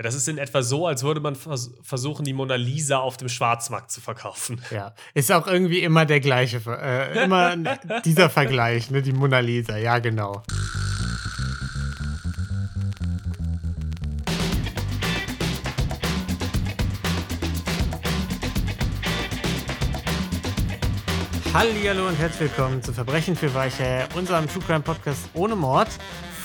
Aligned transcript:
Ja, 0.00 0.04
das 0.04 0.14
ist 0.14 0.28
in 0.28 0.38
etwa 0.38 0.62
so, 0.62 0.86
als 0.86 1.02
würde 1.02 1.20
man 1.20 1.36
vers 1.36 1.72
versuchen, 1.82 2.24
die 2.24 2.32
Mona 2.32 2.54
Lisa 2.54 2.96
auf 2.96 3.18
dem 3.18 3.28
Schwarzmarkt 3.28 3.90
zu 3.90 4.00
verkaufen. 4.00 4.58
Ja, 4.70 4.94
ist 5.12 5.30
auch 5.30 5.46
irgendwie 5.46 5.80
immer 5.80 6.06
der 6.06 6.20
gleiche, 6.20 6.62
äh, 6.66 7.24
immer 7.24 7.54
dieser 8.06 8.30
Vergleich, 8.30 8.90
ne, 8.90 9.02
die 9.02 9.12
Mona 9.12 9.40
Lisa, 9.40 9.76
ja 9.76 9.98
genau. 9.98 10.42
Hallo 21.52 22.08
und 22.08 22.18
herzlich 22.18 22.40
willkommen 22.40 22.82
zu 22.82 22.94
Verbrechen 22.94 23.36
für 23.36 23.52
Weiche, 23.52 24.08
unserem 24.14 24.48
True 24.48 24.62
Crime 24.66 24.80
Podcast 24.80 25.28
ohne 25.34 25.56
Mord. 25.56 25.88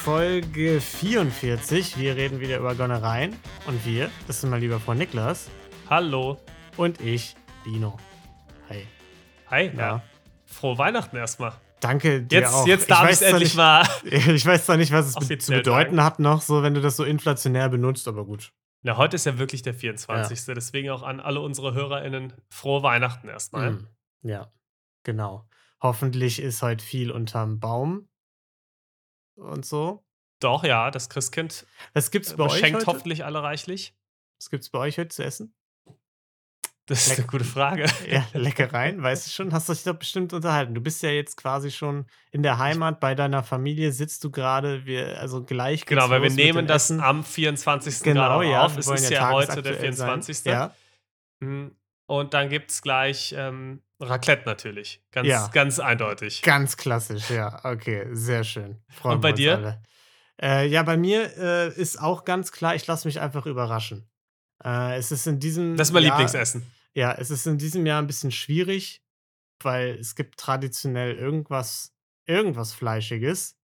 Folge 0.06 0.80
44. 0.82 1.98
Wir 1.98 2.16
reden 2.16 2.40
wieder 2.40 2.60
über 2.60 2.76
Gonnereien. 2.76 3.36
Und 3.66 3.84
wir, 3.88 4.12
das 4.28 4.40
sind 4.40 4.52
mal 4.52 4.60
lieber 4.60 4.80
Frau 4.80 4.94
Niklas. 4.94 5.50
Hallo. 5.90 6.38
Und 6.78 7.02
ich, 7.02 7.36
Dino. 7.66 7.98
Hi. 8.70 8.86
Hi, 9.50 9.72
ja. 9.74 9.74
ja. 9.74 10.04
Frohe 10.46 10.78
Weihnachten 10.78 11.18
erstmal. 11.18 11.54
Danke 11.80 12.22
dir 12.22 12.42
jetzt, 12.42 12.54
auch. 12.54 12.68
Jetzt 12.68 12.92
darf 12.92 13.06
ich 13.06 13.14
es 13.14 13.22
endlich 13.24 13.50
nicht, 13.50 13.58
mal. 13.58 13.84
Ich 14.04 14.46
weiß 14.46 14.68
zwar 14.68 14.78
nicht, 14.78 14.92
was 14.92 15.08
es 15.08 15.44
zu 15.44 15.52
bedeuten 15.52 16.04
hat 16.04 16.20
noch, 16.20 16.44
so 16.44 16.62
wenn 16.62 16.76
du 16.76 16.82
das 16.82 16.98
so 16.98 17.04
inflationär 17.04 17.68
benutzt, 17.70 18.08
aber 18.08 18.26
gut. 18.26 18.54
Na, 18.84 18.98
heute 18.98 19.16
ist 19.16 19.26
ja 19.26 19.40
wirklich 19.40 19.64
der 19.64 19.74
24. 19.74 20.46
Ja. 20.46 20.54
Deswegen 20.54 20.92
auch 20.92 21.02
an 21.02 21.20
alle 21.20 21.42
unsere 21.42 21.74
HörerInnen 21.74 22.32
frohe 22.52 22.84
Weihnachten 22.84 23.28
erstmal. 23.28 23.72
Mm, 23.72 23.88
ja. 24.22 24.54
Genau. 25.02 25.50
Hoffentlich 25.82 26.40
ist 26.40 26.62
heute 26.62 26.86
viel 26.86 27.10
unterm 27.10 27.60
Baum 27.60 28.08
und 29.36 29.66
so. 29.66 30.05
Doch, 30.46 30.64
ja, 30.64 30.92
das 30.92 31.10
Christkind 31.10 31.66
Was 31.94 32.12
gibt's 32.12 32.36
bei 32.36 32.44
euch 32.44 32.60
schenkt 32.60 32.86
hoffentlich 32.86 33.26
alle 33.26 33.42
reichlich. 33.42 33.96
Was 34.38 34.52
gibt's 34.52 34.70
bei 34.70 34.78
euch 34.78 35.00
heute 35.00 35.08
zu 35.08 35.24
essen? 35.24 35.56
Das 36.86 37.00
ist 37.00 37.10
Leck 37.10 37.18
eine 37.18 37.28
gute 37.30 37.46
Frage. 37.46 37.88
Ja, 38.08 38.24
Leckereien, 38.34 39.02
weißt 39.02 39.26
du 39.26 39.32
schon, 39.32 39.54
hast 39.54 39.70
du 39.70 39.74
dich 39.74 39.82
doch 39.82 39.96
bestimmt 39.96 40.34
unterhalten. 40.34 40.76
Du 40.76 40.82
bist 40.82 41.02
ja 41.02 41.10
jetzt 41.10 41.36
quasi 41.36 41.72
schon 41.72 42.06
in 42.30 42.44
der 42.44 42.60
Heimat, 42.60 43.00
bei 43.00 43.16
deiner 43.16 43.42
Familie 43.42 43.92
sitzt 43.92 44.24
du 44.24 44.30
gerade, 44.30 44.86
wir, 44.86 45.20
also 45.20 45.44
gleich 45.44 45.84
Genau, 45.88 46.12
weil 46.12 46.22
wir 46.22 46.30
nehmen 46.30 46.68
das 46.68 46.92
Essen. 46.92 47.00
am 47.00 47.24
24. 47.24 48.04
Genau, 48.04 48.44
ja, 48.44 48.66
auf. 48.66 48.78
Es 48.78 48.88
ist 48.88 49.10
ja, 49.10 49.22
ja 49.22 49.32
heute 49.32 49.64
der 49.64 49.74
24. 49.74 50.38
Sein. 50.38 50.54
Ja. 50.54 50.76
Hm, 51.42 51.76
und 52.06 52.36
dann 52.36 52.50
gibt 52.50 52.70
es 52.70 52.84
gleich 52.84 53.34
ähm, 53.36 53.82
Raclette 54.00 54.44
natürlich. 54.46 55.02
Ganz, 55.12 55.28
ja. 55.28 55.48
ganz 55.48 55.80
eindeutig. 55.80 56.44
Ganz 56.44 56.78
klassisch, 56.78 57.32
ja. 57.32 57.62
Okay, 57.64 58.10
sehr 58.12 58.44
schön. 58.44 58.80
Freuen 58.90 59.16
Und 59.16 59.22
bei 59.22 59.32
dir? 59.32 59.82
Äh, 60.42 60.68
ja, 60.68 60.84
bei 60.84 60.98
mir 60.98 61.38
äh, 61.38 61.74
ist 61.74 62.02
auch 62.02 62.26
ganz 62.26 62.52
klar, 62.52 62.76
ich 62.76 62.86
lasse 62.88 63.08
mich 63.08 63.20
einfach 63.20 63.46
überraschen. 63.46 64.08
Äh, 64.64 64.98
es 64.98 65.12
ist 65.12 65.28
in 65.28 65.40
diesem 65.40 65.78
Das 65.78 65.90
ist 65.90 65.94
mein 65.94 66.04
Jahr, 66.04 66.18
Lieblingsessen. 66.18 66.66
Ja, 66.94 67.14
es 67.14 67.30
ist 67.30 67.46
in 67.46 67.58
diesem 67.58 67.86
Jahr 67.86 68.02
ein 68.02 68.08
bisschen 68.08 68.32
schwierig, 68.32 69.04
weil 69.62 69.96
es 69.96 70.16
gibt 70.16 70.38
traditionell 70.38 71.16
irgendwas, 71.16 71.94
irgendwas 72.26 72.74
Fleischiges. 72.74 73.58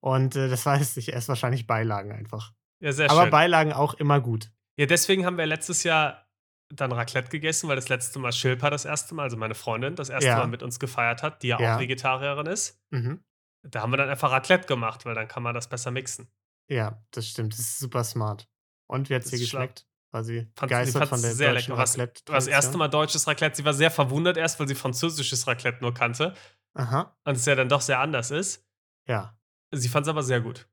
Und 0.00 0.36
äh, 0.36 0.48
das 0.48 0.66
heißt, 0.66 0.96
ich 0.98 1.12
esse 1.12 1.28
wahrscheinlich 1.28 1.66
Beilagen 1.66 2.12
einfach. 2.12 2.52
Ja, 2.80 2.92
sehr 2.92 3.10
Aber 3.10 3.22
schön. 3.22 3.30
Beilagen 3.30 3.72
auch 3.72 3.94
immer 3.94 4.20
gut. 4.20 4.50
Ja, 4.76 4.86
deswegen 4.86 5.24
haben 5.24 5.38
wir 5.38 5.46
letztes 5.46 5.84
Jahr 5.84 6.24
dann 6.70 6.92
Raclette 6.92 7.28
gegessen, 7.28 7.68
weil 7.68 7.76
das 7.76 7.88
letzte 7.88 8.18
Mal 8.18 8.32
Schilpa 8.32 8.70
das 8.70 8.84
erste 8.84 9.14
Mal, 9.14 9.24
also 9.24 9.36
meine 9.36 9.54
Freundin, 9.54 9.96
das 9.96 10.08
erste 10.08 10.28
ja. 10.28 10.38
Mal 10.38 10.48
mit 10.48 10.62
uns 10.62 10.78
gefeiert 10.78 11.22
hat, 11.22 11.42
die 11.42 11.48
ja, 11.48 11.60
ja. 11.60 11.76
auch 11.76 11.80
Vegetarierin 11.80 12.46
ist. 12.46 12.80
Mhm. 12.90 13.22
Da 13.64 13.82
haben 13.82 13.92
wir 13.92 13.96
dann 13.96 14.10
einfach 14.10 14.30
Raclette 14.30 14.66
gemacht, 14.66 15.04
weil 15.06 15.14
dann 15.14 15.28
kann 15.28 15.42
man 15.42 15.54
das 15.54 15.68
besser 15.68 15.90
mixen. 15.90 16.28
Ja, 16.68 17.02
das 17.10 17.28
stimmt. 17.28 17.52
Das 17.54 17.60
ist 17.60 17.78
super 17.78 18.04
smart. 18.04 18.48
Und 18.86 19.08
wie 19.10 19.14
hat 19.14 19.24
es 19.24 19.30
dir 19.30 19.38
geschmeckt? 19.38 19.86
War 20.10 20.22
sie 20.22 20.46
begeistert 20.54 21.08
von 21.08 21.20
der 21.20 21.32
sehr 21.32 21.52
deutschen 21.52 21.72
lecker. 21.72 21.82
Raclette? 21.82 22.22
Hast 22.32 22.46
das 22.46 22.46
erste 22.46 22.78
Mal 22.78 22.88
deutsches 22.88 23.26
Raclette. 23.26 23.56
Sie 23.56 23.64
war 23.64 23.74
sehr 23.74 23.90
verwundert 23.90 24.36
erst, 24.36 24.60
weil 24.60 24.68
sie 24.68 24.74
französisches 24.74 25.46
Raclette 25.46 25.80
nur 25.80 25.92
kannte. 25.92 26.34
Aha. 26.74 27.16
Und 27.24 27.36
es 27.36 27.44
ja 27.46 27.54
dann 27.54 27.68
doch 27.68 27.80
sehr 27.80 27.98
anders 27.98 28.30
ist. 28.30 28.64
Ja. 29.08 29.36
Sie 29.72 29.88
fand 29.88 30.06
es 30.06 30.10
aber 30.10 30.22
sehr 30.22 30.40
gut. 30.40 30.68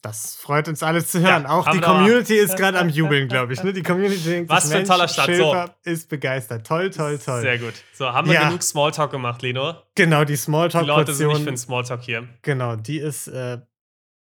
Das 0.00 0.36
freut 0.36 0.68
uns 0.68 0.84
alle 0.84 1.04
zu 1.04 1.20
hören. 1.20 1.42
Ja, 1.42 1.50
auch 1.50 1.68
die 1.70 1.80
Community 1.80 2.36
ist 2.36 2.56
gerade 2.56 2.78
am 2.78 2.88
Jubeln, 2.88 3.26
glaube 3.26 3.52
ich. 3.52 3.62
Ne? 3.64 3.72
Die 3.72 3.82
Community 3.82 4.22
denkt, 4.22 4.50
Was 4.50 4.70
für 4.70 4.78
ein 4.78 4.84
toller 4.84 5.08
Start. 5.08 5.34
So. 5.34 5.64
ist 5.82 6.08
begeistert. 6.08 6.64
Toll, 6.64 6.90
toll, 6.90 7.18
toll. 7.18 7.40
Sehr 7.40 7.58
gut. 7.58 7.74
So, 7.94 8.12
haben 8.12 8.28
wir 8.28 8.34
ja. 8.34 8.46
genug 8.46 8.62
Smalltalk 8.62 9.10
gemacht, 9.10 9.42
Leno? 9.42 9.74
Genau, 9.96 10.24
die 10.24 10.36
Smalltalk. 10.36 10.84
Die 10.84 10.88
Leute 10.88 11.12
sind 11.12 11.28
nicht 11.28 11.38
für 11.40 11.44
den 11.46 11.56
Smalltalk 11.56 12.02
hier. 12.02 12.28
Genau, 12.42 12.76
die 12.76 12.98
ist, 12.98 13.26
äh, 13.26 13.58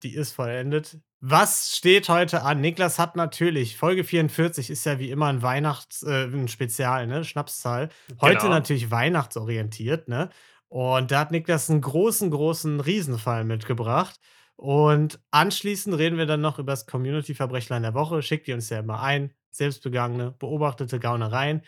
die 0.03 0.15
ist 0.15 0.33
vollendet. 0.33 0.99
Was 1.25 1.77
steht 1.77 2.09
heute 2.09 2.43
an? 2.43 2.61
Niklas 2.61 2.99
hat 2.99 3.17
natürlich, 3.17 3.77
Folge 3.77 4.05
44 4.05 4.71
ist 4.71 4.85
ja 4.85 4.99
wie 4.99 5.11
immer 5.11 5.29
ein 5.29 5.41
Weihnachts-, 5.41 6.03
äh, 6.03 6.25
ein 6.25 6.49
Spezial, 6.49 7.07
ne? 7.07 7.25
Schnapszahl. 7.25 7.89
Heute 8.21 8.39
genau. 8.39 8.51
natürlich 8.51 8.91
weihnachtsorientiert, 8.91 10.09
ne? 10.09 10.29
Und 10.69 11.13
da 11.13 11.21
hat 11.21 11.31
Niklas 11.31 11.71
einen 11.71 11.81
großen, 11.81 12.31
großen 12.31 12.81
Riesenfall 12.81 13.45
mitgebracht. 13.45 14.19
Und 14.63 15.19
anschließend 15.33 15.99
reden 15.99 16.19
wir 16.19 16.27
dann 16.27 16.41
noch 16.41 16.61
über 16.61 16.71
das 16.71 16.87
Community-Verbrechlein 16.87 17.83
der 17.83 17.95
Woche. 17.95 18.23
Schickt 18.23 18.47
ihr 18.47 18.55
uns 18.55 18.71
ja 18.71 18.79
immer 18.79 19.03
ein. 19.03 19.33
Selbstbegangene, 19.51 20.37
beobachtete 20.39 21.01
Gaunereien 21.01 21.63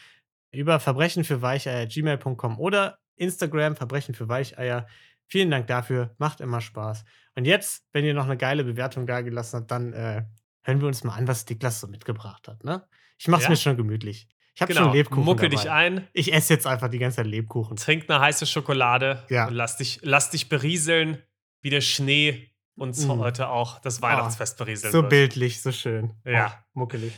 über 0.52 0.78
Verbrechen 0.78 1.24
für 1.24 1.42
Weicheier 1.42 1.86
gmail.com 1.86 2.60
oder 2.60 3.00
Instagram 3.16 3.74
Verbrechen 3.74 4.14
für 4.14 4.28
Weicheier. 4.28 4.86
Vielen 5.26 5.50
Dank 5.50 5.66
dafür. 5.66 6.14
Macht 6.18 6.40
immer 6.40 6.60
Spaß. 6.60 7.04
Und 7.34 7.46
jetzt, 7.46 7.84
wenn 7.92 8.04
ihr 8.04 8.14
noch 8.14 8.26
eine 8.26 8.36
geile 8.36 8.62
Bewertung 8.62 9.08
da 9.08 9.22
gelassen 9.22 9.56
habt, 9.56 9.72
dann 9.72 9.92
äh, 9.92 10.22
hören 10.62 10.80
wir 10.80 10.86
uns 10.86 11.02
mal 11.02 11.16
an, 11.16 11.26
was 11.26 11.48
Niklas 11.48 11.80
so 11.80 11.88
mitgebracht 11.88 12.46
hat. 12.46 12.62
Ne? 12.62 12.86
Ich 13.18 13.26
mach's 13.26 13.42
ja. 13.42 13.50
mir 13.50 13.56
schon 13.56 13.76
gemütlich. 13.76 14.28
Ich 14.54 14.62
habe 14.62 14.72
genau. 14.72 14.86
schon 14.86 14.94
Lebkuchen. 14.94 15.24
Muckel 15.24 15.48
dabei. 15.48 15.62
dich 15.62 15.68
ein. 15.72 16.06
Ich 16.12 16.32
esse 16.32 16.54
jetzt 16.54 16.68
einfach 16.68 16.88
die 16.88 17.00
ganze 17.00 17.16
Zeit 17.16 17.26
Lebkuchen. 17.26 17.76
Trink 17.76 18.08
eine 18.08 18.20
heiße 18.20 18.46
Schokolade 18.46 19.24
ja. 19.30 19.48
und 19.48 19.54
lass 19.54 19.78
dich, 19.78 19.98
lass 20.02 20.30
dich 20.30 20.48
berieseln 20.48 21.20
wie 21.60 21.70
der 21.70 21.80
Schnee 21.80 22.53
uns 22.76 23.06
mm. 23.06 23.18
heute 23.18 23.48
auch 23.48 23.78
das 23.80 24.02
Weihnachtsfest 24.02 24.60
oh, 24.60 24.64
berieseln 24.64 24.92
So 24.92 25.02
wird. 25.02 25.10
bildlich, 25.10 25.62
so 25.62 25.72
schön. 25.72 26.14
Ja. 26.24 26.52
Oh, 26.74 26.80
muckelig. 26.80 27.14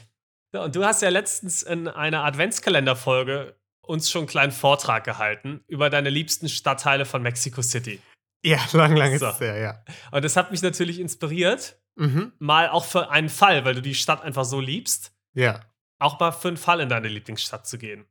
Ja, 0.53 0.65
und 0.65 0.77
du 0.77 0.85
hast 0.85 1.03
ja 1.03 1.09
letztens 1.09 1.63
in 1.63 1.89
einer 1.89 2.25
Adventskalenderfolge 2.25 3.57
uns 3.81 4.11
schon 4.11 4.23
einen 4.23 4.29
kleinen 4.29 4.53
Vortrag 4.53 5.05
gehalten 5.05 5.63
über 5.67 5.91
deine 5.91 6.11
liebsten 6.11 6.49
Stadtteile 6.49 7.05
von 7.05 7.23
Mexico 7.23 7.63
City. 7.63 8.01
Ja, 8.45 8.61
lang, 8.73 8.97
lang 8.97 9.17
so. 9.19 9.27
ist 9.27 9.35
es 9.35 9.41
ja, 9.41 9.57
ja. 9.57 9.85
Und 10.11 10.25
das 10.25 10.37
hat 10.37 10.51
mich 10.51 10.63
natürlich 10.63 11.01
inspiriert, 11.01 11.81
mhm. 11.97 12.33
mal 12.39 12.69
auch 12.69 12.85
für 12.85 13.11
einen 13.11 13.29
Fall, 13.29 13.65
weil 13.65 13.75
du 13.75 13.83
die 13.83 13.95
Stadt 13.95 14.23
einfach 14.23 14.45
so 14.45 14.61
liebst. 14.61 15.13
Ja. 15.35 15.61
Auch 15.99 16.21
mal 16.21 16.33
für 16.33 16.49
einen 16.49 16.57
Fall 16.57 16.81
in 16.81 16.89
deine 16.89 17.09
Lieblingsstadt 17.09 17.67
zu 17.67 17.79
gehen. 17.79 18.07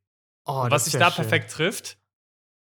Oh, 0.45 0.63
und 0.63 0.71
was 0.71 0.85
sich 0.85 0.93
da 0.93 1.11
schön. 1.11 1.23
perfekt 1.23 1.51
trifft, 1.51 1.97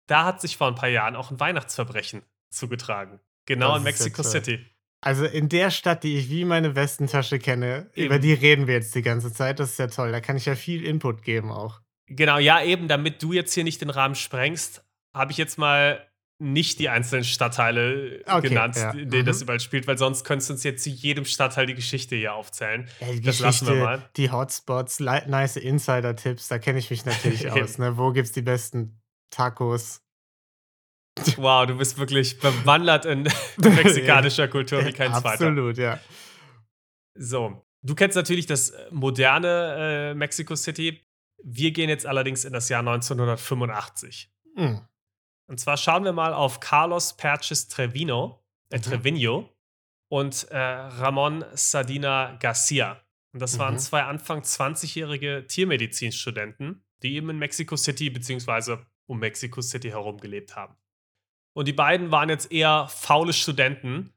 da 0.07 0.25
hat 0.25 0.41
sich 0.41 0.57
vor 0.57 0.68
ein 0.68 0.75
paar 0.75 0.90
Jahren 0.90 1.16
auch 1.16 1.31
ein 1.31 1.40
Weihnachtsverbrechen 1.40 2.24
zugetragen. 2.50 3.19
Genau, 3.50 3.76
in 3.76 3.84
Mexico 3.84 4.22
City. 4.22 4.64
Also 5.02 5.26
in 5.26 5.50
der 5.50 5.72
Stadt, 5.72 6.04
die 6.04 6.18
ich 6.18 6.30
wie 6.30 6.46
meine 6.46 6.76
Westentasche 6.76 7.40
kenne, 7.40 7.90
eben. 7.96 8.06
über 8.06 8.20
die 8.20 8.34
reden 8.34 8.68
wir 8.68 8.76
jetzt 8.76 8.94
die 8.94 9.02
ganze 9.02 9.34
Zeit. 9.34 9.60
Das 9.60 9.72
ist 9.72 9.80
ja 9.80 9.88
toll. 9.88 10.12
Da 10.12 10.22
kann 10.22 10.38
ich 10.38 10.46
ja 10.46 10.56
viel 10.56 10.86
Input 10.86 11.24
geben 11.24 11.52
auch. 11.52 11.82
Genau, 12.06 12.38
ja, 12.38 12.62
eben, 12.62 12.88
damit 12.88 13.24
du 13.24 13.34
jetzt 13.34 13.54
hier 13.54 13.64
nicht 13.64 13.82
den 13.82 13.90
Rahmen 13.90 14.16
sprengst, 14.16 14.84
habe 15.16 15.32
ich 15.32 15.38
jetzt 15.38 15.58
mal 15.58 16.06
nicht 16.38 16.80
die 16.80 16.90
einzelnen 16.90 17.24
Stadtteile 17.24 18.24
okay, 18.26 18.50
genannt, 18.50 18.76
ja. 18.78 18.92
in 18.92 19.10
denen 19.10 19.24
mhm. 19.24 19.28
das 19.28 19.42
überall 19.42 19.60
spielt, 19.60 19.88
weil 19.88 19.98
sonst 19.98 20.24
könntest 20.24 20.50
du 20.50 20.54
uns 20.54 20.64
jetzt 20.64 20.84
zu 20.84 20.90
jedem 20.90 21.26
Stadtteil 21.26 21.66
die 21.66 21.76
Geschichte 21.76 22.16
hier 22.16 22.34
aufzählen. 22.34 22.88
Ja, 23.00 23.08
die 23.08 23.22
das 23.22 23.38
Geschichte, 23.40 23.44
lassen 23.44 23.68
wir 23.68 23.84
mal. 23.84 24.10
Die 24.16 24.31
Hotspots, 24.31 25.00
nice 25.00 25.58
Insider-Tipps, 25.58 26.48
da 26.48 26.60
kenne 26.60 26.80
ich 26.80 26.90
mich 26.90 27.06
natürlich 27.06 27.50
aus. 27.52 27.78
Ne? 27.78 27.98
Wo 27.98 28.12
es 28.12 28.31
die 28.31 28.42
besten 28.42 29.02
Tacos? 29.31 30.02
Wow, 31.38 31.66
du 31.66 31.78
bist 31.78 31.97
wirklich 31.97 32.40
bewandert 32.40 33.06
in 33.06 33.24
mexikanischer 33.57 34.47
Kultur 34.47 34.85
wie 34.85 34.94
kein 34.94 35.12
zweiter. 35.12 35.47
Absolut, 35.47 35.78
ja. 35.78 36.00
So, 37.16 37.66
du 37.81 37.96
kennst 37.96 38.16
natürlich 38.16 38.46
das 38.46 38.69
äh, 38.72 38.88
moderne 38.91 40.12
äh, 40.12 40.13
Mexico 40.13 40.56
City. 40.56 41.01
Wir 41.44 41.71
gehen 41.71 41.89
jetzt 41.89 42.06
allerdings 42.06 42.45
in 42.45 42.54
das 42.54 42.69
Jahr 42.69 42.80
1985. 42.80 44.31
Mhm. 44.56 44.81
Und 45.48 45.60
zwar 45.60 45.77
schauen 45.77 46.04
wir 46.04 46.13
mal 46.13 46.33
auf 46.33 46.60
Carlos 46.60 47.18
Perches 47.18 47.68
Trevino, 47.68 48.44
äh, 48.71 48.77
mhm. 48.77 48.81
Trevino 48.81 49.50
und 50.10 50.48
äh, 50.51 50.57
Ramon 50.57 51.44
Sardina 51.54 52.38
Garcia. 52.39 53.01
Und 53.33 53.42
das 53.42 53.60
waren 53.60 53.75
mhm. 53.75 53.80
zwei 53.80 54.04
Anfang 54.04 54.42
20-jährige 54.42 55.45
Tiermedizinstudenten, 55.48 56.83
die 57.04 57.16
eben 57.16 57.30
in 57.30 57.38
Mexico 57.38 57.75
City 57.75 58.10
bzw. 58.10 58.77
um 59.07 59.19
Mexico 59.19 59.62
City 59.62 59.89
herum 59.89 60.18
gelebt 60.18 60.56
haben. 60.56 60.75
Und 61.54 61.68
die 61.68 61.74
beiden 61.74 62.12
waren 62.12 62.30
jetzt 62.30 62.51
eher 62.51 62.88
faule 62.88 63.34
Studenten 63.34 64.13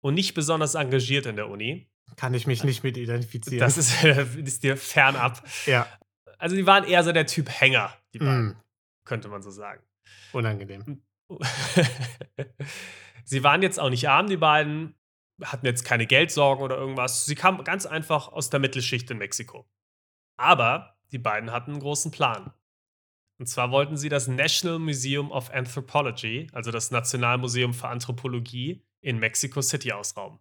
und 0.00 0.14
nicht 0.14 0.34
besonders 0.34 0.74
engagiert 0.74 1.26
in 1.26 1.36
der 1.36 1.48
Uni. 1.48 1.90
Kann 2.16 2.34
ich 2.34 2.46
mich 2.46 2.62
nicht 2.62 2.84
mit 2.84 2.96
identifizieren. 2.96 3.58
Das 3.58 3.78
ist, 3.78 4.04
ist 4.36 4.62
dir 4.62 4.76
fernab. 4.76 5.42
Ja. 5.66 5.86
Also 6.38 6.56
die 6.56 6.66
waren 6.66 6.84
eher 6.84 7.02
so 7.02 7.12
der 7.12 7.26
Typ 7.26 7.48
Hänger, 7.48 7.92
die 8.12 8.18
beiden, 8.18 8.48
mm. 8.48 8.56
könnte 9.04 9.28
man 9.28 9.42
so 9.42 9.50
sagen. 9.50 9.82
Unangenehm. 10.32 11.02
Sie 13.24 13.42
waren 13.42 13.62
jetzt 13.62 13.80
auch 13.80 13.88
nicht 13.88 14.08
arm, 14.08 14.26
die 14.26 14.36
beiden. 14.36 14.94
hatten 15.42 15.64
jetzt 15.64 15.84
keine 15.84 16.06
Geldsorgen 16.06 16.62
oder 16.62 16.76
irgendwas. 16.76 17.24
Sie 17.24 17.34
kamen 17.34 17.64
ganz 17.64 17.86
einfach 17.86 18.28
aus 18.28 18.50
der 18.50 18.60
Mittelschicht 18.60 19.10
in 19.10 19.18
Mexiko. 19.18 19.66
Aber 20.36 20.98
die 21.12 21.18
beiden 21.18 21.50
hatten 21.50 21.72
einen 21.72 21.80
großen 21.80 22.10
Plan. 22.10 22.52
Und 23.38 23.46
zwar 23.46 23.70
wollten 23.70 23.96
sie 23.96 24.08
das 24.08 24.28
National 24.28 24.78
Museum 24.78 25.30
of 25.30 25.50
Anthropology, 25.52 26.46
also 26.52 26.70
das 26.70 26.90
Nationalmuseum 26.90 27.74
für 27.74 27.88
Anthropologie, 27.88 28.84
in 29.00 29.18
Mexico 29.18 29.60
City 29.60 29.92
ausrauben. 29.92 30.38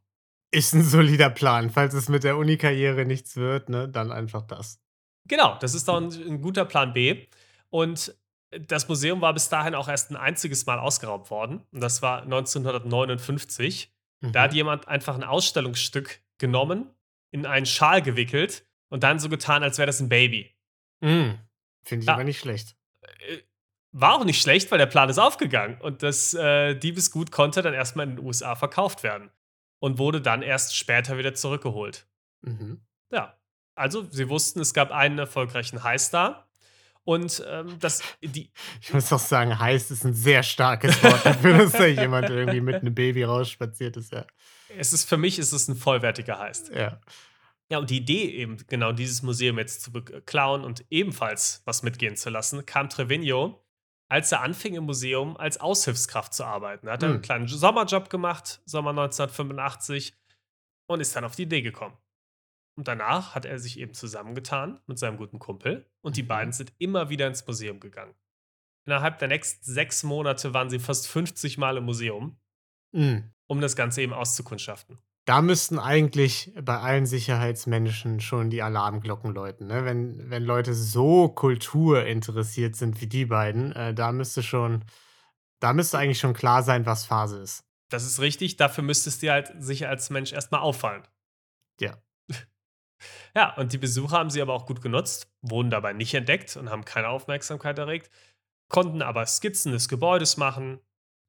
Ist 0.52 0.74
ein 0.74 0.84
solider 0.84 1.30
Plan. 1.30 1.72
Falls 1.72 1.94
es 1.96 2.10
mit 2.10 2.24
der 2.24 2.38
Uni-Karriere 2.38 3.06
nichts 3.06 3.36
wird, 3.36 3.70
ne, 3.70 3.90
dann 3.90 4.12
einfach 4.12 4.44
das. 4.44 4.80
Genau, 5.28 5.58
das 5.60 5.74
ist 5.74 5.88
doch 5.88 5.98
ein, 5.98 6.12
ein 6.12 6.42
guter 6.42 6.66
Plan 6.66 6.94
B. 6.94 7.26
Und 7.70 8.16
das 8.52 8.88
Museum 8.88 9.22
war 9.22 9.34
bis 9.34 9.50
dahin 9.50 9.74
auch 9.74 9.88
erst 9.88 10.12
ein 10.12 10.16
einziges 10.16 10.66
Mal 10.66 10.80
ausgeraubt 10.80 11.32
worden. 11.32 11.64
Und 11.72 11.82
das 11.82 12.02
war 12.02 12.22
1959. 12.22 13.92
Mhm. 14.22 14.32
Da 14.32 14.44
hat 14.44 14.52
mhm. 14.52 14.58
jemand 14.58 14.88
einfach 14.88 15.16
ein 15.16 15.24
Ausstellungsstück 15.24 16.22
genommen, 16.38 16.90
in 17.32 17.46
einen 17.46 17.66
Schal 17.66 18.02
gewickelt 18.02 18.66
und 18.90 19.04
dann 19.04 19.18
so 19.18 19.30
getan, 19.30 19.64
als 19.64 19.80
wäre 19.80 19.88
das 19.88 20.00
ein 20.00 20.10
Baby. 20.10 20.56
Mhm. 21.02 21.40
Finde 21.84 22.04
ich 22.04 22.08
ja. 22.08 22.14
aber 22.14 22.24
nicht 22.24 22.40
schlecht. 22.40 22.76
Äh, 23.28 23.40
war 23.96 24.16
auch 24.16 24.26
nicht 24.26 24.42
schlecht, 24.42 24.72
weil 24.72 24.80
der 24.80 24.88
Plan 24.88 25.10
ist 25.10 25.20
aufgegangen. 25.20 25.80
Und 25.80 26.02
das 26.02 26.34
äh, 26.34 26.74
Diebesgut 26.76 27.32
konnte 27.32 27.62
dann 27.62 27.76
erstmal 27.76 28.10
in 28.10 28.16
den 28.16 28.26
USA 28.26 28.56
verkauft 28.56 29.04
werden. 29.04 29.30
Und 29.80 29.98
wurde 29.98 30.22
dann 30.22 30.42
erst 30.42 30.76
später 30.78 31.18
wieder 31.18 31.34
zurückgeholt. 31.34 32.08
Mhm. 32.42 32.82
Ja. 33.12 33.38
Also, 33.76 34.08
sie 34.10 34.30
wussten, 34.30 34.62
es 34.62 34.74
gab 34.74 34.92
einen 34.92 35.20
erfolgreichen 35.20 35.84
Heist 35.84 36.14
da. 36.14 36.48
Und 37.06 37.44
ähm, 37.48 37.78
das, 37.80 38.02
die. 38.22 38.50
Ich 38.82 38.94
muss 38.94 39.10
doch 39.10 39.20
sagen, 39.20 39.60
Heist 39.60 39.92
ist 39.92 40.06
ein 40.06 40.14
sehr 40.14 40.42
starkes 40.42 41.04
Wort 41.04 41.26
dafür, 41.26 41.58
dass 41.58 41.74
da 41.74 41.86
jemand 41.86 42.30
irgendwie 42.30 42.62
mit 42.62 42.76
einem 42.76 42.96
Baby 42.96 43.24
rausspaziert 43.24 43.98
ist, 43.98 44.12
ja. 44.12 44.26
Es 44.78 44.94
ist 44.94 45.08
für 45.08 45.18
mich 45.18 45.38
ist 45.38 45.52
es 45.52 45.68
ein 45.68 45.76
vollwertiger 45.76 46.40
Heist. 46.40 46.72
Ja. 46.74 47.00
Ja, 47.74 47.80
und 47.80 47.90
die 47.90 47.98
Idee 47.98 48.26
eben, 48.26 48.58
genau 48.68 48.92
dieses 48.92 49.24
Museum 49.24 49.58
jetzt 49.58 49.82
zu 49.82 49.92
klauen 49.92 50.64
und 50.64 50.86
ebenfalls 50.92 51.64
was 51.66 51.82
mitgehen 51.82 52.16
zu 52.16 52.30
lassen, 52.30 52.68
kam 52.68 52.88
Trevino, 52.88 53.66
als 54.12 54.32
er 54.32 54.42
anfing 54.42 54.76
im 54.76 54.84
Museum 54.84 55.36
als 55.38 55.60
Aushilfskraft 55.60 56.36
zu 56.36 56.44
arbeiten. 56.44 56.86
Er 56.86 56.94
hat 56.94 57.02
mhm. 57.02 57.08
einen 57.08 57.22
kleinen 57.24 57.48
Sommerjob 57.48 58.12
gemacht, 58.12 58.62
Sommer 58.68 58.92
1985, 58.92 60.16
und 60.86 61.00
ist 61.00 61.16
dann 61.16 61.24
auf 61.26 61.36
die 61.36 61.42
Idee 61.42 61.64
gekommen. 61.64 61.98
Und 62.78 62.88
danach 62.88 63.34
hat 63.34 63.46
er 63.46 63.58
sich 63.58 63.80
eben 63.80 63.96
zusammengetan 63.96 64.80
mit 64.86 65.00
seinem 65.00 65.18
guten 65.18 65.40
Kumpel 65.40 65.90
und 66.02 66.16
die 66.16 66.22
mhm. 66.22 66.28
beiden 66.28 66.54
sind 66.54 66.74
immer 66.78 67.10
wieder 67.10 67.26
ins 67.26 67.48
Museum 67.48 67.80
gegangen. 67.80 68.14
Innerhalb 68.86 69.18
der 69.18 69.30
nächsten 69.30 69.66
sechs 69.66 70.04
Monate 70.04 70.54
waren 70.54 70.70
sie 70.70 70.78
fast 70.78 71.08
50 71.08 71.58
Mal 71.58 71.78
im 71.78 71.86
Museum, 71.86 72.40
mhm. 72.92 73.34
um 73.48 73.62
das 73.62 73.76
Ganze 73.76 74.04
eben 74.04 74.14
auszukundschaften. 74.14 75.00
Da 75.26 75.42
müssten 75.42 75.80
eigentlich 75.80 76.52
bei 76.62 76.78
allen 76.78 77.06
Sicherheitsmenschen 77.06 78.20
schon 78.20 78.50
die 78.50 78.62
Alarmglocken 78.62 79.34
läuten. 79.34 79.68
Ne? 79.68 79.86
Wenn, 79.86 80.30
wenn 80.30 80.44
Leute 80.44 80.74
so 80.74 81.30
kulturinteressiert 81.30 82.76
sind 82.76 83.00
wie 83.00 83.08
die 83.08 83.26
beiden, 83.26 83.72
äh, 83.72 83.94
da 83.94 84.12
müsste 84.12 84.44
schon, 84.44 84.84
da 85.60 85.72
müsste 85.72 85.98
eigentlich 85.98 86.20
schon 86.20 86.34
klar 86.34 86.62
sein, 86.62 86.86
was 86.86 87.06
Phase 87.06 87.40
ist. 87.40 87.64
Das 87.90 88.06
ist 88.06 88.20
richtig, 88.20 88.58
dafür 88.58 88.84
müsstest 88.84 89.24
du 89.24 89.32
halt 89.32 89.54
sicher 89.60 89.88
als 89.88 90.10
Mensch 90.10 90.34
erstmal 90.34 90.62
auffallen. 90.62 91.04
Ja. 91.80 91.98
Ja, 93.36 93.54
und 93.56 93.74
die 93.74 93.78
Besucher 93.78 94.18
haben 94.18 94.30
sie 94.30 94.42
aber 94.42 94.54
auch 94.54 94.66
gut 94.66 94.82
genutzt, 94.82 95.28
wurden 95.42 95.70
dabei 95.70 95.92
nicht 95.92 96.14
entdeckt 96.14 96.56
und 96.56 96.70
haben 96.70 96.86
keine 96.86 97.10
Aufmerksamkeit 97.10 97.78
erregt, 97.78 98.10
konnten 98.70 99.02
aber 99.02 99.26
Skizzen 99.26 99.74
des 99.74 99.90
Gebäudes 99.90 100.38
machen, 100.38 100.80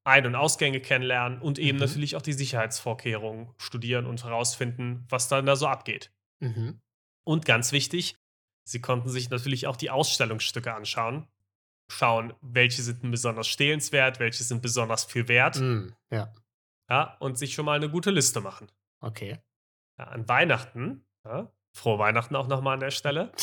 Ein- 0.04 0.26
und 0.26 0.34
Ausgänge 0.34 0.80
kennenlernen 0.80 1.40
und 1.40 1.58
eben 1.58 1.78
mhm. 1.78 1.84
natürlich 1.84 2.16
auch 2.16 2.22
die 2.22 2.32
Sicherheitsvorkehrungen 2.32 3.54
studieren 3.58 4.06
und 4.06 4.24
herausfinden, 4.24 5.06
was 5.08 5.28
dann 5.28 5.46
da 5.46 5.56
so 5.56 5.66
abgeht. 5.66 6.12
Mhm. 6.40 6.80
Und 7.24 7.46
ganz 7.46 7.72
wichtig, 7.72 8.16
sie 8.64 8.80
konnten 8.80 9.08
sich 9.08 9.30
natürlich 9.30 9.66
auch 9.66 9.76
die 9.76 9.90
Ausstellungsstücke 9.90 10.74
anschauen, 10.74 11.26
schauen, 11.90 12.34
welche 12.42 12.82
sind 12.82 13.10
besonders 13.10 13.48
stehlenswert, 13.48 14.20
welche 14.20 14.44
sind 14.44 14.60
besonders 14.60 15.04
viel 15.04 15.28
wert. 15.28 15.58
Mhm, 15.58 15.94
ja. 16.10 16.32
Ja, 16.90 17.16
und 17.18 17.38
sich 17.38 17.54
schon 17.54 17.64
mal 17.64 17.76
eine 17.76 17.88
gute 17.88 18.10
Liste 18.10 18.42
machen. 18.42 18.70
Okay. 19.00 19.38
Ja, 19.98 20.04
an 20.04 20.28
Weihnachten 20.28 21.04
ja, 21.24 21.50
Frohe 21.74 21.98
Weihnachten 21.98 22.36
auch 22.36 22.46
nochmal 22.46 22.74
an 22.74 22.80
der 22.80 22.90
Stelle. 22.90 23.32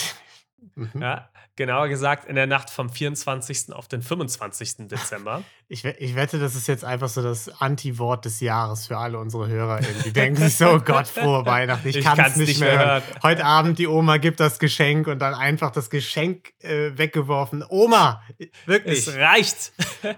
Mhm. 0.76 1.02
Ja, 1.02 1.30
genauer 1.56 1.88
gesagt 1.88 2.26
in 2.26 2.36
der 2.36 2.46
Nacht 2.46 2.70
vom 2.70 2.90
24. 2.90 3.74
auf 3.74 3.88
den 3.88 4.02
25. 4.02 4.88
Dezember. 4.88 5.44
Ich, 5.74 5.86
ich 5.86 6.16
wette, 6.16 6.38
das 6.38 6.56
ist 6.56 6.68
jetzt 6.68 6.84
einfach 6.84 7.08
so 7.08 7.22
das 7.22 7.48
Anti-Wort 7.48 8.26
des 8.26 8.42
Jahres 8.42 8.88
für 8.88 8.98
alle 8.98 9.18
unsere 9.20 9.48
Hörer. 9.48 9.80
Die 10.04 10.12
denken 10.12 10.36
sich 10.36 10.58
so, 10.58 10.68
oh 10.70 10.80
Gott, 10.80 11.08
frohe 11.08 11.46
Weihnachten, 11.46 11.88
ich, 11.88 11.96
ich 11.96 12.04
kann 12.04 12.20
es 12.20 12.36
nicht, 12.36 12.50
nicht, 12.50 12.60
mehr 12.60 12.78
hören. 12.78 13.04
Heute 13.24 13.46
Abend 13.46 13.80
die 13.80 13.88
Oma 13.88 14.18
gibt 14.18 14.42
das 14.42 14.60
Geschenk 14.60 15.08
und 15.08 15.20
dann 15.20 15.34
einfach 15.34 15.72
das 15.72 15.90
Geschenk 15.90 16.52
äh, 16.60 16.98
weggeworfen. 16.98 17.64
Oma, 17.70 18.22
wirklich. 18.66 19.08
Es 19.08 19.16
reicht. 19.16 19.72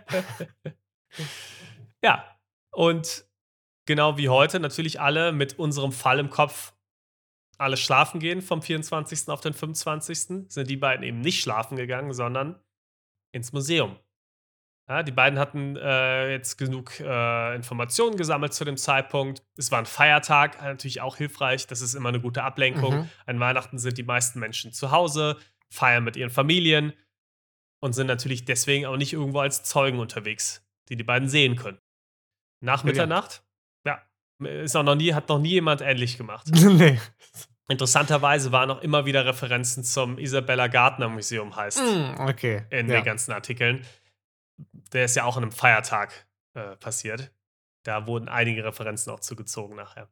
ja, 2.03 2.25
und 2.71 3.25
genau 3.85 4.17
wie 4.17 4.29
heute 4.29 4.59
natürlich 4.59 4.99
alle 4.99 5.33
mit 5.33 5.59
unserem 5.59 5.91
Fall 5.91 6.17
im 6.17 6.31
Kopf 6.31 6.73
alle 7.63 7.77
schlafen 7.77 8.19
gehen 8.19 8.41
vom 8.41 8.61
24. 8.61 9.29
auf 9.29 9.41
den 9.41 9.53
25. 9.53 10.49
sind 10.49 10.69
die 10.69 10.77
beiden 10.77 11.03
eben 11.03 11.21
nicht 11.21 11.41
schlafen 11.41 11.75
gegangen, 11.75 12.13
sondern 12.13 12.59
ins 13.31 13.51
Museum. 13.53 13.97
Ja, 14.89 15.01
die 15.01 15.13
beiden 15.13 15.39
hatten 15.39 15.77
äh, 15.77 16.31
jetzt 16.31 16.57
genug 16.57 16.99
äh, 16.99 17.55
Informationen 17.55 18.17
gesammelt 18.17 18.53
zu 18.53 18.65
dem 18.65 18.75
Zeitpunkt. 18.75 19.41
Es 19.55 19.71
war 19.71 19.79
ein 19.79 19.85
Feiertag, 19.85 20.61
natürlich 20.61 20.99
auch 20.99 21.15
hilfreich. 21.15 21.67
Das 21.67 21.79
ist 21.79 21.93
immer 21.93 22.09
eine 22.09 22.19
gute 22.19 22.43
Ablenkung. 22.43 23.01
Mhm. 23.01 23.09
An 23.25 23.39
Weihnachten 23.39 23.77
sind 23.79 23.97
die 23.97 24.03
meisten 24.03 24.39
Menschen 24.39 24.73
zu 24.73 24.91
Hause, 24.91 25.37
feiern 25.69 26.03
mit 26.03 26.17
ihren 26.17 26.29
Familien 26.29 26.91
und 27.79 27.93
sind 27.93 28.07
natürlich 28.07 28.43
deswegen 28.43 28.85
auch 28.85 28.97
nicht 28.97 29.13
irgendwo 29.13 29.39
als 29.39 29.63
Zeugen 29.63 29.99
unterwegs, 29.99 30.67
die 30.89 30.97
die 30.97 31.03
beiden 31.03 31.29
sehen 31.29 31.55
können. 31.55 31.79
Nach 32.61 32.83
Mitternacht, 32.83 33.43
ja, 33.85 34.01
ist 34.39 34.75
auch 34.75 34.83
noch 34.83 34.95
nie, 34.95 35.13
hat 35.13 35.29
noch 35.29 35.39
nie 35.39 35.51
jemand 35.51 35.81
ähnlich 35.81 36.17
gemacht. 36.17 36.47
nee. 36.51 36.99
Interessanterweise 37.69 38.51
waren 38.51 38.71
auch 38.71 38.81
immer 38.81 39.05
wieder 39.05 39.25
Referenzen 39.25 39.83
zum 39.83 40.17
Isabella 40.17 40.67
Gardner 40.67 41.07
Museum, 41.07 41.55
heißt. 41.55 41.79
Mm, 41.79 42.21
okay. 42.21 42.65
In 42.69 42.89
ja. 42.89 42.95
den 42.97 43.05
ganzen 43.05 43.31
Artikeln. 43.31 43.85
Der 44.91 45.05
ist 45.05 45.15
ja 45.15 45.23
auch 45.23 45.37
an 45.37 45.43
einem 45.43 45.51
Feiertag 45.51 46.27
äh, 46.53 46.75
passiert. 46.75 47.31
Da 47.83 48.05
wurden 48.05 48.27
einige 48.27 48.63
Referenzen 48.65 49.11
auch 49.11 49.19
zugezogen 49.19 49.75
nachher. 49.75 50.09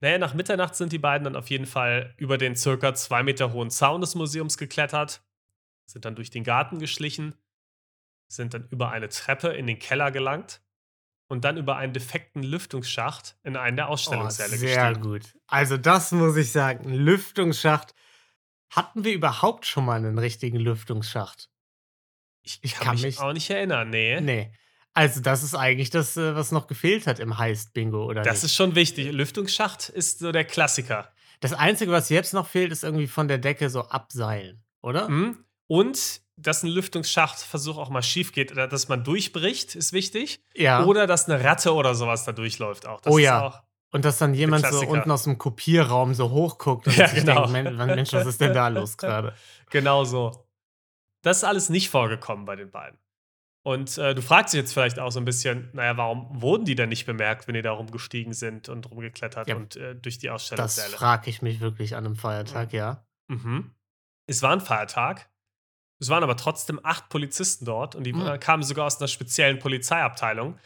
Naja, 0.00 0.18
nach 0.18 0.34
Mitternacht 0.34 0.74
sind 0.74 0.92
die 0.92 0.98
beiden 0.98 1.24
dann 1.24 1.36
auf 1.36 1.50
jeden 1.50 1.66
Fall 1.66 2.14
über 2.16 2.38
den 2.38 2.56
circa 2.56 2.94
zwei 2.94 3.22
Meter 3.22 3.52
hohen 3.52 3.70
Zaun 3.70 4.00
des 4.00 4.14
Museums 4.14 4.56
geklettert, 4.56 5.22
sind 5.86 6.04
dann 6.04 6.14
durch 6.14 6.30
den 6.30 6.44
Garten 6.44 6.78
geschlichen, 6.78 7.34
sind 8.28 8.54
dann 8.54 8.68
über 8.70 8.90
eine 8.90 9.08
Treppe 9.08 9.48
in 9.48 9.66
den 9.66 9.78
Keller 9.78 10.10
gelangt 10.10 10.62
und 11.30 11.44
dann 11.44 11.56
über 11.56 11.76
einen 11.76 11.92
defekten 11.92 12.42
Lüftungsschacht 12.42 13.36
in 13.44 13.56
einen 13.56 13.76
der 13.76 13.88
Ausstellungssäle 13.88 14.52
oh, 14.52 14.56
sehr 14.56 14.88
gestiegen. 14.88 15.08
gut. 15.08 15.22
Also 15.46 15.76
das 15.76 16.10
muss 16.10 16.36
ich 16.36 16.50
sagen, 16.50 16.86
ein 16.90 16.94
Lüftungsschacht. 16.94 17.94
Hatten 18.68 19.04
wir 19.04 19.12
überhaupt 19.12 19.64
schon 19.64 19.84
mal 19.84 19.96
einen 19.96 20.18
richtigen 20.18 20.58
Lüftungsschacht? 20.58 21.48
Ich, 22.42 22.58
ich 22.62 22.74
kann, 22.74 22.84
kann, 22.84 22.94
mich, 22.96 23.04
mich 23.04 23.20
auch 23.20 23.32
nicht 23.32 23.48
erinnern, 23.48 23.90
nee. 23.90 24.20
Nee. 24.20 24.52
Also 24.92 25.20
das 25.20 25.44
ist 25.44 25.54
eigentlich 25.54 25.90
das, 25.90 26.16
äh, 26.16 26.34
was 26.34 26.50
noch 26.50 26.66
gefehlt 26.66 27.06
hat 27.06 27.20
im 27.20 27.38
Heist-Bingo, 27.38 28.04
oder 28.04 28.22
Das 28.22 28.42
nicht? 28.42 28.44
ist 28.50 28.56
schon 28.56 28.74
wichtig. 28.74 29.12
Lüftungsschacht 29.12 29.88
ist 29.88 30.18
so 30.18 30.32
der 30.32 30.44
Klassiker. 30.44 31.12
Das 31.38 31.52
Einzige, 31.52 31.92
was 31.92 32.08
jetzt 32.08 32.34
noch 32.34 32.48
fehlt, 32.48 32.72
ist 32.72 32.82
irgendwie 32.82 33.06
von 33.06 33.28
der 33.28 33.38
Decke 33.38 33.70
so 33.70 33.82
abseilen, 33.82 34.64
oder? 34.82 35.08
Mhm. 35.08 35.44
Und 35.68 36.22
dass 36.42 36.62
ein 36.62 36.68
Lüftungsschachtversuch 36.68 37.76
auch 37.76 37.90
mal 37.90 38.02
schief 38.02 38.32
geht 38.32 38.52
oder 38.52 38.66
dass 38.66 38.88
man 38.88 39.04
durchbricht, 39.04 39.74
ist 39.74 39.92
wichtig. 39.92 40.40
Ja. 40.54 40.84
Oder 40.84 41.06
dass 41.06 41.28
eine 41.28 41.42
Ratte 41.42 41.74
oder 41.74 41.94
sowas 41.94 42.24
da 42.24 42.32
durchläuft 42.32 42.86
auch. 42.86 43.00
Das 43.00 43.12
oh 43.12 43.18
ja. 43.18 43.62
und 43.90 44.04
dass 44.04 44.18
dann 44.18 44.34
jemand 44.34 44.66
so 44.66 44.80
unten 44.86 45.10
aus 45.10 45.24
dem 45.24 45.38
Kopierraum 45.38 46.14
so 46.14 46.30
hochguckt 46.30 46.86
und 46.86 46.96
ja, 46.96 47.08
sich 47.08 47.20
genau. 47.20 47.46
denkt, 47.46 47.76
Mensch, 47.76 48.12
was 48.12 48.26
ist 48.26 48.40
denn 48.40 48.54
da 48.54 48.68
los 48.68 48.96
gerade? 48.96 49.34
Genau 49.70 50.02
so. 50.02 50.48
Das 51.22 51.38
ist 51.38 51.44
alles 51.44 51.68
nicht 51.68 51.90
vorgekommen 51.90 52.44
bei 52.44 52.56
den 52.56 52.72
beiden. 52.72 52.98
Und 53.62 53.98
äh, 53.98 54.14
du 54.16 54.22
fragst 54.22 54.52
dich 54.52 54.58
jetzt 54.58 54.72
vielleicht 54.72 54.98
auch 54.98 55.12
so 55.12 55.20
ein 55.20 55.24
bisschen, 55.24 55.68
naja, 55.74 55.96
warum 55.96 56.42
wurden 56.42 56.64
die 56.64 56.74
denn 56.74 56.88
nicht 56.88 57.06
bemerkt, 57.06 57.46
wenn 57.46 57.54
die 57.54 57.62
da 57.62 57.70
rumgestiegen 57.70 58.32
sind 58.32 58.68
und 58.68 58.90
rumgeklettert 58.90 59.48
ja, 59.48 59.54
und 59.54 59.76
äh, 59.76 59.94
durch 59.94 60.18
die 60.18 60.30
Ausstellungssäle? 60.30 60.90
Das 60.90 60.98
frage 60.98 61.30
ich 61.30 61.40
mich 61.40 61.60
wirklich 61.60 61.94
an 61.94 62.04
einem 62.04 62.16
Feiertag, 62.16 62.72
ja. 62.72 63.04
Mhm. 63.28 63.70
Es 64.26 64.42
war 64.42 64.52
ein 64.52 64.60
Feiertag 64.60 65.29
es 66.00 66.08
waren 66.08 66.22
aber 66.22 66.36
trotzdem 66.36 66.80
acht 66.82 67.08
Polizisten 67.10 67.66
dort 67.66 67.94
und 67.94 68.04
die 68.04 68.12
mhm. 68.12 68.40
kamen 68.40 68.62
sogar 68.62 68.86
aus 68.86 68.98
einer 68.98 69.08
speziellen 69.08 69.58
Polizeiabteilung, 69.58 70.58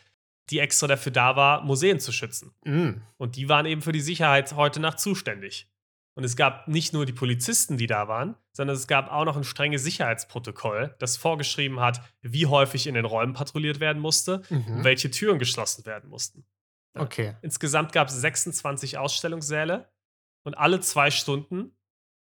die 0.51 0.61
extra 0.61 0.87
dafür 0.87 1.13
da 1.13 1.37
war, 1.37 1.63
Museen 1.65 2.01
zu 2.01 2.13
schützen. 2.13 2.55
Mhm. 2.65 3.03
Und 3.17 3.37
die 3.37 3.49
waren 3.49 3.67
eben 3.67 3.83
für 3.83 3.93
die 3.93 4.01
Sicherheit 4.01 4.55
heute 4.55 4.81
Nacht 4.81 5.01
zuständig. 5.01 5.69
Und 6.17 6.23
es 6.23 6.37
gab 6.37 6.69
nicht 6.69 6.93
nur 6.93 7.07
die 7.07 7.13
Polizisten, 7.13 7.77
die 7.77 7.89
da 7.89 8.07
waren, 8.07 8.37
sondern 8.53 8.77
es 8.77 8.87
gab 8.87 9.11
auch 9.11 9.25
noch 9.25 9.37
ein 9.37 9.43
strenges 9.43 9.83
Sicherheitsprotokoll, 9.83 10.95
das 11.01 11.17
vorgeschrieben 11.17 11.81
hat, 11.81 12.01
wie 12.23 12.47
häufig 12.47 12.87
in 12.87 12.95
den 12.95 13.05
Räumen 13.05 13.33
patrouilliert 13.33 13.81
werden 13.81 14.01
musste 14.01 14.43
mhm. 14.49 14.77
und 14.77 14.85
welche 14.85 15.11
Türen 15.11 15.41
geschlossen 15.41 15.85
werden 15.87 16.09
mussten. 16.09 16.47
Okay. 16.97 17.35
Insgesamt 17.43 17.93
gab 17.93 18.09
es 18.09 18.15
26 18.15 18.99
Ausstellungssäle 18.99 19.91
und 20.45 20.55
alle 20.55 20.79
zwei 20.79 21.11
Stunden 21.11 21.77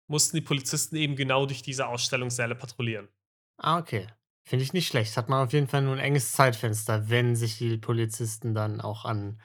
mussten 0.06 0.36
die 0.36 0.42
Polizisten 0.42 0.96
eben 0.96 1.16
genau 1.16 1.46
durch 1.46 1.62
diese 1.62 1.86
Ausstellungssäle 1.86 2.54
patrouillieren. 2.54 3.08
Ah, 3.56 3.78
okay. 3.78 4.06
Finde 4.46 4.64
ich 4.64 4.72
nicht 4.72 4.86
schlecht. 4.88 5.16
Hat 5.16 5.28
man 5.28 5.46
auf 5.46 5.52
jeden 5.52 5.68
Fall 5.68 5.82
nur 5.82 5.94
ein 5.94 6.00
enges 6.00 6.32
Zeitfenster, 6.32 7.08
wenn 7.08 7.34
sich 7.34 7.58
die 7.58 7.78
Polizisten 7.78 8.54
dann 8.54 8.80
auch 8.80 9.04
an 9.04 9.40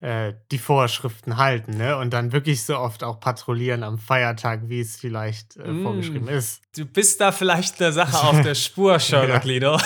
äh, 0.00 0.32
die 0.50 0.56
Vorschriften 0.56 1.36
halten, 1.36 1.76
ne? 1.76 1.98
Und 1.98 2.14
dann 2.14 2.32
wirklich 2.32 2.64
so 2.64 2.78
oft 2.78 3.04
auch 3.04 3.20
patrouillieren 3.20 3.82
am 3.82 3.98
Feiertag, 3.98 4.62
wie 4.70 4.80
es 4.80 4.96
vielleicht 4.96 5.58
äh, 5.58 5.70
mm, 5.70 5.82
vorgeschrieben 5.82 6.28
ist. 6.28 6.62
Du 6.74 6.86
bist 6.86 7.20
da 7.20 7.32
vielleicht 7.32 7.80
der 7.80 7.92
Sache 7.92 8.16
auf 8.26 8.40
der 8.40 8.54
Spur, 8.54 8.98
Sherlock 8.98 9.44
Lido. 9.44 9.78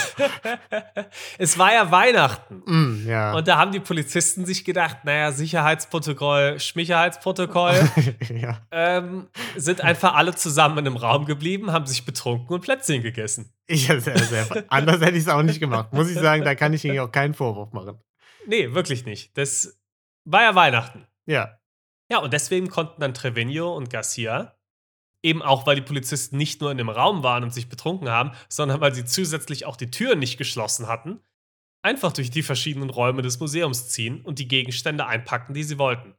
es 1.38 1.59
war 1.59 1.73
ja 1.73 1.90
Weihnachten. 1.90 2.62
Mm, 2.64 3.09
ja. 3.09 3.33
Und 3.35 3.49
da 3.49 3.59
haben 3.59 3.73
die 3.73 3.80
Polizisten 3.80 4.47
sich 4.47 4.64
gedacht, 4.64 4.99
naja, 5.04 5.33
Sicherheitsprotokoll, 5.33 6.61
Schmicherheitsprotokoll, 6.61 7.90
ja. 8.40 8.61
ähm, 8.71 9.26
sind 9.56 9.80
einfach 9.80 10.14
alle 10.14 10.37
zusammen 10.37 10.78
in 10.78 10.87
einem 10.87 10.97
Raum 10.97 11.25
geblieben, 11.25 11.73
haben 11.73 11.87
sich 11.87 12.04
betrunken 12.04 12.54
und 12.54 12.61
Plätzchen 12.61 13.02
gegessen. 13.02 13.52
Ich, 13.66 13.88
sehr, 13.88 14.00
sehr, 14.00 14.64
anders 14.68 15.00
hätte 15.00 15.16
ich 15.16 15.25
es 15.25 15.28
auch 15.28 15.42
nicht 15.42 15.59
gemacht. 15.59 15.92
Muss 15.92 16.09
ich 16.09 16.18
sagen, 16.18 16.44
da 16.44 16.54
kann 16.54 16.73
ich 16.73 16.85
Ihnen 16.85 17.00
auch 17.00 17.11
keinen 17.11 17.35
Vorwurf 17.35 17.73
machen. 17.73 17.99
Nee, 18.47 18.75
wirklich 18.75 19.06
nicht. 19.06 19.37
Das 19.37 19.76
war 20.25 20.43
ja 20.43 20.54
Weihnachten. 20.54 21.07
Ja. 21.26 21.59
Ja, 22.11 22.19
und 22.19 22.33
deswegen 22.33 22.69
konnten 22.69 23.00
dann 23.00 23.14
Trevino 23.14 23.75
und 23.75 23.90
Garcia, 23.90 24.57
eben 25.23 25.43
auch 25.43 25.66
weil 25.66 25.76
die 25.76 25.83
Polizisten 25.83 26.37
nicht 26.37 26.61
nur 26.61 26.71
in 26.71 26.78
dem 26.78 26.90
Raum 26.90 27.23
waren 27.23 27.45
und 27.45 27.52
sich 27.52 27.69
betrunken 27.69 28.11
haben, 28.11 28.33
sondern 28.49 28.81
weil 28.81 28.95
sie 28.95 29.04
zusätzlich 29.04 29.64
auch 29.64 29.76
die 29.76 29.90
Türen 29.90 30.19
nicht 30.19 30.37
geschlossen 30.37 30.87
hatten, 30.87 31.21
einfach 31.83 32.12
durch 32.12 32.31
die 32.31 32.43
verschiedenen 32.43 32.90
Räume 32.90 33.23
des 33.23 33.40
Museums 33.40 33.88
ziehen 33.88 34.21
und 34.23 34.38
die 34.38 34.49
Gegenstände 34.49 35.07
einpacken, 35.07 35.54
die 35.54 35.64
sie 35.64 35.78
wollten. 35.78 36.14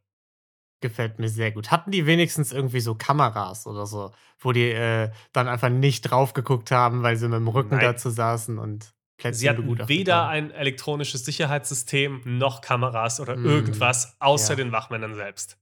Gefällt 0.81 1.19
mir 1.19 1.29
sehr 1.29 1.51
gut. 1.51 1.71
Hatten 1.71 1.91
die 1.91 2.05
wenigstens 2.05 2.51
irgendwie 2.51 2.79
so 2.79 2.95
Kameras 2.95 3.65
oder 3.65 3.85
so, 3.85 4.11
wo 4.39 4.51
die 4.51 4.71
äh, 4.71 5.11
dann 5.33 5.47
einfach 5.47 5.69
nicht 5.69 6.01
drauf 6.01 6.33
geguckt 6.33 6.71
haben, 6.71 7.01
weil 7.01 7.15
sie 7.15 7.27
mit 7.27 7.37
dem 7.37 7.47
Rücken 7.47 7.75
Nein. 7.75 7.85
dazu 7.85 8.09
saßen 8.09 8.57
und 8.57 8.94
Plätzchen 9.17 9.39
Sie 9.39 9.49
hatten 9.49 9.87
weder 9.87 10.27
ein 10.27 10.51
elektronisches 10.51 11.23
Sicherheitssystem 11.25 12.21
noch 12.25 12.61
Kameras 12.61 13.19
oder 13.19 13.37
mm, 13.37 13.45
irgendwas 13.45 14.17
außer 14.19 14.53
ja. 14.53 14.55
den 14.57 14.71
Wachmännern 14.71 15.15
selbst. 15.15 15.57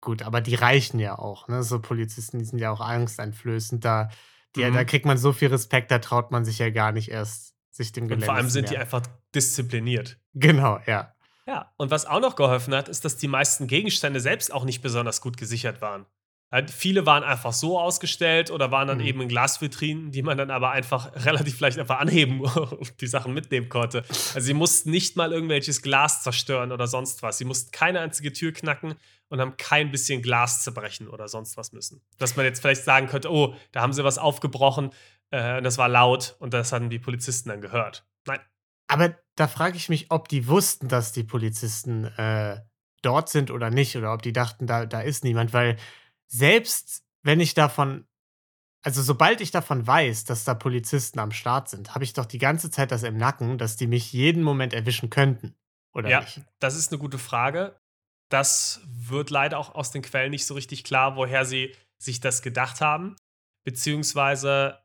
Gut, 0.00 0.22
aber 0.22 0.40
die 0.40 0.54
reichen 0.54 0.98
ja 0.98 1.18
auch. 1.18 1.48
Ne? 1.48 1.62
So 1.62 1.80
Polizisten, 1.80 2.38
die 2.38 2.44
sind 2.44 2.58
ja 2.58 2.70
auch 2.70 2.80
angsteinflößend. 2.80 3.84
Da, 3.84 4.08
die, 4.56 4.64
mhm. 4.64 4.74
da 4.74 4.84
kriegt 4.84 5.06
man 5.06 5.18
so 5.18 5.32
viel 5.32 5.48
Respekt, 5.48 5.90
da 5.90 5.98
traut 5.98 6.30
man 6.30 6.44
sich 6.44 6.58
ja 6.58 6.70
gar 6.70 6.92
nicht 6.92 7.10
erst, 7.10 7.54
sich 7.70 7.92
dem 7.92 8.08
Gelände 8.08 8.24
Und 8.24 8.26
vor 8.26 8.34
allem 8.34 8.50
sind 8.50 8.70
die 8.70 8.78
einfach 8.78 9.02
diszipliniert. 9.34 10.18
Genau, 10.34 10.80
ja. 10.86 11.12
Ja, 11.46 11.72
und 11.76 11.92
was 11.92 12.06
auch 12.06 12.20
noch 12.20 12.34
geholfen 12.34 12.74
hat, 12.74 12.88
ist, 12.88 13.04
dass 13.04 13.16
die 13.16 13.28
meisten 13.28 13.68
Gegenstände 13.68 14.20
selbst 14.20 14.52
auch 14.52 14.64
nicht 14.64 14.82
besonders 14.82 15.20
gut 15.20 15.36
gesichert 15.36 15.80
waren. 15.80 16.06
Halt, 16.52 16.70
viele 16.70 17.06
waren 17.06 17.24
einfach 17.24 17.52
so 17.52 17.78
ausgestellt 17.78 18.52
oder 18.52 18.70
waren 18.70 18.86
dann 18.86 18.98
mhm. 18.98 19.04
eben 19.04 19.20
in 19.22 19.28
Glasvitrinen, 19.28 20.12
die 20.12 20.22
man 20.22 20.38
dann 20.38 20.52
aber 20.52 20.70
einfach 20.70 21.12
relativ 21.24 21.58
leicht 21.58 21.78
einfach 21.78 21.98
anheben 21.98 22.40
und 22.44 23.00
die 23.00 23.08
Sachen 23.08 23.34
mitnehmen 23.34 23.68
konnte. 23.68 24.04
Also 24.08 24.40
sie 24.40 24.54
mussten 24.54 24.90
nicht 24.90 25.16
mal 25.16 25.32
irgendwelches 25.32 25.82
Glas 25.82 26.22
zerstören 26.22 26.70
oder 26.70 26.86
sonst 26.86 27.22
was. 27.22 27.38
Sie 27.38 27.44
mussten 27.44 27.72
keine 27.72 28.00
einzige 28.00 28.32
Tür 28.32 28.52
knacken 28.52 28.94
und 29.28 29.40
haben 29.40 29.56
kein 29.56 29.90
bisschen 29.90 30.22
Glas 30.22 30.62
zerbrechen 30.62 31.08
oder 31.08 31.26
sonst 31.26 31.56
was 31.56 31.72
müssen. 31.72 32.00
Dass 32.18 32.36
man 32.36 32.46
jetzt 32.46 32.60
vielleicht 32.60 32.84
sagen 32.84 33.08
könnte, 33.08 33.30
oh, 33.32 33.56
da 33.72 33.82
haben 33.82 33.92
sie 33.92 34.04
was 34.04 34.18
aufgebrochen 34.18 34.90
äh, 35.30 35.58
und 35.58 35.64
das 35.64 35.78
war 35.78 35.88
laut 35.88 36.36
und 36.38 36.54
das 36.54 36.72
haben 36.72 36.90
die 36.90 37.00
Polizisten 37.00 37.48
dann 37.48 37.60
gehört. 37.60 38.06
Nein. 38.26 38.40
Aber 38.86 39.16
da 39.34 39.48
frage 39.48 39.76
ich 39.76 39.88
mich, 39.88 40.12
ob 40.12 40.28
die 40.28 40.46
wussten, 40.46 40.86
dass 40.86 41.10
die 41.10 41.24
Polizisten 41.24 42.04
äh, 42.04 42.60
dort 43.02 43.28
sind 43.28 43.50
oder 43.50 43.70
nicht 43.70 43.96
oder 43.96 44.12
ob 44.12 44.22
die 44.22 44.32
dachten, 44.32 44.68
da, 44.68 44.86
da 44.86 45.00
ist 45.00 45.24
niemand, 45.24 45.52
weil 45.52 45.76
selbst 46.26 47.04
wenn 47.22 47.40
ich 47.40 47.54
davon 47.54 48.06
also 48.82 49.02
sobald 49.02 49.40
ich 49.40 49.50
davon 49.50 49.84
weiß, 49.84 50.26
dass 50.26 50.44
da 50.44 50.54
Polizisten 50.54 51.18
am 51.18 51.32
Start 51.32 51.68
sind, 51.68 51.96
habe 51.96 52.04
ich 52.04 52.12
doch 52.12 52.24
die 52.24 52.38
ganze 52.38 52.70
Zeit 52.70 52.92
das 52.92 53.02
im 53.02 53.16
Nacken, 53.16 53.58
dass 53.58 53.76
die 53.76 53.88
mich 53.88 54.12
jeden 54.12 54.44
Moment 54.44 54.72
erwischen 54.72 55.10
könnten, 55.10 55.56
oder 55.96 56.10
ja, 56.10 56.20
nicht? 56.20 56.42
das 56.58 56.76
ist 56.76 56.92
eine 56.92 56.98
gute 56.98 57.18
Frage. 57.18 57.80
Das 58.28 58.82
wird 58.86 59.30
leider 59.30 59.58
auch 59.58 59.74
aus 59.74 59.92
den 59.92 60.02
Quellen 60.02 60.30
nicht 60.30 60.44
so 60.44 60.52
richtig 60.54 60.84
klar, 60.84 61.16
woher 61.16 61.46
sie 61.46 61.74
sich 61.96 62.20
das 62.20 62.42
gedacht 62.42 62.82
haben, 62.82 63.16
beziehungsweise 63.64 64.78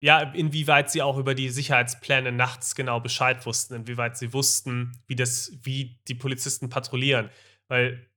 ja, 0.00 0.20
inwieweit 0.20 0.90
sie 0.90 1.02
auch 1.02 1.16
über 1.16 1.34
die 1.34 1.48
Sicherheitspläne 1.48 2.32
nachts 2.32 2.74
genau 2.74 2.98
Bescheid 3.00 3.46
wussten, 3.46 3.74
inwieweit 3.74 4.16
sie 4.16 4.32
wussten, 4.32 5.00
wie 5.06 5.16
das, 5.16 5.52
wie 5.62 6.00
die 6.08 6.14
Polizisten 6.14 6.68
patrouillieren, 6.68 7.30
weil 7.68 8.07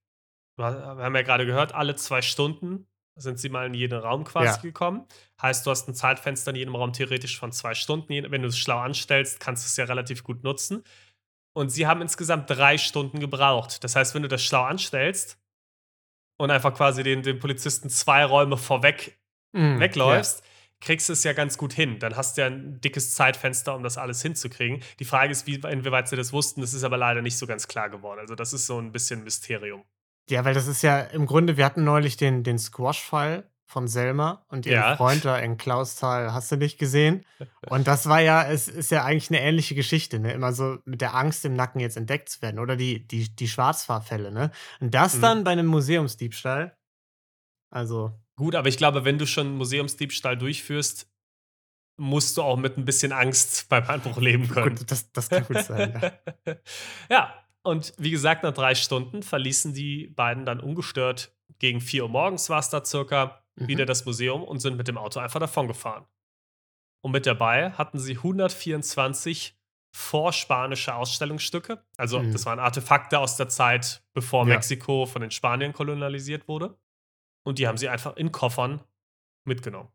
wir 0.62 1.04
haben 1.04 1.16
ja 1.16 1.22
gerade 1.22 1.46
gehört, 1.46 1.74
alle 1.74 1.96
zwei 1.96 2.22
Stunden 2.22 2.88
sind 3.16 3.40
sie 3.40 3.50
mal 3.50 3.68
in 3.68 3.74
jeden 3.74 4.00
Raum 4.00 4.24
quasi 4.24 4.58
ja. 4.58 4.62
gekommen. 4.62 5.06
Heißt, 5.42 5.66
du 5.66 5.72
hast 5.72 5.88
ein 5.88 5.94
Zeitfenster 5.94 6.52
in 6.52 6.58
jedem 6.58 6.76
Raum 6.76 6.94
theoretisch 6.94 7.38
von 7.38 7.52
zwei 7.52 7.74
Stunden. 7.74 8.10
Wenn 8.10 8.42
du 8.42 8.48
es 8.48 8.58
schlau 8.58 8.80
anstellst, 8.80 9.40
kannst 9.40 9.64
du 9.64 9.68
es 9.68 9.78
ja 9.78 9.86
relativ 9.86 10.24
gut 10.24 10.44
nutzen. 10.44 10.84
Und 11.54 11.70
sie 11.70 11.88
haben 11.88 12.02
insgesamt 12.02 12.50
drei 12.50 12.78
Stunden 12.78 13.20
gebraucht. 13.20 13.84
Das 13.84 13.96
heißt, 13.96 14.16
wenn 14.16 14.22
du 14.22 14.30
das 14.30 14.44
schlau 14.44 14.64
anstellst 14.64 15.38
und 16.38 16.50
einfach 16.50 16.74
quasi 16.74 17.04
den, 17.04 17.24
den 17.24 17.40
Polizisten 17.40 17.90
zwei 17.90 18.24
Räume 18.24 18.58
vorweg 18.58 19.20
mm, 19.52 19.80
wegläufst, 19.80 20.40
ja. 20.40 20.46
kriegst 20.80 21.10
du 21.10 21.14
es 21.14 21.24
ja 21.26 21.34
ganz 21.34 21.58
gut 21.58 21.74
hin. 21.74 22.00
Dann 22.00 22.16
hast 22.16 22.38
du 22.38 22.42
ja 22.42 22.48
ein 22.48 22.80
dickes 22.80 23.14
Zeitfenster, 23.14 23.76
um 23.76 23.84
das 23.84 23.98
alles 23.98 24.22
hinzukriegen. 24.22 24.82
Die 25.00 25.06
Frage 25.06 25.32
ist, 25.32 25.46
wie, 25.46 25.56
inwieweit 25.56 26.08
sie 26.08 26.16
das 26.16 26.32
wussten. 26.32 26.62
Das 26.62 26.74
ist 26.74 26.86
aber 26.86 26.98
leider 26.98 27.22
nicht 27.22 27.38
so 27.38 27.46
ganz 27.46 27.68
klar 27.68 27.90
geworden. 27.90 28.20
Also, 28.22 28.36
das 28.36 28.54
ist 28.54 28.66
so 28.66 28.80
ein 28.80 28.94
bisschen 28.94 29.26
Mysterium. 29.26 29.84
Ja, 30.32 30.46
weil 30.46 30.54
das 30.54 30.68
ist 30.68 30.82
ja 30.82 31.02
im 31.02 31.26
Grunde, 31.26 31.58
wir 31.58 31.66
hatten 31.66 31.84
neulich 31.84 32.18
den, 32.18 32.44
den 32.44 32.58
Squash-Fall 32.58 33.44
von 33.72 33.88
Selma 33.88 34.46
und 34.50 34.66
ihren 34.66 34.82
ja. 34.82 34.98
Freund 34.98 35.24
da 35.24 35.38
in 35.38 35.58
Klausthal, 35.58 36.34
hast 36.34 36.52
du 36.52 36.58
nicht 36.58 36.78
gesehen? 36.78 37.26
Und 37.70 37.88
das 37.88 38.08
war 38.08 38.20
ja, 38.20 38.44
es 38.44 38.68
ist 38.68 38.92
ja 38.92 39.06
eigentlich 39.06 39.30
eine 39.30 39.40
ähnliche 39.40 39.76
Geschichte, 39.76 40.20
ne? 40.20 40.34
Immer 40.34 40.52
so 40.52 40.80
mit 40.84 41.00
der 41.00 41.16
Angst 41.16 41.46
im 41.46 41.54
Nacken 41.54 41.80
jetzt 41.80 41.96
entdeckt 41.96 42.28
zu 42.28 42.42
werden. 42.42 42.60
Oder 42.60 42.76
die, 42.76 43.08
die, 43.08 43.34
die 43.34 43.48
Schwarzfahrfälle, 43.48 44.32
ne? 44.32 44.52
Und 44.82 44.94
das 44.94 45.16
mhm. 45.16 45.22
dann 45.22 45.44
bei 45.46 45.52
einem 45.52 45.68
Museumsdiebstahl. 45.68 46.78
Also. 47.70 48.12
Gut, 48.36 48.56
aber 48.56 48.68
ich 48.68 48.78
glaube, 48.78 49.06
wenn 49.06 49.18
du 49.18 49.26
schon 49.26 49.48
einen 49.48 49.58
Museumsdiebstahl 49.58 50.38
durchführst, 50.38 51.10
musst 51.96 52.38
du 52.38 52.42
auch 52.42 52.58
mit 52.58 52.78
ein 52.78 52.84
bisschen 52.84 53.14
Angst 53.14 53.70
beim 53.70 53.86
Einbruch 53.86 54.18
leben 54.18 54.50
können. 54.50 54.76
Gut, 54.76 54.92
das, 54.92 55.12
das 55.14 55.30
kann 55.30 55.46
gut 55.46 55.64
sein. 55.64 56.14
ja, 56.46 56.56
ja 57.10 57.41
und 57.64 57.94
wie 57.98 58.12
gesagt, 58.12 58.44
nach 58.44 58.54
drei 58.54 58.76
Stunden 58.76 59.24
verließen 59.24 59.74
die 59.74 60.08
beiden 60.08 60.46
dann 60.46 60.60
ungestört, 60.60 61.36
gegen 61.60 61.80
4 61.80 62.04
Uhr 62.04 62.10
morgens 62.10 62.50
war 62.50 62.60
es 62.60 62.70
da 62.70 62.84
circa, 62.84 63.44
mhm. 63.56 63.68
wieder 63.68 63.86
das 63.86 64.06
Museum 64.06 64.44
und 64.44 64.60
sind 64.60 64.78
mit 64.78 64.88
dem 64.88 64.98
Auto 64.98 65.20
einfach 65.20 65.40
davongefahren. 65.40 66.06
Und 67.02 67.12
mit 67.12 67.26
dabei 67.26 67.72
hatten 67.72 68.00
sie 68.00 68.18
124 68.18 69.58
vorspanische 69.94 70.96
Ausstellungsstücke. 70.96 71.84
Also, 71.98 72.20
mhm. 72.20 72.32
das 72.32 72.46
waren 72.46 72.60
Artefakte 72.60 73.20
aus 73.20 73.38
der 73.38 73.50
Zeit, 73.50 74.04
bevor 74.14 74.48
ja. 74.48 74.56
Mexiko 74.56 75.06
von 75.06 75.22
den 75.22 75.32
Spaniern 75.32 75.74
kolonialisiert 75.74 76.48
wurde. 76.48 76.80
Und 77.44 77.60
die 77.60 77.68
haben 77.68 77.78
sie 77.78 77.90
einfach 77.90 78.16
in 78.16 78.32
Koffern 78.32 78.82
mitgenommen. 79.44 79.90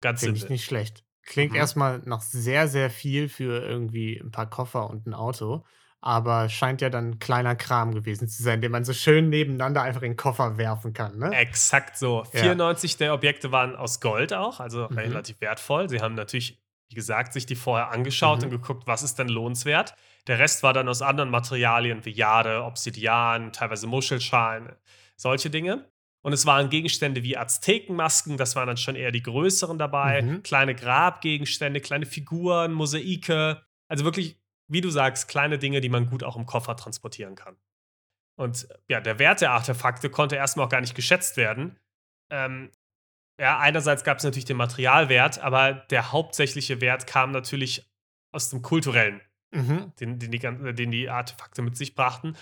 Ganz 0.00 0.20
Finde 0.20 0.38
ich 0.38 0.48
nicht 0.48 0.64
schlecht. 0.64 1.04
Klingt 1.22 1.52
mhm. 1.52 1.58
erstmal 1.58 1.98
nach 2.00 2.20
sehr, 2.20 2.66
sehr 2.66 2.90
viel 2.90 3.28
für 3.28 3.64
irgendwie 3.64 4.18
ein 4.18 4.32
paar 4.32 4.50
Koffer 4.50 4.90
und 4.90 5.06
ein 5.06 5.14
Auto 5.14 5.64
aber 6.04 6.48
scheint 6.48 6.80
ja 6.80 6.90
dann 6.90 7.20
kleiner 7.20 7.54
Kram 7.54 7.94
gewesen 7.94 8.26
zu 8.28 8.42
sein, 8.42 8.60
den 8.60 8.72
man 8.72 8.84
so 8.84 8.92
schön 8.92 9.28
nebeneinander 9.28 9.82
einfach 9.82 10.02
in 10.02 10.10
den 10.10 10.16
Koffer 10.16 10.58
werfen 10.58 10.92
kann. 10.92 11.16
Ne? 11.16 11.30
Exakt 11.30 11.96
so. 11.96 12.24
Ja. 12.32 12.40
94 12.40 12.96
der 12.96 13.14
Objekte 13.14 13.52
waren 13.52 13.76
aus 13.76 14.00
Gold 14.00 14.34
auch, 14.34 14.58
also 14.58 14.88
mhm. 14.90 14.98
relativ 14.98 15.40
wertvoll. 15.40 15.88
Sie 15.88 16.00
haben 16.00 16.16
natürlich, 16.16 16.60
wie 16.88 16.96
gesagt, 16.96 17.32
sich 17.32 17.46
die 17.46 17.54
vorher 17.54 17.92
angeschaut 17.92 18.38
mhm. 18.40 18.46
und 18.46 18.50
geguckt, 18.50 18.88
was 18.88 19.04
ist 19.04 19.20
denn 19.20 19.28
lohnenswert. 19.28 19.94
Der 20.26 20.40
Rest 20.40 20.64
war 20.64 20.72
dann 20.72 20.88
aus 20.88 21.02
anderen 21.02 21.30
Materialien 21.30 22.04
wie 22.04 22.10
Jade, 22.10 22.64
Obsidian, 22.64 23.52
teilweise 23.52 23.86
Muschelschalen, 23.86 24.72
solche 25.16 25.50
Dinge. 25.50 25.86
Und 26.22 26.32
es 26.32 26.46
waren 26.46 26.68
Gegenstände 26.68 27.22
wie 27.22 27.36
Aztekenmasken, 27.36 28.36
das 28.36 28.56
waren 28.56 28.66
dann 28.66 28.76
schon 28.76 28.96
eher 28.96 29.12
die 29.12 29.22
größeren 29.22 29.78
dabei, 29.78 30.22
mhm. 30.22 30.42
kleine 30.42 30.74
Grabgegenstände, 30.74 31.80
kleine 31.80 32.06
Figuren, 32.06 32.72
Mosaike. 32.72 33.62
Also 33.88 34.04
wirklich 34.04 34.41
wie 34.72 34.80
du 34.80 34.90
sagst, 34.90 35.28
kleine 35.28 35.58
Dinge, 35.58 35.80
die 35.80 35.88
man 35.88 36.08
gut 36.08 36.24
auch 36.24 36.36
im 36.36 36.46
Koffer 36.46 36.76
transportieren 36.76 37.34
kann. 37.34 37.56
Und 38.36 38.68
ja, 38.88 39.00
der 39.00 39.18
Wert 39.18 39.40
der 39.40 39.52
Artefakte 39.52 40.10
konnte 40.10 40.36
erstmal 40.36 40.66
auch 40.66 40.70
gar 40.70 40.80
nicht 40.80 40.94
geschätzt 40.94 41.36
werden. 41.36 41.78
Ähm, 42.30 42.70
ja, 43.38 43.58
einerseits 43.58 44.04
gab 44.04 44.18
es 44.18 44.24
natürlich 44.24 44.44
den 44.44 44.56
Materialwert, 44.56 45.38
aber 45.40 45.72
der 45.74 46.12
hauptsächliche 46.12 46.80
Wert 46.80 47.06
kam 47.06 47.30
natürlich 47.30 47.90
aus 48.32 48.50
dem 48.50 48.62
kulturellen, 48.62 49.20
mhm. 49.50 49.92
den, 50.00 50.18
den, 50.18 50.30
die, 50.30 50.38
den 50.38 50.90
die 50.90 51.08
Artefakte 51.10 51.62
mit 51.62 51.76
sich 51.76 51.94
brachten. 51.94 52.36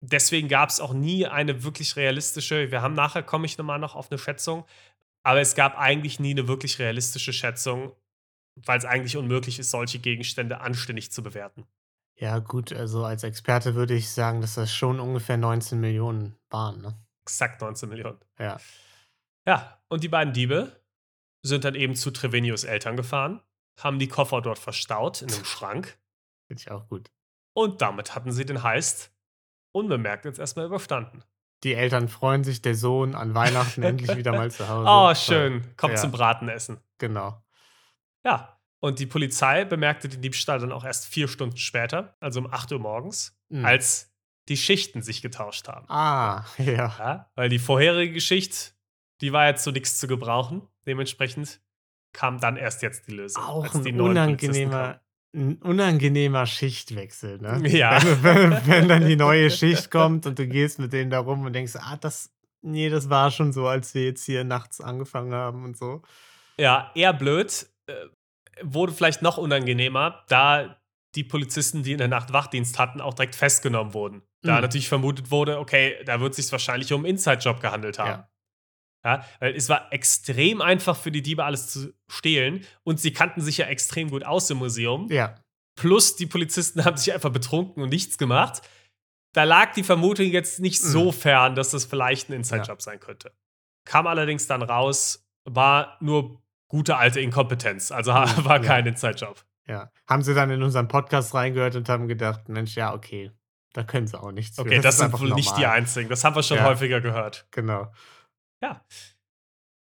Deswegen 0.00 0.48
gab 0.48 0.68
es 0.70 0.80
auch 0.80 0.92
nie 0.92 1.26
eine 1.26 1.64
wirklich 1.64 1.96
realistische, 1.96 2.70
wir 2.70 2.82
haben 2.82 2.94
nachher, 2.94 3.22
komme 3.22 3.46
ich 3.46 3.58
nochmal 3.58 3.78
noch 3.78 3.94
auf 3.94 4.10
eine 4.10 4.18
Schätzung, 4.18 4.64
aber 5.22 5.40
es 5.40 5.54
gab 5.54 5.78
eigentlich 5.78 6.20
nie 6.20 6.30
eine 6.30 6.48
wirklich 6.48 6.78
realistische 6.78 7.32
Schätzung, 7.32 7.92
weil 8.56 8.78
es 8.78 8.84
eigentlich 8.84 9.16
unmöglich 9.16 9.58
ist, 9.58 9.70
solche 9.70 9.98
Gegenstände 9.98 10.60
anständig 10.60 11.12
zu 11.12 11.22
bewerten. 11.22 11.66
Ja, 12.18 12.38
gut, 12.38 12.72
also 12.72 13.04
als 13.04 13.24
Experte 13.24 13.74
würde 13.74 13.94
ich 13.94 14.10
sagen, 14.10 14.40
dass 14.40 14.54
das 14.54 14.72
schon 14.74 15.00
ungefähr 15.00 15.36
19 15.36 15.78
Millionen 15.78 16.36
waren, 16.48 16.80
ne? 16.80 16.98
Exakt 17.22 17.60
19 17.60 17.88
Millionen. 17.88 18.18
Ja. 18.38 18.58
Ja, 19.46 19.80
und 19.88 20.02
die 20.02 20.08
beiden 20.08 20.32
Diebe 20.32 20.80
sind 21.42 21.64
dann 21.64 21.74
eben 21.74 21.94
zu 21.94 22.10
Trevenius 22.10 22.64
Eltern 22.64 22.96
gefahren, 22.96 23.42
haben 23.78 23.98
die 23.98 24.08
Koffer 24.08 24.40
dort 24.40 24.58
verstaut 24.58 25.22
in 25.22 25.32
einem 25.32 25.44
Schrank. 25.44 25.98
Finde 26.46 26.62
ich 26.62 26.70
auch 26.70 26.88
gut. 26.88 27.10
Und 27.54 27.82
damit 27.82 28.14
hatten 28.14 28.32
sie 28.32 28.46
den 28.46 28.62
Heist 28.62 29.12
unbemerkt 29.72 30.24
jetzt 30.24 30.38
erstmal 30.38 30.66
überstanden. 30.66 31.22
Die 31.64 31.74
Eltern 31.74 32.08
freuen 32.08 32.44
sich, 32.44 32.62
der 32.62 32.74
Sohn 32.74 33.14
an 33.14 33.34
Weihnachten 33.34 33.82
endlich 33.82 34.16
wieder 34.16 34.32
mal 34.32 34.50
zu 34.50 34.68
Hause. 34.68 34.88
Oh, 34.88 35.14
schön. 35.14 35.76
Kommt 35.76 35.94
ja. 35.94 36.00
zum 36.00 36.12
Bratenessen. 36.12 36.78
Genau. 36.98 37.42
Ja, 38.26 38.58
und 38.80 38.98
die 38.98 39.06
Polizei 39.06 39.64
bemerkte 39.64 40.08
den 40.08 40.20
Diebstahl 40.20 40.58
dann 40.58 40.72
auch 40.72 40.84
erst 40.84 41.06
vier 41.06 41.28
Stunden 41.28 41.56
später, 41.56 42.16
also 42.18 42.40
um 42.40 42.52
8 42.52 42.72
Uhr 42.72 42.80
morgens, 42.80 43.38
mhm. 43.48 43.64
als 43.64 44.12
die 44.48 44.56
Schichten 44.56 45.00
sich 45.00 45.22
getauscht 45.22 45.68
haben. 45.68 45.88
Ah, 45.88 46.44
ja. 46.58 46.92
ja. 46.98 47.30
Weil 47.36 47.48
die 47.48 47.60
vorherige 47.60 48.20
Schicht, 48.20 48.74
die 49.20 49.32
war 49.32 49.46
jetzt 49.46 49.62
zu 49.62 49.70
nichts 49.70 49.98
zu 49.98 50.08
gebrauchen. 50.08 50.62
Dementsprechend 50.88 51.60
kam 52.12 52.40
dann 52.40 52.56
erst 52.56 52.82
jetzt 52.82 53.06
die 53.06 53.12
Lösung. 53.12 53.44
Auch 53.44 53.72
ein 53.72 54.00
unangenehmer, 54.00 55.00
ein 55.32 55.58
unangenehmer 55.62 56.46
Schichtwechsel, 56.46 57.38
ne? 57.38 57.62
Ja. 57.68 58.02
Wenn, 58.02 58.50
wenn, 58.50 58.66
wenn, 58.66 58.88
dann 58.88 59.06
die 59.06 59.16
neue 59.16 59.50
Schicht 59.52 59.92
kommt 59.92 60.26
und 60.26 60.36
du 60.36 60.48
gehst 60.48 60.80
mit 60.80 60.92
denen 60.92 61.10
da 61.10 61.20
rum 61.20 61.44
und 61.44 61.52
denkst, 61.52 61.76
ah, 61.76 61.96
das, 61.96 62.32
nee, 62.60 62.88
das 62.88 63.08
war 63.08 63.30
schon 63.30 63.52
so, 63.52 63.68
als 63.68 63.94
wir 63.94 64.04
jetzt 64.04 64.24
hier 64.24 64.42
nachts 64.42 64.80
angefangen 64.80 65.32
haben 65.32 65.64
und 65.64 65.76
so. 65.76 66.02
Ja, 66.58 66.90
eher 66.96 67.12
blöd. 67.12 67.68
Äh, 67.86 68.06
wurde 68.62 68.92
vielleicht 68.92 69.20
noch 69.20 69.36
unangenehmer, 69.36 70.24
da 70.28 70.80
die 71.14 71.24
Polizisten, 71.24 71.82
die 71.82 71.92
in 71.92 71.98
der 71.98 72.08
Nacht 72.08 72.32
Wachdienst 72.32 72.78
hatten, 72.78 73.00
auch 73.00 73.14
direkt 73.14 73.34
festgenommen 73.34 73.94
wurden. 73.94 74.22
Da 74.42 74.56
mhm. 74.56 74.60
natürlich 74.62 74.88
vermutet 74.88 75.30
wurde, 75.30 75.58
okay, 75.58 76.02
da 76.04 76.20
wird 76.20 76.30
es 76.30 76.36
sich 76.36 76.52
wahrscheinlich 76.52 76.92
um 76.92 77.04
Inside-Job 77.04 77.60
gehandelt 77.60 77.98
haben. 77.98 78.22
Ja. 78.22 78.30
Ja, 79.04 79.24
weil 79.38 79.54
es 79.54 79.68
war 79.68 79.92
extrem 79.92 80.60
einfach 80.60 80.96
für 80.96 81.12
die 81.12 81.22
Diebe 81.22 81.44
alles 81.44 81.68
zu 81.68 81.94
stehlen 82.10 82.66
und 82.82 82.98
sie 82.98 83.12
kannten 83.12 83.40
sich 83.40 83.58
ja 83.58 83.66
extrem 83.66 84.10
gut 84.10 84.24
aus 84.24 84.50
im 84.50 84.58
Museum. 84.58 85.06
Ja. 85.12 85.36
Plus 85.78 86.16
die 86.16 86.26
Polizisten 86.26 86.84
haben 86.84 86.96
sich 86.96 87.12
einfach 87.12 87.30
betrunken 87.30 87.84
und 87.84 87.90
nichts 87.90 88.18
gemacht. 88.18 88.62
Da 89.32 89.44
lag 89.44 89.74
die 89.74 89.84
Vermutung 89.84 90.26
jetzt 90.26 90.58
nicht 90.58 90.82
mhm. 90.82 90.88
so 90.88 91.12
fern, 91.12 91.54
dass 91.54 91.70
das 91.70 91.84
vielleicht 91.84 92.30
ein 92.30 92.32
Inside-Job 92.32 92.78
ja. 92.78 92.80
sein 92.80 92.98
könnte. 92.98 93.32
Kam 93.84 94.08
allerdings 94.08 94.48
dann 94.48 94.62
raus, 94.62 95.24
war 95.44 95.98
nur 96.00 96.42
gute 96.76 96.98
alte 96.98 97.20
Inkompetenz. 97.20 97.90
Also 97.90 98.12
war 98.12 98.60
kein 98.60 98.84
ja. 98.84 98.92
Inside-Job. 98.92 99.42
Ja. 99.66 99.90
Haben 100.06 100.22
sie 100.22 100.34
dann 100.34 100.50
in 100.50 100.62
unseren 100.62 100.88
Podcast 100.88 101.34
reingehört 101.34 101.74
und 101.74 101.88
haben 101.88 102.06
gedacht, 102.06 102.50
Mensch, 102.50 102.76
ja, 102.76 102.92
okay, 102.92 103.32
da 103.72 103.82
können 103.82 104.06
sie 104.06 104.20
auch 104.20 104.30
nichts. 104.30 104.58
Okay, 104.58 104.76
das, 104.76 104.82
das 104.82 104.98
sind 104.98 105.12
wohl 105.14 105.28
normal. 105.28 105.36
nicht 105.36 105.56
die 105.56 105.64
einzigen. 105.64 106.10
Das 106.10 106.22
haben 106.22 106.36
wir 106.36 106.42
schon 106.42 106.58
ja. 106.58 106.64
häufiger 106.64 107.00
gehört. 107.00 107.48
Genau. 107.50 107.90
Ja. 108.62 108.84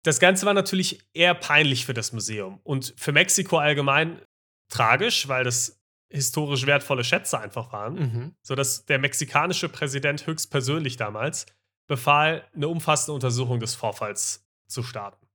Das 0.03 0.21
Ganze 0.21 0.45
war 0.45 0.53
natürlich 0.53 1.05
eher 1.13 1.33
peinlich 1.33 1.85
für 1.85 1.93
das 1.93 2.13
Museum 2.13 2.61
und 2.63 2.93
für 2.97 3.11
Mexiko 3.11 3.57
allgemein 3.57 4.21
tragisch, 4.69 5.27
weil 5.27 5.43
das 5.43 5.81
historisch 6.09 6.65
wertvolle 6.65 7.03
Schätze 7.03 7.37
einfach 7.37 7.73
waren, 7.73 7.95
mhm. 7.95 8.35
sodass 8.41 8.85
der 8.85 8.99
mexikanische 8.99 9.67
Präsident 9.67 10.25
höchstpersönlich 10.25 10.95
damals 10.95 11.47
befahl, 11.87 12.47
eine 12.55 12.69
umfassende 12.69 13.13
Untersuchung 13.13 13.59
des 13.59 13.75
Vorfalls 13.75 14.47
zu 14.67 14.83
starten. 14.83 15.26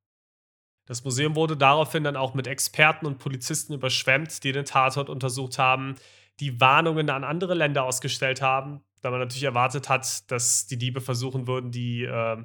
Das 0.93 1.05
Museum 1.05 1.37
wurde 1.37 1.57
daraufhin 1.57 2.05
dann 2.05 2.17
auch 2.17 2.35
mit 2.35 2.47
Experten 2.47 3.07
und 3.07 3.17
Polizisten 3.17 3.73
überschwemmt, 3.73 4.45
die 4.45 4.53
den 4.53 4.67
Tatort 4.67 5.09
untersucht 5.09 5.59
haben, 5.59 5.95
die 6.39 6.61
Warnungen 6.61 7.09
an 7.09 7.25
andere 7.25 7.55
Länder 7.55 7.85
ausgestellt 7.85 8.43
haben, 8.43 8.83
da 9.01 9.11
man 9.11 9.19
natürlich 9.19 9.45
erwartet 9.45 9.89
hat, 9.89 10.31
dass 10.31 10.67
die 10.67 10.77
Diebe 10.77 11.01
versuchen 11.01 11.47
würden, 11.47 11.71
die 11.71 12.05
äh, 12.05 12.45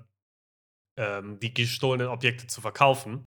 ähm, 0.95 1.41
die 1.41 1.53
gestohlenen 1.53 2.07
Objekte 2.07 2.47
zu 2.47 2.61
verkaufen. 2.61 3.25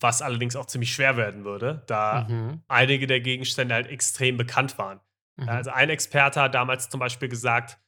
Was 0.00 0.22
allerdings 0.22 0.54
auch 0.54 0.66
ziemlich 0.66 0.92
schwer 0.92 1.16
werden 1.16 1.44
würde, 1.44 1.82
da 1.88 2.28
mhm. 2.28 2.62
einige 2.68 3.08
der 3.08 3.20
Gegenstände 3.20 3.74
halt 3.74 3.88
extrem 3.88 4.36
bekannt 4.36 4.78
waren. 4.78 5.00
Mhm. 5.40 5.48
Also 5.48 5.70
ein 5.70 5.90
Experte 5.90 6.40
hat 6.40 6.54
damals 6.54 6.88
zum 6.88 7.00
Beispiel 7.00 7.28
gesagt, 7.28 7.80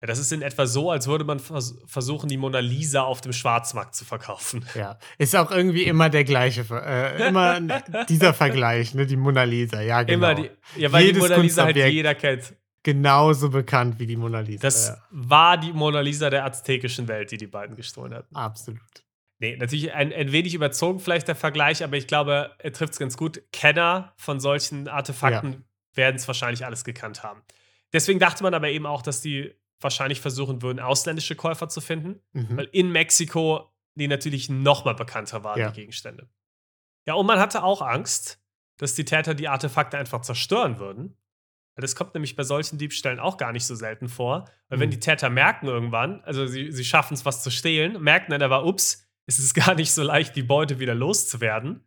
ja, 0.00 0.06
das 0.06 0.18
ist 0.18 0.32
in 0.32 0.42
etwa 0.42 0.66
so, 0.66 0.90
als 0.90 1.08
würde 1.08 1.24
man 1.24 1.40
vers 1.40 1.76
versuchen, 1.86 2.28
die 2.28 2.36
Mona 2.36 2.60
Lisa 2.60 3.02
auf 3.02 3.20
dem 3.20 3.32
Schwarzmarkt 3.32 3.94
zu 3.94 4.04
verkaufen. 4.04 4.64
Ja, 4.74 4.98
ist 5.18 5.34
auch 5.34 5.50
irgendwie 5.50 5.84
immer 5.84 6.08
der 6.08 6.24
gleiche, 6.24 6.64
äh, 6.70 7.28
immer 7.28 7.60
dieser 8.08 8.32
Vergleich, 8.32 8.94
ne, 8.94 9.06
die 9.06 9.16
Mona 9.16 9.42
Lisa, 9.42 9.80
ja, 9.80 10.02
genau. 10.02 10.30
Immer 10.30 10.34
die, 10.34 10.50
ja, 10.76 10.92
weil 10.92 11.06
Jedes 11.06 11.22
die 11.22 11.28
Mona 11.28 11.42
Lisa 11.42 11.64
halt 11.64 11.76
jeder 11.76 12.14
kennt 12.14 12.54
genauso 12.84 13.50
bekannt 13.50 13.98
wie 13.98 14.06
die 14.06 14.16
Mona 14.16 14.40
Lisa. 14.40 14.62
Das 14.62 14.88
ja. 14.88 14.96
war 15.10 15.58
die 15.58 15.72
Mona 15.72 16.00
Lisa 16.00 16.30
der 16.30 16.44
aztekischen 16.44 17.08
Welt, 17.08 17.30
die 17.30 17.36
die 17.36 17.46
beiden 17.46 17.76
gestohlen 17.76 18.14
hatten. 18.14 18.34
Absolut. 18.34 18.80
Nee, 19.40 19.56
natürlich 19.56 19.92
ein, 19.92 20.12
ein 20.12 20.32
wenig 20.32 20.54
überzogen 20.54 20.98
vielleicht 20.98 21.28
der 21.28 21.36
Vergleich, 21.36 21.84
aber 21.84 21.96
ich 21.96 22.06
glaube, 22.06 22.50
er 22.58 22.72
trifft 22.72 22.94
es 22.94 22.98
ganz 22.98 23.16
gut. 23.16 23.42
Kenner 23.52 24.14
von 24.16 24.40
solchen 24.40 24.88
Artefakten 24.88 25.52
ja. 25.52 25.58
werden 25.94 26.16
es 26.16 26.26
wahrscheinlich 26.26 26.64
alles 26.64 26.84
gekannt 26.84 27.22
haben. 27.22 27.42
Deswegen 27.92 28.18
dachte 28.18 28.42
man 28.42 28.54
aber 28.54 28.68
eben 28.68 28.86
auch, 28.86 29.02
dass 29.02 29.20
die 29.20 29.54
wahrscheinlich 29.80 30.20
versuchen 30.20 30.62
würden, 30.62 30.80
ausländische 30.80 31.36
Käufer 31.36 31.68
zu 31.68 31.80
finden, 31.80 32.20
mhm. 32.32 32.56
weil 32.56 32.68
in 32.72 32.90
Mexiko 32.90 33.72
die 33.94 34.08
natürlich 34.08 34.48
noch 34.48 34.84
mal 34.84 34.94
bekannter 34.94 35.42
waren, 35.42 35.58
ja. 35.58 35.70
die 35.70 35.80
Gegenstände. 35.80 36.28
Ja, 37.06 37.14
und 37.14 37.26
man 37.26 37.40
hatte 37.40 37.64
auch 37.64 37.82
Angst, 37.82 38.40
dass 38.76 38.94
die 38.94 39.04
Täter 39.04 39.34
die 39.34 39.48
Artefakte 39.48 39.98
einfach 39.98 40.20
zerstören 40.20 40.78
würden 40.78 41.16
das 41.82 41.94
kommt 41.94 42.14
nämlich 42.14 42.36
bei 42.36 42.42
solchen 42.42 42.78
Diebstählen 42.78 43.20
auch 43.20 43.36
gar 43.36 43.52
nicht 43.52 43.64
so 43.64 43.74
selten 43.74 44.08
vor. 44.08 44.50
Weil 44.68 44.78
mhm. 44.78 44.82
wenn 44.82 44.90
die 44.90 45.00
Täter 45.00 45.30
merken 45.30 45.66
irgendwann, 45.66 46.20
also 46.22 46.46
sie, 46.46 46.72
sie 46.72 46.84
schaffen 46.84 47.14
es, 47.14 47.24
was 47.24 47.42
zu 47.42 47.50
stehlen, 47.50 48.02
merken 48.02 48.32
dann 48.32 48.42
aber, 48.42 48.64
ups, 48.64 49.08
es 49.26 49.38
ist 49.38 49.54
gar 49.66 49.74
nicht 49.74 49.92
so 49.92 50.02
leicht, 50.02 50.34
die 50.36 50.42
Beute 50.42 50.80
wieder 50.80 50.94
loszuwerden, 50.94 51.86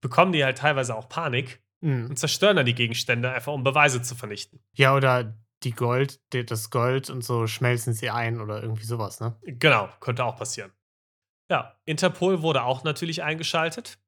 bekommen 0.00 0.32
die 0.32 0.44
halt 0.44 0.58
teilweise 0.58 0.94
auch 0.94 1.08
Panik 1.08 1.62
mhm. 1.80 2.06
und 2.06 2.18
zerstören 2.18 2.56
dann 2.56 2.66
die 2.66 2.74
Gegenstände, 2.74 3.30
einfach 3.30 3.52
um 3.52 3.62
Beweise 3.62 4.02
zu 4.02 4.14
vernichten. 4.14 4.60
Ja, 4.74 4.94
oder 4.94 5.36
die 5.64 5.72
Gold, 5.72 6.20
das 6.30 6.70
Gold 6.70 7.10
und 7.10 7.24
so 7.24 7.46
schmelzen 7.46 7.92
sie 7.92 8.10
ein 8.10 8.40
oder 8.40 8.62
irgendwie 8.62 8.84
sowas, 8.84 9.20
ne? 9.20 9.36
Genau, 9.42 9.88
könnte 10.00 10.24
auch 10.24 10.36
passieren. 10.36 10.72
Ja, 11.50 11.80
Interpol 11.84 12.42
wurde 12.42 12.62
auch 12.62 12.84
natürlich 12.84 13.22
eingeschaltet. 13.22 13.98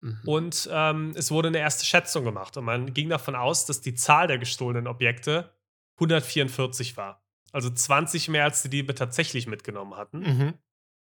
Mhm. 0.00 0.20
Und 0.26 0.68
ähm, 0.70 1.12
es 1.16 1.30
wurde 1.30 1.48
eine 1.48 1.58
erste 1.58 1.86
Schätzung 1.86 2.24
gemacht 2.24 2.56
und 2.56 2.64
man 2.64 2.92
ging 2.92 3.08
davon 3.08 3.34
aus, 3.34 3.66
dass 3.66 3.80
die 3.80 3.94
Zahl 3.94 4.26
der 4.26 4.38
gestohlenen 4.38 4.86
Objekte 4.86 5.52
144 5.96 6.96
war. 6.96 7.24
Also 7.52 7.70
20 7.70 8.28
mehr, 8.28 8.44
als 8.44 8.62
die 8.62 8.68
Diebe 8.68 8.94
tatsächlich 8.94 9.46
mitgenommen 9.46 9.96
hatten. 9.96 10.20
Mhm. 10.20 10.54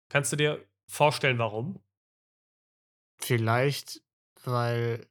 Kannst 0.09 0.31
du 0.31 0.35
dir 0.35 0.63
vorstellen, 0.87 1.39
warum? 1.39 1.81
Vielleicht, 3.17 4.01
weil 4.43 5.07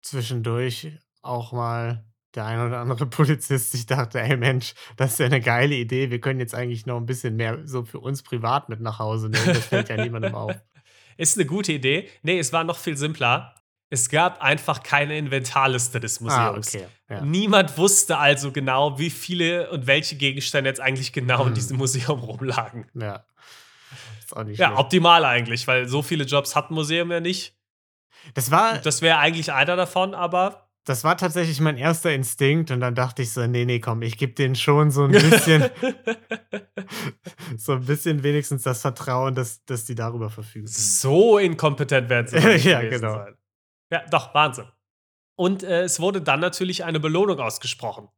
zwischendurch 0.00 0.98
auch 1.20 1.52
mal 1.52 2.04
der 2.34 2.46
ein 2.46 2.66
oder 2.66 2.78
andere 2.78 3.06
Polizist 3.10 3.72
sich 3.72 3.86
dachte, 3.86 4.20
ey 4.20 4.36
Mensch, 4.36 4.74
das 4.96 5.12
ist 5.12 5.18
ja 5.18 5.26
eine 5.26 5.40
geile 5.40 5.74
Idee, 5.74 6.10
wir 6.10 6.20
können 6.20 6.40
jetzt 6.40 6.54
eigentlich 6.54 6.86
noch 6.86 6.96
ein 6.96 7.06
bisschen 7.06 7.36
mehr 7.36 7.58
so 7.64 7.84
für 7.84 8.00
uns 8.00 8.22
privat 8.22 8.68
mit 8.68 8.80
nach 8.80 8.98
Hause 8.98 9.28
nehmen. 9.28 9.46
Das 9.46 9.66
fällt 9.66 9.88
ja 9.88 9.96
niemandem 9.96 10.34
auf. 10.34 10.54
Ist 11.18 11.36
eine 11.36 11.46
gute 11.46 11.72
Idee. 11.72 12.08
Nee, 12.22 12.38
es 12.38 12.52
war 12.54 12.64
noch 12.64 12.78
viel 12.78 12.96
simpler. 12.96 13.54
Es 13.90 14.08
gab 14.08 14.40
einfach 14.40 14.82
keine 14.82 15.18
Inventarliste 15.18 16.00
des 16.00 16.20
ah, 16.20 16.24
Museums. 16.24 16.74
Ah, 16.74 16.78
okay. 16.78 16.86
ja. 17.10 17.20
Niemand 17.20 17.76
wusste 17.76 18.16
also 18.16 18.50
genau, 18.50 18.98
wie 18.98 19.10
viele 19.10 19.70
und 19.70 19.86
welche 19.86 20.16
Gegenstände 20.16 20.70
jetzt 20.70 20.80
eigentlich 20.80 21.12
genau 21.12 21.40
hm. 21.40 21.48
in 21.48 21.54
diesem 21.54 21.76
Museum 21.76 22.20
rumlagen. 22.22 22.86
Ja. 22.94 23.26
Ist 24.18 24.34
auch 24.34 24.44
nicht 24.44 24.58
ja, 24.58 24.68
schlecht. 24.68 24.80
optimal 24.80 25.26
eigentlich, 25.26 25.66
weil 25.66 25.86
so 25.88 26.00
viele 26.00 26.24
Jobs 26.24 26.56
hat 26.56 26.70
ein 26.70 26.74
Museum 26.74 27.12
ja 27.12 27.20
nicht. 27.20 27.54
Das 28.34 28.50
war. 28.50 28.78
Das 28.78 29.02
wäre 29.02 29.18
eigentlich 29.18 29.52
einer 29.52 29.76
davon, 29.76 30.14
aber 30.14 30.61
das 30.84 31.04
war 31.04 31.16
tatsächlich 31.16 31.60
mein 31.60 31.76
erster 31.76 32.12
Instinkt 32.12 32.70
und 32.70 32.80
dann 32.80 32.94
dachte 32.94 33.22
ich 33.22 33.32
so, 33.32 33.46
nee, 33.46 33.64
nee, 33.64 33.78
komm, 33.78 34.02
ich 34.02 34.18
gebe 34.18 34.32
denen 34.32 34.56
schon 34.56 34.90
so 34.90 35.04
ein 35.04 35.12
bisschen, 35.12 35.70
so 37.56 37.72
ein 37.72 37.84
bisschen 37.84 38.22
wenigstens 38.22 38.64
das 38.64 38.80
Vertrauen, 38.80 39.34
dass, 39.34 39.64
dass 39.64 39.84
die 39.84 39.94
darüber 39.94 40.30
verfügen. 40.30 40.66
So 40.66 41.38
inkompetent 41.38 42.08
werden 42.08 42.26
sie. 42.26 42.38
ja, 42.68 42.80
genau. 42.82 43.14
Sein. 43.14 43.36
Ja, 43.90 44.04
doch, 44.10 44.34
Wahnsinn. 44.34 44.66
Und 45.36 45.62
äh, 45.62 45.82
es 45.82 46.00
wurde 46.00 46.20
dann 46.20 46.40
natürlich 46.40 46.84
eine 46.84 47.00
Belohnung 47.00 47.38
ausgesprochen. 47.38 48.08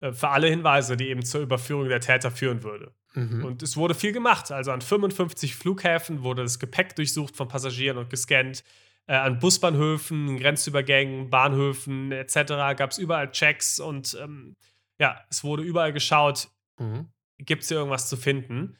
Äh, 0.00 0.12
für 0.12 0.28
alle 0.28 0.48
Hinweise, 0.48 0.96
die 0.96 1.08
eben 1.08 1.24
zur 1.24 1.42
Überführung 1.42 1.88
der 1.88 2.00
Täter 2.00 2.30
führen 2.30 2.62
würde. 2.62 2.94
Mhm. 3.14 3.44
Und 3.44 3.62
es 3.62 3.76
wurde 3.76 3.94
viel 3.94 4.12
gemacht. 4.12 4.50
Also 4.50 4.70
an 4.72 4.80
55 4.80 5.54
Flughäfen 5.54 6.22
wurde 6.22 6.42
das 6.42 6.58
Gepäck 6.58 6.96
durchsucht 6.96 7.36
von 7.36 7.48
Passagieren 7.48 7.98
und 7.98 8.08
gescannt 8.08 8.64
äh, 9.06 9.14
an 9.14 9.38
Busbahnhöfen, 9.38 10.38
Grenzübergängen, 10.38 11.30
Bahnhöfen 11.30 12.12
etc. 12.12 12.34
gab 12.76 12.90
es 12.90 12.98
überall 12.98 13.30
Checks 13.30 13.80
und 13.80 14.16
ähm, 14.20 14.56
ja, 14.98 15.20
es 15.30 15.42
wurde 15.42 15.62
überall 15.62 15.92
geschaut, 15.92 16.48
mhm. 16.78 17.10
gibt 17.38 17.62
es 17.62 17.68
hier 17.68 17.78
irgendwas 17.78 18.08
zu 18.08 18.16
finden. 18.16 18.78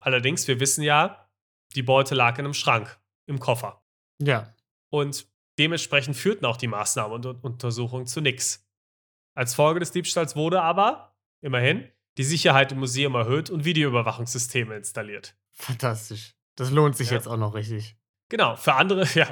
Allerdings, 0.00 0.48
wir 0.48 0.58
wissen 0.58 0.82
ja, 0.82 1.28
die 1.76 1.82
Beute 1.82 2.14
lag 2.14 2.38
in 2.38 2.44
einem 2.44 2.54
Schrank, 2.54 2.98
im 3.26 3.38
Koffer. 3.38 3.82
Ja. 4.20 4.52
Und 4.90 5.26
dementsprechend 5.58 6.16
führten 6.16 6.44
auch 6.44 6.56
die 6.56 6.66
Maßnahmen 6.66 7.24
und 7.24 7.44
Untersuchungen 7.44 8.06
zu 8.06 8.20
nichts. 8.20 8.66
Als 9.34 9.54
Folge 9.54 9.80
des 9.80 9.92
Diebstahls 9.92 10.36
wurde 10.36 10.60
aber, 10.60 11.16
immerhin, 11.40 11.88
die 12.18 12.24
Sicherheit 12.24 12.72
im 12.72 12.80
Museum 12.80 13.14
erhöht 13.14 13.48
und 13.48 13.64
Videoüberwachungssysteme 13.64 14.76
installiert. 14.76 15.36
Fantastisch. 15.52 16.34
Das 16.56 16.70
lohnt 16.70 16.96
sich 16.96 17.10
ja. 17.10 17.16
jetzt 17.16 17.28
auch 17.28 17.38
noch 17.38 17.54
richtig. 17.54 17.96
Genau, 18.32 18.56
für 18.56 18.72
andere, 18.72 19.04
ja, 19.14 19.26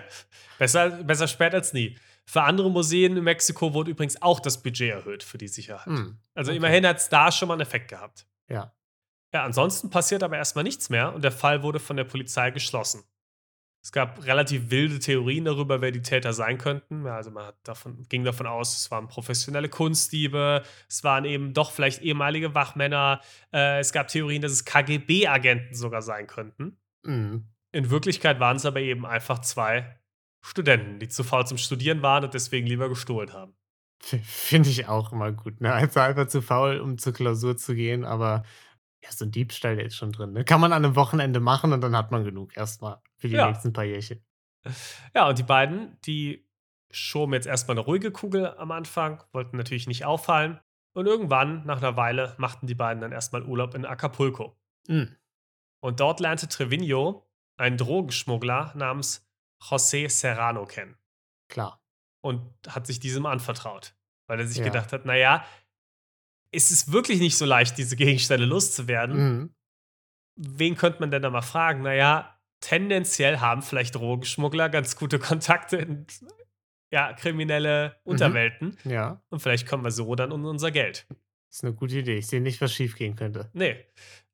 besser, 0.58 0.90
besser 0.90 1.26
spät 1.26 1.54
als 1.54 1.72
nie. 1.72 1.96
Für 2.26 2.42
andere 2.42 2.70
Museen 2.70 3.16
in 3.16 3.24
Mexiko 3.24 3.72
wurde 3.72 3.92
übrigens 3.92 4.20
auch 4.20 4.40
das 4.40 4.62
Budget 4.62 4.90
erhöht 4.90 5.22
für 5.22 5.38
die 5.38 5.48
Sicherheit. 5.48 5.86
Hm, 5.86 6.18
also 6.34 6.50
okay. 6.50 6.58
immerhin 6.58 6.86
hat 6.86 6.98
es 6.98 7.08
da 7.08 7.32
schon 7.32 7.48
mal 7.48 7.54
einen 7.54 7.62
Effekt 7.62 7.88
gehabt. 7.88 8.26
Ja. 8.50 8.74
Ja, 9.32 9.44
ansonsten 9.44 9.88
passiert 9.88 10.22
aber 10.22 10.36
erstmal 10.36 10.64
nichts 10.64 10.90
mehr 10.90 11.14
und 11.14 11.24
der 11.24 11.32
Fall 11.32 11.62
wurde 11.62 11.80
von 11.80 11.96
der 11.96 12.04
Polizei 12.04 12.50
geschlossen. 12.50 13.02
Es 13.82 13.90
gab 13.90 14.22
relativ 14.26 14.70
wilde 14.70 14.98
Theorien 14.98 15.46
darüber, 15.46 15.80
wer 15.80 15.92
die 15.92 16.02
Täter 16.02 16.34
sein 16.34 16.58
könnten. 16.58 17.06
Also 17.06 17.30
man 17.30 17.54
davon, 17.62 18.02
ging 18.10 18.24
davon 18.24 18.46
aus, 18.46 18.76
es 18.76 18.90
waren 18.90 19.08
professionelle 19.08 19.70
Kunstdiebe, 19.70 20.62
es 20.90 21.02
waren 21.04 21.24
eben 21.24 21.54
doch 21.54 21.70
vielleicht 21.70 22.02
ehemalige 22.02 22.54
Wachmänner. 22.54 23.22
Äh, 23.50 23.78
es 23.80 23.92
gab 23.92 24.08
Theorien, 24.08 24.42
dass 24.42 24.52
es 24.52 24.66
KGB-Agenten 24.66 25.74
sogar 25.74 26.02
sein 26.02 26.26
könnten. 26.26 26.76
Mhm. 27.02 27.49
In 27.72 27.90
Wirklichkeit 27.90 28.40
waren 28.40 28.56
es 28.56 28.66
aber 28.66 28.80
eben 28.80 29.06
einfach 29.06 29.40
zwei 29.40 30.00
Studenten, 30.42 30.98
die 30.98 31.08
zu 31.08 31.22
faul 31.22 31.46
zum 31.46 31.58
Studieren 31.58 32.02
waren 32.02 32.24
und 32.24 32.34
deswegen 32.34 32.66
lieber 32.66 32.88
gestohlen 32.88 33.32
haben. 33.32 33.54
Finde 34.02 34.70
ich 34.70 34.88
auch 34.88 35.12
immer 35.12 35.30
gut. 35.32 35.60
Ne? 35.60 35.72
Also 35.72 36.00
einfach 36.00 36.26
zu 36.26 36.40
faul, 36.40 36.80
um 36.80 36.98
zur 36.98 37.12
Klausur 37.12 37.56
zu 37.56 37.74
gehen, 37.74 38.04
aber 38.04 38.44
ja, 39.04 39.12
so 39.12 39.24
ein 39.24 39.30
Diebstahl, 39.30 39.76
der 39.76 39.86
ist 39.86 39.96
schon 39.96 40.12
drin. 40.12 40.32
Ne? 40.32 40.44
Kann 40.44 40.60
man 40.60 40.72
an 40.72 40.84
einem 40.84 40.96
Wochenende 40.96 41.40
machen 41.40 41.72
und 41.72 41.80
dann 41.80 41.96
hat 41.96 42.10
man 42.10 42.24
genug 42.24 42.56
erstmal 42.56 43.00
für 43.16 43.28
die 43.28 43.36
ja. 43.36 43.48
nächsten 43.48 43.72
paar 43.72 43.84
Jährchen. 43.84 44.24
Ja, 45.14 45.28
und 45.28 45.38
die 45.38 45.42
beiden, 45.42 45.98
die 46.04 46.46
schoben 46.90 47.32
jetzt 47.32 47.46
erstmal 47.46 47.76
eine 47.76 47.86
ruhige 47.86 48.10
Kugel 48.10 48.54
am 48.56 48.70
Anfang, 48.72 49.22
wollten 49.32 49.56
natürlich 49.56 49.86
nicht 49.86 50.04
auffallen. 50.04 50.60
Und 50.92 51.06
irgendwann, 51.06 51.64
nach 51.66 51.78
einer 51.78 51.96
Weile, 51.96 52.34
machten 52.36 52.66
die 52.66 52.74
beiden 52.74 53.00
dann 53.00 53.12
erstmal 53.12 53.44
Urlaub 53.44 53.74
in 53.74 53.86
Acapulco. 53.86 54.58
Mhm. 54.88 55.16
Und 55.80 56.00
dort 56.00 56.20
lernte 56.20 56.48
Trevino 56.48 57.29
einen 57.60 57.76
Drogenschmuggler 57.76 58.72
namens 58.74 59.28
José 59.62 60.08
Serrano 60.08 60.66
kennen. 60.66 60.96
Klar. 61.48 61.82
Und 62.22 62.42
hat 62.66 62.86
sich 62.86 63.00
diesem 63.00 63.26
anvertraut, 63.26 63.94
weil 64.26 64.40
er 64.40 64.46
sich 64.46 64.58
ja. 64.58 64.64
gedacht 64.64 64.92
hat, 64.92 65.04
naja, 65.04 65.44
es 66.52 66.70
ist 66.70 66.90
wirklich 66.92 67.20
nicht 67.20 67.36
so 67.36 67.44
leicht, 67.44 67.78
diese 67.78 67.96
Gegenstände 67.96 68.46
loszuwerden. 68.46 69.16
Mhm. 69.16 69.54
Wen 70.36 70.76
könnte 70.76 71.00
man 71.00 71.10
denn 71.10 71.22
da 71.22 71.30
mal 71.30 71.42
fragen? 71.42 71.82
Naja, 71.82 72.40
tendenziell 72.60 73.38
haben 73.38 73.62
vielleicht 73.62 73.94
Drogenschmuggler 73.94 74.68
ganz 74.68 74.96
gute 74.96 75.18
Kontakte 75.18 75.76
in 75.76 76.06
ja, 76.90 77.12
kriminelle 77.12 78.00
mhm. 78.04 78.10
Unterwelten. 78.12 78.78
Mhm. 78.84 78.90
Ja. 78.90 79.22
Und 79.28 79.40
vielleicht 79.40 79.68
kommen 79.68 79.84
wir 79.84 79.90
so 79.90 80.14
dann 80.14 80.32
um 80.32 80.44
unser 80.44 80.70
Geld. 80.70 81.06
Das 81.08 81.58
ist 81.58 81.64
eine 81.64 81.74
gute 81.74 81.98
Idee. 81.98 82.18
Ich 82.18 82.26
sehe 82.26 82.40
nicht, 82.40 82.60
was 82.60 82.72
schief 82.72 82.96
gehen 82.96 83.16
könnte. 83.16 83.50
Nee. 83.52 83.84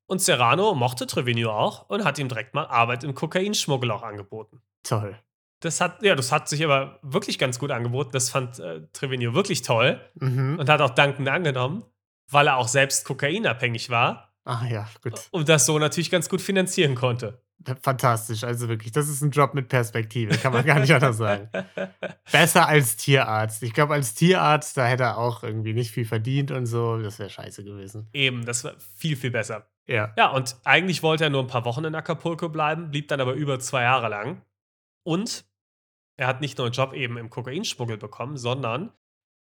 Und 0.07 0.21
Serrano 0.21 0.73
mochte 0.73 1.05
Trevino 1.05 1.51
auch 1.51 1.89
und 1.89 2.03
hat 2.03 2.17
ihm 2.17 2.29
direkt 2.29 2.53
mal 2.53 2.65
Arbeit 2.65 3.03
im 3.03 3.13
Kokainschmuggel 3.13 3.91
auch 3.91 4.03
angeboten. 4.03 4.61
Toll. 4.83 5.17
Das 5.59 5.81
hat, 5.81 6.01
ja, 6.01 6.15
das 6.15 6.31
hat 6.31 6.47
sich 6.47 6.63
aber 6.63 6.99
wirklich 7.01 7.39
ganz 7.39 7.59
gut 7.59 7.71
angeboten. 7.71 8.11
Das 8.13 8.29
fand 8.29 8.59
äh, 8.59 8.87
Trevino 8.93 9.33
wirklich 9.33 9.63
toll 9.63 9.99
mhm. 10.15 10.57
und 10.59 10.69
hat 10.69 10.81
auch 10.81 10.91
dankend 10.91 11.27
angenommen 11.27 11.83
weil 12.29 12.47
er 12.47 12.57
auch 12.57 12.67
selbst 12.67 13.05
kokainabhängig 13.05 13.89
war. 13.89 14.33
Ach 14.45 14.65
ja, 14.65 14.87
gut. 15.01 15.27
Und 15.31 15.49
das 15.49 15.65
so 15.65 15.77
natürlich 15.77 16.09
ganz 16.09 16.29
gut 16.29 16.41
finanzieren 16.41 16.95
konnte. 16.95 17.41
Fantastisch, 17.81 18.43
also 18.43 18.69
wirklich, 18.69 18.93
das 18.93 19.09
ist 19.09 19.21
ein 19.21 19.31
Job 19.31 19.53
mit 19.53 19.67
Perspektive, 19.67 20.37
kann 20.37 20.53
man 20.53 20.63
gar 20.63 20.79
nicht 20.79 20.93
anders 20.93 21.17
sagen. 21.17 21.49
Besser 22.31 22.67
als 22.67 22.95
Tierarzt. 22.95 23.63
Ich 23.63 23.73
glaube, 23.73 23.95
als 23.95 24.13
Tierarzt, 24.13 24.77
da 24.77 24.85
hätte 24.85 25.03
er 25.03 25.17
auch 25.17 25.43
irgendwie 25.43 25.73
nicht 25.73 25.91
viel 25.91 26.05
verdient 26.05 26.51
und 26.51 26.65
so, 26.65 26.97
das 26.99 27.19
wäre 27.19 27.29
scheiße 27.29 27.63
gewesen. 27.63 28.07
Eben, 28.13 28.45
das 28.45 28.63
war 28.63 28.75
viel, 28.95 29.17
viel 29.17 29.31
besser. 29.31 29.67
Ja. 29.87 30.13
Ja, 30.17 30.31
und 30.31 30.57
eigentlich 30.63 31.01
wollte 31.01 31.23
er 31.25 31.29
nur 31.29 31.41
ein 31.41 31.47
paar 31.47 31.65
Wochen 31.65 31.85
in 31.85 31.95
Acapulco 31.95 32.49
bleiben, 32.49 32.91
blieb 32.91 33.07
dann 33.07 33.21
aber 33.21 33.33
über 33.33 33.59
zwei 33.59 33.83
Jahre 33.83 34.09
lang. 34.09 34.41
Und 35.03 35.45
er 36.17 36.27
hat 36.27 36.41
nicht 36.41 36.57
nur 36.57 36.67
einen 36.67 36.73
Job 36.73 36.93
eben 36.93 37.17
im 37.17 37.29
Kokainschmuggel 37.29 37.97
bekommen, 37.97 38.37
sondern 38.37 38.91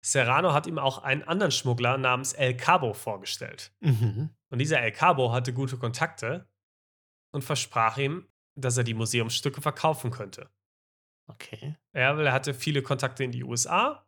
Serrano 0.02 0.54
hat 0.54 0.66
ihm 0.66 0.78
auch 0.78 1.02
einen 1.02 1.22
anderen 1.22 1.52
Schmuggler 1.52 1.98
namens 1.98 2.32
El 2.32 2.56
Cabo 2.56 2.94
vorgestellt. 2.94 3.74
Mhm. 3.80 4.30
Und 4.48 4.58
dieser 4.58 4.80
El 4.80 4.92
Cabo 4.92 5.32
hatte 5.32 5.52
gute 5.52 5.76
Kontakte 5.76 6.48
und 7.32 7.44
versprach 7.44 7.98
ihm, 7.98 8.26
dass 8.54 8.76
er 8.76 8.84
die 8.84 8.94
Museumsstücke 8.94 9.60
verkaufen 9.60 10.10
könnte. 10.10 10.48
Okay. 11.26 11.76
Ja, 11.92 12.16
weil 12.16 12.26
er 12.26 12.32
hatte 12.32 12.54
viele 12.54 12.82
Kontakte 12.82 13.24
in 13.24 13.30
die 13.30 13.44
USA 13.44 14.06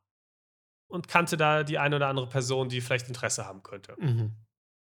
und 0.89 1.09
kannte 1.09 1.37
da 1.37 1.63
die 1.63 1.79
eine 1.79 1.97
oder 1.97 2.09
andere 2.09 2.29
Person, 2.29 2.69
die 2.69 2.81
vielleicht 2.81 3.09
Interesse 3.09 3.47
haben 3.47 3.63
könnte. 3.63 3.95
Mhm. 3.99 4.35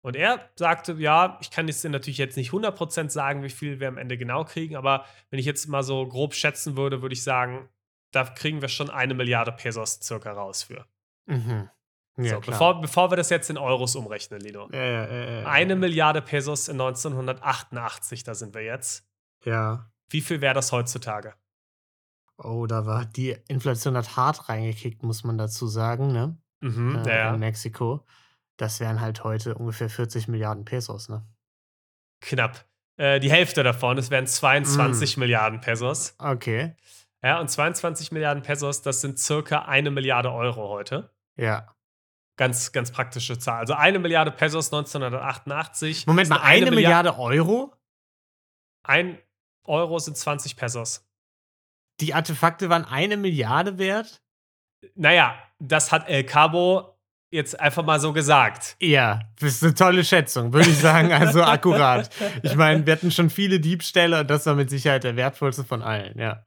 Und 0.07 0.15
er 0.15 0.51
sagte, 0.55 0.93
ja, 0.93 1.37
ich 1.41 1.51
kann 1.51 1.67
jetzt 1.67 1.85
natürlich 1.85 2.19
jetzt 2.19 2.37
nicht 2.37 2.53
100% 2.53 3.11
sagen, 3.11 3.43
wie 3.43 3.51
viel 3.51 3.81
wir 3.81 3.89
am 3.89 3.99
Ende 3.99 4.17
genau 4.17 4.45
kriegen, 4.45 4.77
aber 4.77 5.05
wenn 5.31 5.41
ich 5.41 5.47
jetzt 5.47 5.67
mal 5.67 5.83
so 5.83 6.07
grob 6.07 6.33
schätzen 6.33 6.77
würde, 6.77 7.03
würde 7.03 7.13
ich 7.13 7.25
sagen, 7.25 7.69
da 8.13 8.23
kriegen 8.23 8.63
wir 8.63 8.69
schon 8.69 8.89
eine 8.89 9.15
Milliarde 9.15 9.51
Pesos 9.51 9.99
circa 10.01 10.31
raus 10.31 10.63
für. 10.63 10.87
Mhm. 11.27 11.69
Ja, 12.19 12.37
so, 12.37 12.41
bevor, 12.41 12.81
bevor 12.81 13.11
wir 13.11 13.17
das 13.17 13.31
jetzt 13.31 13.51
in 13.51 13.59
Euros 13.59 13.97
umrechnen, 13.97 14.41
Lino. 14.41 14.69
Ja, 14.73 15.09
ja, 15.09 15.49
Eine 15.49 15.75
Milliarde 15.75 16.23
Pesos 16.23 16.69
in 16.69 16.81
1988, 16.81 18.23
da 18.23 18.37
sind 18.37 18.55
wir 18.55 18.63
jetzt. 18.63 19.11
Ja. 19.45 19.91
Wie 20.09 20.21
viel 20.21 20.41
wäre 20.41 20.55
das 20.55 20.71
heutzutage? 20.71 21.35
Oh, 22.39 22.69
da 22.69 22.87
war 22.87 23.07
die 23.07 23.37
Inflation 23.49 23.97
hat 23.97 24.17
hart 24.17 24.49
reingekickt, 24.49 25.03
muss 25.03 25.25
man 25.25 25.37
dazu 25.37 25.67
sagen, 25.67 26.13
ne? 26.13 26.39
Mhm, 26.61 27.03
äh, 27.05 27.19
ja. 27.19 27.35
In 27.35 27.41
Mexiko. 27.41 28.07
Das 28.57 28.81
wären 28.81 29.01
halt 29.01 29.25
heute 29.25 29.55
ungefähr 29.55 29.91
40 29.91 30.29
Milliarden 30.29 30.65
Pesos, 30.65 31.09
ne? 31.09 31.27
Knapp. 32.21 32.65
Äh, 32.97 33.21
die 33.21 33.31
Hälfte 33.31 33.63
davon, 33.63 33.99
es 33.99 34.11
wären 34.11 34.27
22 34.27 35.17
mm. 35.17 35.21
Milliarden 35.21 35.61
Pesos. 35.61 36.15
Okay. 36.19 36.75
Ja, 37.23 37.41
und 37.41 37.51
22 37.51 38.13
Milliarden 38.13 38.43
Pesos, 38.43 38.83
das 38.83 39.01
sind 39.01 39.19
circa 39.19 39.65
eine 39.67 39.91
Milliarde 39.91 40.33
Euro 40.33 40.69
heute. 40.69 41.11
Ja. 41.37 41.75
Ganz, 42.39 42.73
ganz 42.73 42.91
praktische 42.91 43.39
Zahl. 43.39 43.61
Also 43.61 43.75
eine 43.75 43.99
Milliarde 43.99 44.31
Pesos 44.31 44.73
1988. 44.73 46.07
Moment 46.07 46.29
mal, 46.29 46.37
eine, 46.37 46.67
eine 46.67 46.71
Milliarde, 46.71 47.11
Milliarde 47.11 47.19
Euro? 47.19 47.75
Ein 48.83 49.19
Euro 49.65 49.99
sind 49.99 50.17
20 50.17 50.57
Pesos. 50.57 51.07
Die 52.01 52.15
Artefakte 52.15 52.69
waren 52.69 52.85
eine 52.85 53.17
Milliarde 53.17 53.79
wert? 53.79 54.23
Naja, 54.95 55.37
das 55.59 55.93
hat 55.93 56.09
El 56.09 56.25
Cabo 56.25 56.96
jetzt 57.31 57.59
einfach 57.59 57.85
mal 57.85 58.01
so 58.01 58.13
gesagt. 58.13 58.77
Ja, 58.81 59.21
das 59.41 59.55
ist 59.55 59.65
eine 59.65 59.75
tolle 59.75 60.05
Schätzung, 60.05 60.53
würde 60.53 60.71
ich 60.71 60.79
sagen. 60.79 61.13
Also 61.13 61.43
akkurat. 61.45 62.11
Ich 62.43 62.55
meine, 62.55 62.87
wir 62.87 62.93
hatten 62.93 63.11
schon 63.11 63.31
viele 63.31 63.61
Diebstähle 63.61 64.21
und 64.21 64.31
das 64.31 64.47
war 64.47 64.55
mit 64.55 64.71
Sicherheit 64.71 65.05
der 65.05 65.17
wertvollste 65.17 65.65
von 65.65 65.83
allen, 65.83 66.19
ja. 66.19 66.43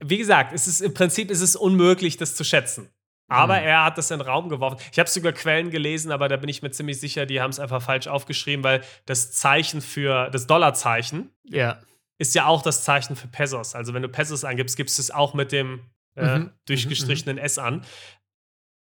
Wie 0.00 0.18
gesagt, 0.18 0.52
es 0.52 0.68
ist, 0.68 0.80
im 0.80 0.94
Prinzip 0.94 1.30
ist 1.30 1.40
es 1.40 1.56
unmöglich, 1.56 2.16
das 2.16 2.36
zu 2.36 2.44
schätzen. 2.44 2.90
Aber 3.28 3.60
mhm. 3.60 3.66
er 3.66 3.84
hat 3.84 3.98
das 3.98 4.10
in 4.10 4.18
den 4.18 4.26
Raum 4.26 4.48
geworfen. 4.48 4.78
Ich 4.90 4.98
habe 4.98 5.08
sogar 5.08 5.32
Quellen 5.32 5.70
gelesen, 5.70 6.12
aber 6.12 6.28
da 6.28 6.36
bin 6.36 6.48
ich 6.48 6.62
mir 6.62 6.70
ziemlich 6.70 6.98
sicher, 6.98 7.26
die 7.26 7.40
haben 7.40 7.50
es 7.50 7.60
einfach 7.60 7.82
falsch 7.82 8.06
aufgeschrieben, 8.06 8.64
weil 8.64 8.82
das 9.06 9.32
Zeichen 9.32 9.82
für 9.82 10.30
das 10.30 10.46
Dollarzeichen 10.46 11.30
ja. 11.44 11.78
ist 12.16 12.34
ja 12.34 12.46
auch 12.46 12.62
das 12.62 12.84
Zeichen 12.84 13.16
für 13.16 13.28
Pesos. 13.28 13.74
Also 13.74 13.92
wenn 13.92 14.02
du 14.02 14.08
Pesos 14.08 14.44
angibst, 14.44 14.76
gibst 14.76 14.98
du 14.98 15.02
es 15.02 15.10
auch 15.10 15.34
mit 15.34 15.52
dem 15.52 15.80
äh, 16.16 16.38
mhm. 16.38 16.52
durchgestrichenen 16.66 17.36
mhm. 17.36 17.42
S 17.42 17.58
an. 17.58 17.84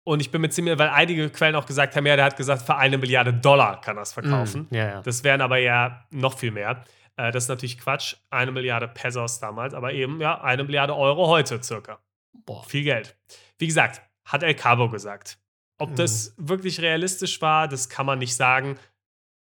Und 0.09 0.21
ich 0.21 0.31
bin 0.31 0.41
mir 0.41 0.49
ziemlich, 0.49 0.79
weil 0.79 0.89
einige 0.89 1.29
Quellen 1.29 1.55
auch 1.55 1.67
gesagt 1.67 1.95
haben, 1.95 2.07
ja, 2.07 2.17
der 2.17 2.25
hat 2.25 2.37
gesagt, 2.39 2.63
für 2.63 2.77
eine 2.77 2.97
Milliarde 2.97 3.35
Dollar 3.35 3.79
kann 3.83 3.99
er 3.99 4.05
es 4.05 4.15
verkaufen. 4.15 4.67
Mhm. 4.71 4.77
Ja, 4.77 4.89
ja. 4.89 5.03
Das 5.03 5.23
wären 5.23 5.43
aber 5.43 5.59
ja 5.59 6.07
noch 6.11 6.39
viel 6.39 6.51
mehr. 6.51 6.83
Äh, 7.19 7.31
das 7.31 7.45
ist 7.45 7.49
natürlich 7.51 7.77
Quatsch. 7.77 8.17
Eine 8.31 8.51
Milliarde 8.51 8.89
Pesos 8.89 9.39
damals, 9.39 9.75
aber 9.75 9.93
eben, 9.93 10.19
ja, 10.19 10.41
eine 10.41 10.65
Milliarde 10.65 10.97
Euro 10.97 11.27
heute 11.27 11.63
circa. 11.63 11.99
Boah. 12.47 12.65
Viel 12.65 12.85
Geld. 12.85 13.19
Wie 13.59 13.67
gesagt, 13.67 14.01
hat 14.25 14.43
El 14.43 14.55
Cabo 14.55 14.89
gesagt. 14.89 15.39
Ob 15.77 15.91
mhm. 15.91 15.97
das 15.97 16.33
wirklich 16.39 16.81
realistisch 16.81 17.43
war, 17.43 17.69
das 17.69 17.91
kann 17.91 18.07
man 18.07 18.19
nicht 18.19 18.35
sagen. 18.35 18.79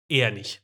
Eher 0.10 0.32
nicht. 0.32 0.63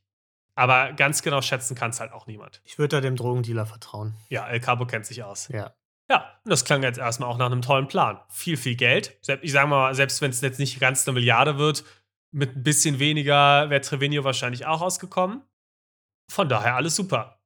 Aber 0.56 0.94
ganz 0.94 1.22
genau 1.22 1.44
schätzen 1.44 1.76
kann 1.76 1.92
es 1.92 2.00
halt 2.00 2.14
auch 2.14 2.26
niemand. 2.26 2.62
Ich 2.64 2.80
würde 2.80 2.96
da 2.96 3.02
dem 3.02 3.16
Drogendealer 3.16 3.68
vertrauen. 3.68 4.16
Ja, 4.30 4.48
El 4.48 4.60
Cabo 4.60 4.88
kennt 4.88 5.06
sich 5.06 5.24
aus. 5.24 5.50
Ja. 5.50 5.76
Ja, 6.14 6.38
und 6.44 6.52
das 6.52 6.64
klang 6.64 6.84
jetzt 6.84 7.00
erstmal 7.00 7.28
auch 7.28 7.40
nach 7.40 7.48
einem 7.48 7.64
tollen 7.64 7.88
Plan. 7.88 8.20
Viel, 8.30 8.56
viel 8.56 8.76
Geld. 8.76 9.18
Ich 9.42 9.52
sage 9.52 9.68
mal, 9.68 9.96
selbst 9.96 10.22
wenn 10.22 10.30
es 10.30 10.42
jetzt 10.42 10.60
nicht 10.60 10.80
ganz 10.80 11.08
eine 11.08 11.16
Milliarde 11.16 11.58
wird, 11.58 11.84
mit 12.32 12.56
ein 12.56 12.62
bisschen 12.62 13.00
weniger 13.00 13.72
wäre 13.72 13.82
Trevino 13.82 14.24
wahrscheinlich 14.24 14.68
auch 14.68 14.82
ausgekommen. 14.82 15.42
Von 16.30 16.50
daher 16.50 16.76
alles 16.76 16.96
super. 16.96 17.42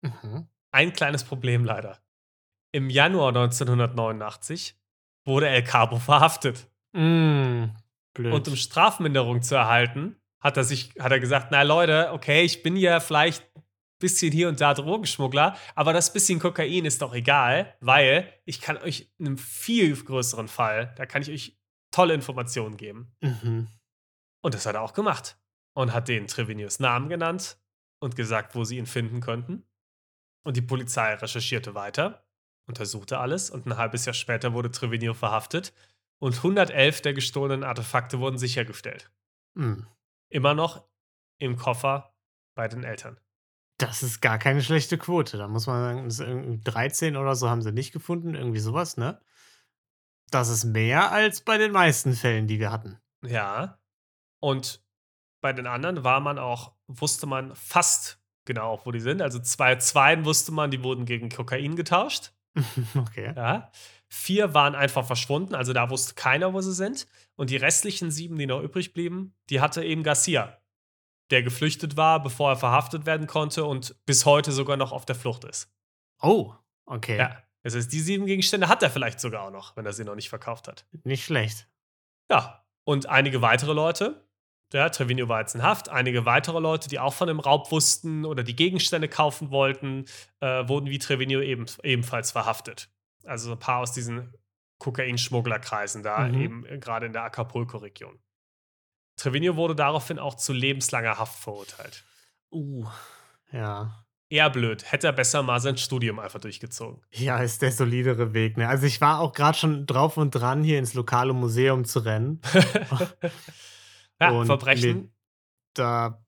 Mhm. 0.00 0.48
Ein 0.72 0.94
kleines 0.94 1.24
Problem 1.24 1.66
leider. 1.66 1.98
Im 2.72 2.88
Januar 2.88 3.28
1989 3.28 4.80
wurde 5.26 5.48
El 5.48 5.62
Cabo 5.62 5.98
verhaftet. 5.98 6.70
Mm, 6.94 7.64
und 8.16 8.48
um 8.48 8.56
Strafminderung 8.56 9.42
zu 9.42 9.56
erhalten, 9.56 10.16
hat 10.40 10.56
er 10.56 10.64
sich, 10.64 10.94
hat 10.98 11.12
er 11.12 11.20
gesagt, 11.20 11.48
na 11.50 11.60
Leute, 11.60 12.12
okay, 12.12 12.44
ich 12.44 12.62
bin 12.62 12.76
ja 12.76 12.98
vielleicht 13.00 13.46
bisschen 13.98 14.32
hier 14.32 14.48
und 14.48 14.60
da 14.60 14.74
Drogenschmuggler, 14.74 15.56
aber 15.74 15.92
das 15.92 16.12
bisschen 16.12 16.38
Kokain 16.38 16.84
ist 16.84 17.02
doch 17.02 17.14
egal, 17.14 17.74
weil 17.80 18.32
ich 18.44 18.60
kann 18.60 18.76
euch 18.78 19.10
in 19.18 19.26
einem 19.26 19.38
viel 19.38 19.96
größeren 19.96 20.48
Fall, 20.48 20.94
da 20.96 21.06
kann 21.06 21.22
ich 21.22 21.30
euch 21.30 21.58
tolle 21.90 22.14
Informationen 22.14 22.76
geben. 22.76 23.14
Mhm. 23.20 23.68
Und 24.42 24.54
das 24.54 24.66
hat 24.66 24.74
er 24.74 24.82
auch 24.82 24.92
gemacht. 24.92 25.38
Und 25.74 25.92
hat 25.92 26.08
den 26.08 26.26
Trevinius 26.26 26.80
Namen 26.80 27.10
genannt 27.10 27.58
und 28.00 28.16
gesagt, 28.16 28.54
wo 28.54 28.64
sie 28.64 28.78
ihn 28.78 28.86
finden 28.86 29.20
könnten. 29.20 29.66
Und 30.42 30.56
die 30.56 30.62
Polizei 30.62 31.12
recherchierte 31.14 31.74
weiter, 31.74 32.26
untersuchte 32.66 33.18
alles 33.18 33.50
und 33.50 33.66
ein 33.66 33.76
halbes 33.76 34.06
Jahr 34.06 34.14
später 34.14 34.52
wurde 34.52 34.70
Trevinio 34.70 35.12
verhaftet 35.12 35.74
und 36.18 36.36
111 36.36 37.02
der 37.02 37.12
gestohlenen 37.12 37.64
Artefakte 37.64 38.20
wurden 38.20 38.38
sichergestellt. 38.38 39.10
Mhm. 39.54 39.86
Immer 40.30 40.54
noch 40.54 40.88
im 41.38 41.56
Koffer 41.56 42.14
bei 42.54 42.68
den 42.68 42.84
Eltern. 42.84 43.20
Das 43.78 44.02
ist 44.02 44.20
gar 44.20 44.38
keine 44.38 44.62
schlechte 44.62 44.96
Quote. 44.96 45.36
Da 45.36 45.48
muss 45.48 45.66
man 45.66 46.10
sagen, 46.10 46.62
13 46.64 47.16
oder 47.16 47.34
so 47.34 47.50
haben 47.50 47.62
sie 47.62 47.72
nicht 47.72 47.92
gefunden, 47.92 48.34
irgendwie 48.34 48.58
sowas, 48.58 48.96
ne? 48.96 49.20
Das 50.30 50.48
ist 50.48 50.64
mehr 50.64 51.12
als 51.12 51.42
bei 51.42 51.58
den 51.58 51.72
meisten 51.72 52.14
Fällen, 52.14 52.46
die 52.46 52.58
wir 52.58 52.72
hatten. 52.72 52.98
Ja. 53.22 53.78
Und 54.40 54.82
bei 55.40 55.52
den 55.52 55.66
anderen 55.66 56.04
war 56.04 56.20
man 56.20 56.38
auch, 56.38 56.72
wusste 56.86 57.26
man 57.26 57.54
fast 57.54 58.20
genau, 58.46 58.80
wo 58.84 58.92
die 58.92 59.00
sind. 59.00 59.20
Also 59.20 59.38
zwei 59.38 59.76
Zweien 59.76 60.24
wusste 60.24 60.52
man, 60.52 60.70
die 60.70 60.82
wurden 60.82 61.04
gegen 61.04 61.28
Kokain 61.28 61.76
getauscht. 61.76 62.32
okay. 62.96 63.32
Ja. 63.36 63.70
Vier 64.08 64.54
waren 64.54 64.74
einfach 64.74 65.04
verschwunden, 65.04 65.54
also 65.54 65.72
da 65.72 65.90
wusste 65.90 66.14
keiner, 66.14 66.54
wo 66.54 66.60
sie 66.60 66.72
sind. 66.72 67.06
Und 67.34 67.50
die 67.50 67.56
restlichen 67.56 68.10
sieben, 68.10 68.38
die 68.38 68.46
noch 68.46 68.62
übrig 68.62 68.94
blieben, 68.94 69.34
die 69.50 69.60
hatte 69.60 69.84
eben 69.84 70.02
Garcia, 70.02 70.56
der 71.30 71.42
geflüchtet 71.42 71.96
war, 71.96 72.22
bevor 72.22 72.50
er 72.50 72.56
verhaftet 72.56 73.06
werden 73.06 73.26
konnte 73.26 73.64
und 73.64 73.94
bis 74.06 74.24
heute 74.26 74.52
sogar 74.52 74.76
noch 74.76 74.92
auf 74.92 75.04
der 75.04 75.16
Flucht 75.16 75.44
ist. 75.44 75.68
Oh, 76.22 76.54
okay. 76.86 77.18
Ja. 77.18 77.42
Das 77.62 77.74
heißt, 77.74 77.92
die 77.92 78.00
sieben 78.00 78.26
Gegenstände 78.26 78.68
hat 78.68 78.82
er 78.82 78.90
vielleicht 78.90 79.18
sogar 79.18 79.42
auch 79.42 79.50
noch, 79.50 79.76
wenn 79.76 79.84
er 79.86 79.92
sie 79.92 80.04
noch 80.04 80.14
nicht 80.14 80.28
verkauft 80.28 80.68
hat. 80.68 80.86
Nicht 81.04 81.24
schlecht. 81.24 81.68
Ja. 82.30 82.64
Und 82.84 83.06
einige 83.08 83.42
weitere 83.42 83.72
Leute, 83.72 84.24
ja, 84.72 84.88
Trevino 84.88 85.28
war 85.28 85.40
jetzt 85.40 85.54
in 85.56 85.62
Haft. 85.62 85.88
Einige 85.88 86.24
weitere 86.26 86.60
Leute, 86.60 86.88
die 86.88 86.98
auch 87.00 87.12
von 87.14 87.26
dem 87.28 87.40
Raub 87.40 87.70
wussten 87.72 88.24
oder 88.24 88.44
die 88.44 88.54
Gegenstände 88.54 89.08
kaufen 89.08 89.50
wollten, 89.50 90.04
äh, 90.40 90.68
wurden 90.68 90.86
wie 90.90 90.98
Trevino 90.98 91.40
eben, 91.40 91.66
ebenfalls 91.82 92.30
verhaftet. 92.30 92.88
Also 93.24 93.52
ein 93.52 93.58
paar 93.58 93.80
aus 93.80 93.92
diesen 93.92 94.32
Kokainschmugglerkreisen 94.78 96.02
da, 96.02 96.28
Mhm. 96.28 96.40
eben 96.40 96.66
äh, 96.66 96.78
gerade 96.78 97.06
in 97.06 97.12
der 97.12 97.24
Acapulco-Region. 97.24 98.18
Trevino 99.16 99.56
wurde 99.56 99.74
daraufhin 99.74 100.18
auch 100.18 100.34
zu 100.34 100.52
lebenslanger 100.52 101.18
Haft 101.18 101.38
verurteilt. 101.38 102.04
Uh, 102.50 102.86
ja. 103.50 104.04
Eher 104.28 104.50
blöd. 104.50 104.90
Hätte 104.90 105.06
er 105.06 105.12
besser 105.12 105.42
mal 105.42 105.60
sein 105.60 105.76
Studium 105.78 106.18
einfach 106.18 106.40
durchgezogen. 106.40 107.00
Ja, 107.12 107.38
ist 107.38 107.62
der 107.62 107.70
solidere 107.72 108.34
Weg, 108.34 108.56
ne? 108.56 108.68
Also 108.68 108.86
ich 108.86 109.00
war 109.00 109.20
auch 109.20 109.32
gerade 109.32 109.56
schon 109.56 109.86
drauf 109.86 110.16
und 110.16 110.32
dran, 110.32 110.64
hier 110.64 110.78
ins 110.78 110.94
lokale 110.94 111.32
Museum 111.32 111.84
zu 111.84 112.00
rennen. 112.00 112.40
ja, 114.20 114.30
Und 114.30 114.46
Verbrechen. 114.46 115.14
da 115.74 116.24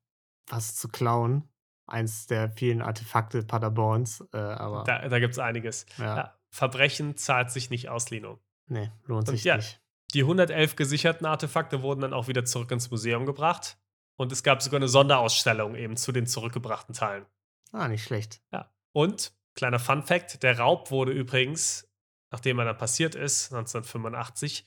was 0.48 0.76
zu 0.76 0.88
klauen. 0.88 1.48
Eins 1.86 2.26
der 2.26 2.50
vielen 2.50 2.82
Artefakte 2.82 3.42
Paderborns. 3.42 4.22
Äh, 4.32 4.36
aber 4.38 4.84
Da, 4.84 5.08
da 5.08 5.18
gibt 5.18 5.32
es 5.32 5.38
einiges. 5.38 5.86
ja, 5.98 6.16
Ja, 6.16 6.38
Verbrechen 6.50 7.16
zahlt 7.16 7.50
sich 7.50 7.70
nicht 7.70 7.88
aus, 7.88 8.10
Lino. 8.10 8.38
nee, 8.66 8.90
lohnt 9.06 9.28
Und 9.28 9.34
sich 9.34 9.44
ja. 9.44 9.56
nicht. 9.56 9.80
Die 10.14 10.22
111 10.22 10.76
gesicherten 10.76 11.26
Artefakte 11.26 11.82
wurden 11.82 12.00
dann 12.00 12.14
auch 12.14 12.28
wieder 12.28 12.44
zurück 12.44 12.70
ins 12.70 12.90
Museum 12.90 13.26
gebracht. 13.26 13.76
Und 14.16 14.32
es 14.32 14.42
gab 14.42 14.62
sogar 14.62 14.78
eine 14.78 14.88
Sonderausstellung 14.88 15.76
eben 15.76 15.96
zu 15.96 16.12
den 16.12 16.26
zurückgebrachten 16.26 16.94
Teilen. 16.94 17.26
Ah, 17.72 17.88
nicht 17.88 18.02
schlecht. 18.02 18.40
Ja. 18.52 18.70
Und, 18.92 19.32
kleiner 19.54 19.78
Fun 19.78 20.02
Fact, 20.02 20.42
der 20.42 20.58
Raub 20.58 20.90
wurde 20.90 21.12
übrigens, 21.12 21.88
nachdem 22.30 22.58
er 22.58 22.64
dann 22.64 22.78
passiert 22.78 23.14
ist, 23.14 23.52
1985, 23.52 24.66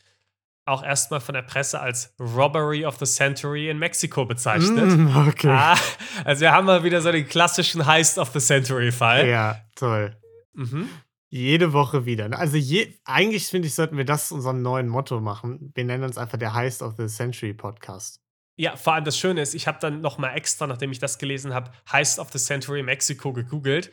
auch 0.66 0.84
erstmal 0.84 1.20
von 1.20 1.34
der 1.34 1.42
Presse 1.42 1.80
als 1.80 2.14
Robbery 2.20 2.86
of 2.86 2.98
the 2.98 3.06
Century 3.06 3.70
in 3.70 3.80
Mexiko 3.80 4.26
bezeichnet. 4.26 4.98
Mm, 4.98 5.28
okay. 5.28 5.50
Ah, 5.50 5.78
also 6.24 6.42
wir 6.42 6.52
haben 6.52 6.66
mal 6.66 6.84
wieder 6.84 7.02
so 7.02 7.12
den 7.12 7.28
klassischen 7.28 7.86
Heist 7.86 8.20
of 8.20 8.30
the 8.32 8.40
Century-Fall. 8.40 9.28
Ja, 9.28 9.62
toll. 9.76 10.16
Mhm. 10.54 10.88
Jede 11.34 11.72
Woche 11.72 12.06
wieder. 12.06 12.28
ne? 12.28 12.38
Also 12.38 12.58
je, 12.58 12.94
eigentlich 13.06 13.48
finde 13.48 13.68
ich, 13.70 13.74
sollten 13.74 13.96
wir 13.96 14.04
das 14.04 14.32
unserem 14.34 14.62
neuen 14.62 14.90
Motto 14.90 15.22
machen. 15.22 15.72
Wir 15.76 15.86
nennen 15.86 16.04
uns 16.04 16.18
einfach 16.18 16.38
der 16.38 16.54
Heist 16.54 16.82
of 16.82 16.96
the 16.98 17.08
Century 17.08 17.54
Podcast. 17.54 18.20
Ja, 18.58 18.76
vor 18.76 18.94
allem 18.94 19.06
das 19.06 19.18
Schöne 19.18 19.42
ist, 19.42 19.54
ich 19.56 19.66
habe 19.66 19.78
dann 19.80 20.02
noch 20.02 20.18
mal 20.18 20.34
extra, 20.36 20.68
nachdem 20.68 20.92
ich 20.92 21.00
das 21.00 21.18
gelesen 21.20 21.54
habe, 21.54 21.72
Heist 21.90 22.20
of 22.20 22.32
the 22.34 22.38
Century 22.38 22.84
Mexico 22.84 23.32
gegoogelt. 23.32 23.92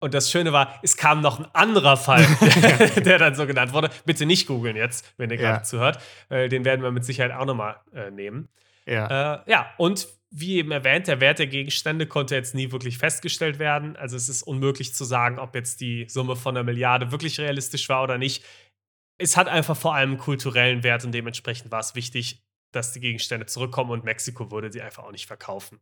Und 0.00 0.14
das 0.14 0.30
Schöne 0.30 0.52
war, 0.52 0.78
es 0.82 0.96
kam 0.96 1.20
noch 1.20 1.38
ein 1.38 1.46
anderer 1.52 1.96
Fall, 1.98 2.26
der, 2.62 2.88
der 3.02 3.18
dann 3.18 3.34
so 3.34 3.46
genannt 3.46 3.74
wurde. 3.74 3.90
Bitte 4.06 4.24
nicht 4.24 4.46
googeln 4.46 4.74
jetzt, 4.76 5.12
wenn 5.18 5.28
ihr 5.28 5.36
Ja. 5.36 5.50
gerade 5.52 5.64
zuhört. 5.64 5.98
Äh, 6.30 6.48
den 6.48 6.64
werden 6.64 6.82
wir 6.82 6.90
mit 6.90 7.04
Sicherheit 7.04 7.32
auch 7.32 7.44
noch 7.44 7.54
mal 7.54 7.76
äh, 7.92 8.10
nehmen. 8.10 8.48
Ja. 8.86 9.34
Äh, 9.44 9.50
ja, 9.50 9.66
und 9.76 10.08
wie 10.30 10.56
eben 10.56 10.70
erwähnt, 10.70 11.06
der 11.06 11.20
Wert 11.20 11.38
der 11.38 11.46
Gegenstände 11.46 12.06
konnte 12.06 12.34
jetzt 12.34 12.54
nie 12.54 12.70
wirklich 12.70 12.98
festgestellt 12.98 13.58
werden. 13.58 13.96
Also 13.96 14.16
es 14.16 14.28
ist 14.28 14.42
unmöglich 14.42 14.94
zu 14.94 15.04
sagen, 15.04 15.38
ob 15.38 15.54
jetzt 15.54 15.80
die 15.80 16.06
Summe 16.08 16.36
von 16.36 16.56
einer 16.56 16.64
Milliarde 16.64 17.10
wirklich 17.10 17.40
realistisch 17.40 17.88
war 17.88 18.02
oder 18.02 18.18
nicht. 18.18 18.44
Es 19.18 19.36
hat 19.36 19.48
einfach 19.48 19.76
vor 19.76 19.94
allem 19.94 20.10
einen 20.10 20.18
kulturellen 20.18 20.82
Wert 20.82 21.04
und 21.04 21.12
dementsprechend 21.12 21.70
war 21.72 21.80
es 21.80 21.94
wichtig, 21.94 22.44
dass 22.72 22.92
die 22.92 23.00
Gegenstände 23.00 23.46
zurückkommen 23.46 23.90
und 23.90 24.04
Mexiko 24.04 24.50
würde 24.50 24.70
sie 24.70 24.82
einfach 24.82 25.04
auch 25.04 25.12
nicht 25.12 25.26
verkaufen. 25.26 25.80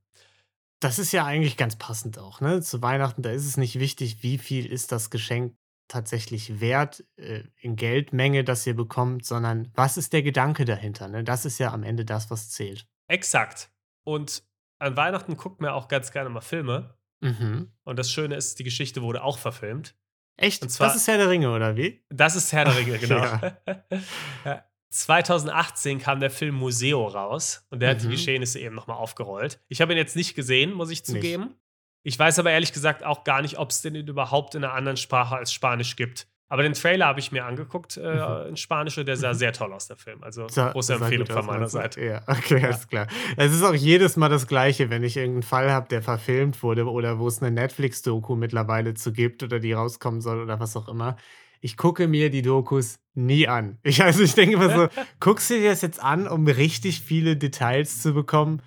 Das 0.81 0.99
ist 0.99 1.13
ja 1.13 1.25
eigentlich 1.25 1.57
ganz 1.57 1.77
passend 1.77 2.19
auch, 2.19 2.41
ne? 2.41 2.61
Zu 2.61 2.83
Weihnachten, 2.83 3.23
da 3.23 3.31
ist 3.31 3.47
es 3.47 3.57
nicht 3.57 3.79
wichtig, 3.81 4.23
wie 4.23 4.39
viel 4.39 4.67
ist 4.67 4.93
das 4.93 5.11
Geschenk 5.11 5.57
tatsächlich 5.89 6.61
wert 6.61 7.05
äh, 7.17 7.45
in 7.61 7.77
Geldmenge, 7.77 8.45
das 8.45 8.67
ihr 8.67 8.75
bekommt, 8.75 9.25
sondern 9.25 9.73
was 9.75 9.97
ist 9.97 10.13
der 10.13 10.23
Gedanke 10.23 10.65
dahinter, 10.65 11.09
ne? 11.09 11.25
Das 11.25 11.45
ist 11.45 11.59
ja 11.59 11.73
am 11.73 11.83
Ende 11.83 12.05
das, 12.05 12.31
was 12.31 12.51
zählt. 12.51 12.87
Exakt. 13.09 13.71
Und 14.07 14.45
an 14.79 14.97
Weihnachten 14.97 15.37
guckt 15.37 15.61
man 15.61 15.71
auch 15.71 15.89
ganz 15.89 16.13
gerne 16.13 16.31
mal 16.31 16.41
Filme. 16.41 16.95
Mhm. 17.21 17.73
Und 17.85 17.99
das 17.99 18.11
Schöne 18.11 18.37
ist, 18.37 18.59
die 18.59 18.65
Geschichte 18.65 19.03
wurde 19.03 19.23
auch 19.25 19.39
verfilmt. 19.39 19.97
Echt? 20.37 20.63
Und 20.63 20.69
zwar- 20.69 20.89
das 20.89 20.97
ist 20.97 21.09
Herr 21.09 21.17
der 21.17 21.31
Ringe, 21.31 21.51
oder 21.51 21.77
wie? 21.77 22.05
Das 22.11 22.37
ist 22.37 22.53
Herr 22.53 22.67
der 22.67 22.77
Ringe, 22.77 22.99
genau. 22.99 23.17
Ja. 23.17 23.57
Ja. 24.45 24.65
2018 24.91 25.99
kam 25.99 26.21
der 26.21 26.31
Film 26.31 26.55
Museo 26.55 27.07
raus 27.07 27.67
und 27.71 27.81
der 27.81 27.91
hat 27.91 28.03
die 28.03 28.07
Mhm. 28.07 28.11
Geschehnisse 28.13 28.61
eben 28.61 28.75
nochmal 28.75 28.97
aufgerollt. 28.97 29.61
Ich 29.69 29.81
habe 29.81 29.93
ihn 29.93 29.99
jetzt 29.99 30.17
nicht 30.17 30.35
gesehen, 30.35 30.73
muss 30.73 30.91
ich 30.91 31.05
zugeben. 31.05 31.55
Ich 32.03 32.19
weiß 32.19 32.39
aber 32.39 32.51
ehrlich 32.53 32.73
gesagt 32.73 33.03
auch 33.05 33.25
gar 33.25 33.43
nicht, 33.43 33.59
ob 33.59 33.71
es 33.71 33.83
den 33.83 33.95
überhaupt 33.97 34.55
in 34.55 34.63
einer 34.65 34.73
anderen 34.75 34.97
Sprache 34.97 35.37
als 35.37 35.53
Spanisch 35.53 35.97
gibt. 35.97 36.29
Aber 36.49 36.63
den 36.63 36.75
Trailer 36.75 37.07
habe 37.07 37.19
ich 37.19 37.33
mir 37.33 37.45
angeguckt 37.45 37.97
äh, 37.97 38.01
Mhm. 38.45 38.49
in 38.51 38.57
Spanisch 38.57 38.97
und 38.99 39.07
der 39.09 39.17
sah 39.17 39.35
sehr 39.35 39.53
toll 39.53 39.73
aus, 39.73 39.89
der 39.89 39.97
Film. 39.97 40.23
Also 40.23 40.47
Sah- 40.49 40.71
große 40.71 40.95
Empfehlung 40.95 41.27
von 41.27 41.45
meiner 41.47 41.65
du? 41.65 41.69
Seite. 41.71 42.05
Ja, 42.05 42.23
okay, 42.29 42.63
alles 42.65 42.87
klar. 42.87 43.09
Es 43.37 43.53
ist 43.53 43.63
auch 43.65 43.75
jedes 43.75 44.17
Mal 44.17 44.29
das 44.29 44.47
Gleiche, 44.47 44.89
wenn 44.89 45.03
ich 45.03 45.17
irgendeinen 45.17 45.43
Fall 45.43 45.73
habe, 45.73 45.89
der 45.89 46.03
verfilmt 46.03 46.63
wurde 46.63 46.85
oder 46.89 47.19
wo 47.19 47.27
es 47.27 47.43
eine 47.43 47.51
Netflix-Doku 47.51 48.37
mittlerweile 48.37 48.95
zu 48.95 49.13
gibt 49.13 49.43
oder 49.43 49.59
die 49.59 49.73
rauskommen 49.73 50.21
soll 50.21 50.41
oder 50.41 50.61
was 50.61 50.77
auch 50.77 50.89
immer. 50.89 51.17
Ich 51.61 51.77
gucke 51.77 52.07
mir 52.07 52.31
die 52.31 52.43
Dokus 52.43 53.01
nie 53.15 53.49
an. 53.49 53.79
Ich, 53.83 54.03
also 54.05 54.23
ich 54.23 54.35
denke 54.35 54.55
immer 54.57 54.71
so, 54.71 54.89
guckst 55.21 55.51
du 55.51 55.55
dir 55.55 55.71
das 55.71 55.81
jetzt 55.83 56.01
an, 56.03 56.29
um 56.29 56.47
richtig 56.47 57.01
viele 57.01 57.37
Details 57.37 58.03
zu 58.03 58.13
bekommen? 58.15 58.63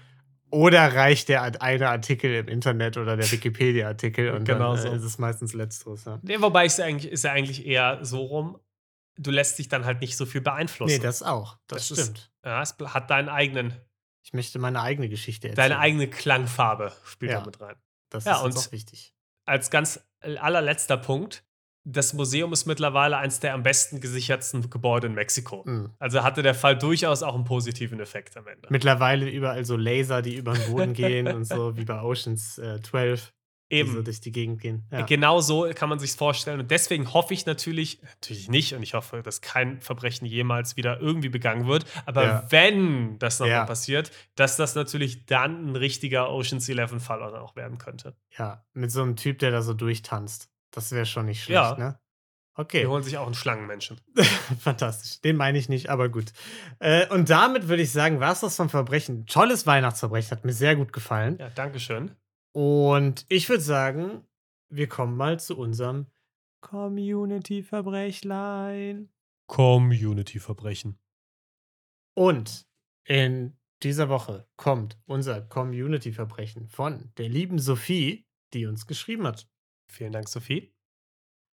Oder 0.52 0.96
reicht 0.96 1.30
der 1.30 1.62
eine 1.62 1.90
Artikel 1.90 2.34
im 2.34 2.48
Internet 2.48 2.98
oder 2.98 3.16
der 3.18 3.32
Wikipedia-Artikel 3.32 4.32
und 4.32 4.46
Genau 4.46 4.74
dann 4.76 4.82
so. 4.82 4.88
äh, 4.90 4.96
ist 4.96 5.04
es 5.04 5.18
meistens 5.20 5.54
letzteres. 5.54 6.06
Ja. 6.06 6.20
Nee, 6.24 6.42
wobei 6.42 6.66
ist 6.66 6.78
ja 6.80 6.86
eigentlich, 6.86 7.12
ist 7.12 7.24
ja 7.24 7.32
eigentlich 7.32 7.66
eher 7.66 8.00
so 8.04 8.20
rum, 8.22 8.60
du 9.18 9.32
lässt 9.32 9.60
dich 9.60 9.68
dann 9.68 9.86
halt 9.86 10.02
nicht 10.02 10.18
so 10.18 10.26
viel 10.26 10.42
beeinflussen. 10.42 10.94
Nee, 10.98 11.00
das 11.04 11.22
auch. 11.24 11.58
Das, 11.68 11.90
Das 11.90 11.98
ist- 11.98 12.04
stimmt. 12.06 12.32
ja, 12.46 12.62
es 12.62 12.76
hat 12.80 13.10
deinen 13.10 13.30
eigenen, 13.30 13.74
Ich 14.24 14.34
möchte 14.34 14.60
meine 14.60 14.82
eigene 14.82 15.10
Geschichte 15.10 15.50
erzählen. 15.50 15.70
deine 15.70 15.80
eigene 15.80 16.08
Klangfarbe 16.10 16.94
spielt 17.06 17.32
Ja. 17.32 17.40
da 17.40 17.46
mit 17.46 17.60
rein. 17.62 17.76
Das 18.10 18.26
Ja, 18.26 18.38
ist 18.38 18.44
uns 18.44 18.68
auch 18.68 18.72
wichtig. 18.72 19.14
als 19.46 19.70
ganz 19.70 20.00
allerletzter 20.22 20.98
Punkt, 20.98 21.44
das 21.86 22.14
Museum 22.14 22.52
ist 22.54 22.66
mittlerweile 22.66 23.18
eins 23.18 23.40
der 23.40 23.54
am 23.54 23.64
besten 23.64 24.00
gesichertsten 24.02 24.70
Gebäude 24.70 25.08
in 25.08 25.14
Mexiko. 25.14 25.64
Mhm. 25.66 25.92
Also 26.00 26.24
hatte 26.24 26.42
der 26.44 26.56
Fall 26.56 26.78
durchaus 26.78 27.24
auch 27.24 27.36
einen 27.36 27.46
positiven 27.46 28.00
Effekt 28.00 28.38
am 28.38 28.48
Ende. 28.48 28.68
Mittlerweile 28.70 29.30
überall 29.30 29.66
so 29.66 29.76
Laser, 29.78 30.22
die 30.22 30.36
über 30.36 30.54
den 30.54 30.72
Boden 30.72 30.94
gehen 30.94 31.28
und 31.28 31.46
so, 31.46 31.76
wie 31.78 31.86
bei 31.86 32.02
Oceans 32.02 32.58
äh, 32.58 32.82
12, 32.82 33.32
die 33.72 33.78
so 33.84 33.92
Eben. 33.94 34.04
durch 34.04 34.20
die 34.20 34.32
Gegend 34.32 34.62
gehen. 34.62 34.88
Ja. 34.92 35.02
Genau 35.04 35.42
so 35.42 35.70
kann 35.76 35.90
man 35.90 36.00
sich 36.00 36.12
vorstellen. 36.14 36.60
Und 36.60 36.72
deswegen 36.72 37.14
hoffe 37.14 37.34
ich 37.36 37.46
natürlich, 37.46 38.02
natürlich 38.02 38.50
nicht, 38.50 38.74
und 38.74 38.82
ich 38.82 38.96
hoffe, 38.96 39.22
dass 39.24 39.42
kein 39.42 39.80
Verbrechen 39.82 40.26
jemals 40.26 40.76
wieder 40.76 41.00
irgendwie 41.00 41.30
begangen 41.30 41.68
wird. 41.68 41.86
Aber 42.08 42.24
Ja. 42.24 42.44
wenn 42.50 43.20
das 43.20 43.40
nochmal 43.40 43.54
Ja. 43.58 43.66
passiert, 43.66 44.12
dass 44.36 44.58
das 44.58 44.74
natürlich 44.76 45.28
dann 45.28 45.68
ein 45.72 45.76
richtiger 45.76 46.32
Oceans 46.32 46.68
11-Fall 46.68 47.22
auch 47.36 47.56
werden 47.56 47.78
könnte. 47.78 48.16
ja, 48.38 48.64
mit 48.74 48.92
so 48.92 49.02
einem 49.04 49.16
Typ, 49.16 49.38
der 49.40 49.52
da 49.52 49.62
so 49.62 49.74
durchtanzt. 49.74 50.49
Das 50.72 50.92
wäre 50.92 51.06
schon 51.06 51.26
nicht 51.26 51.44
schlecht, 51.44 51.56
Ja. 51.60 51.76
ne? 51.78 52.00
Die 52.00 52.62
Okay, 52.62 52.86
holen 52.88 53.04
sich 53.04 53.18
auch 53.18 53.26
einen 53.26 53.36
Schlangenmenschen. 53.36 54.02
fantastisch. 54.60 55.22
Den 55.22 55.38
meine 55.38 55.58
ich 55.58 55.70
nicht, 55.70 55.90
aber 55.90 56.10
gut. 56.10 56.34
Äh, 56.80 57.08
und 57.08 57.30
damit 57.30 57.70
würde 57.70 57.84
ich 57.84 57.92
sagen, 57.94 58.20
war 58.20 58.34
es 58.34 58.42
das 58.42 58.58
vom 58.58 58.68
Verbrechen. 58.70 59.26
Tolles 59.28 59.66
Weihnachtsverbrechen, 59.66 60.32
hat 60.32 60.44
mir 60.44 60.52
sehr 60.52 60.76
gut 60.76 60.92
gefallen. 60.92 61.38
Ja, 61.40 61.50
Dankeschön. 61.52 62.12
Und 62.52 63.26
ich 63.30 63.48
würde 63.48 63.64
sagen, 63.64 64.28
wir 64.70 64.90
kommen 64.90 65.16
mal 65.16 65.40
zu 65.40 65.58
unserem 65.58 66.08
Community-Verbrechlein. 66.60 69.10
Community-Verbrechen. 69.48 71.00
Und 72.16 72.68
in 73.06 73.58
dieser 73.84 74.10
Woche 74.10 74.48
kommt 74.58 74.98
unser 75.06 75.42
Community-Verbrechen 75.42 76.68
von 76.68 77.12
der 77.18 77.30
lieben 77.30 77.60
Sophie, 77.60 78.26
die 78.54 78.66
uns 78.66 78.88
geschrieben 78.88 79.26
hat. 79.26 79.48
Vielen 79.90 80.12
Dank, 80.12 80.30
Sophie. 80.30 80.72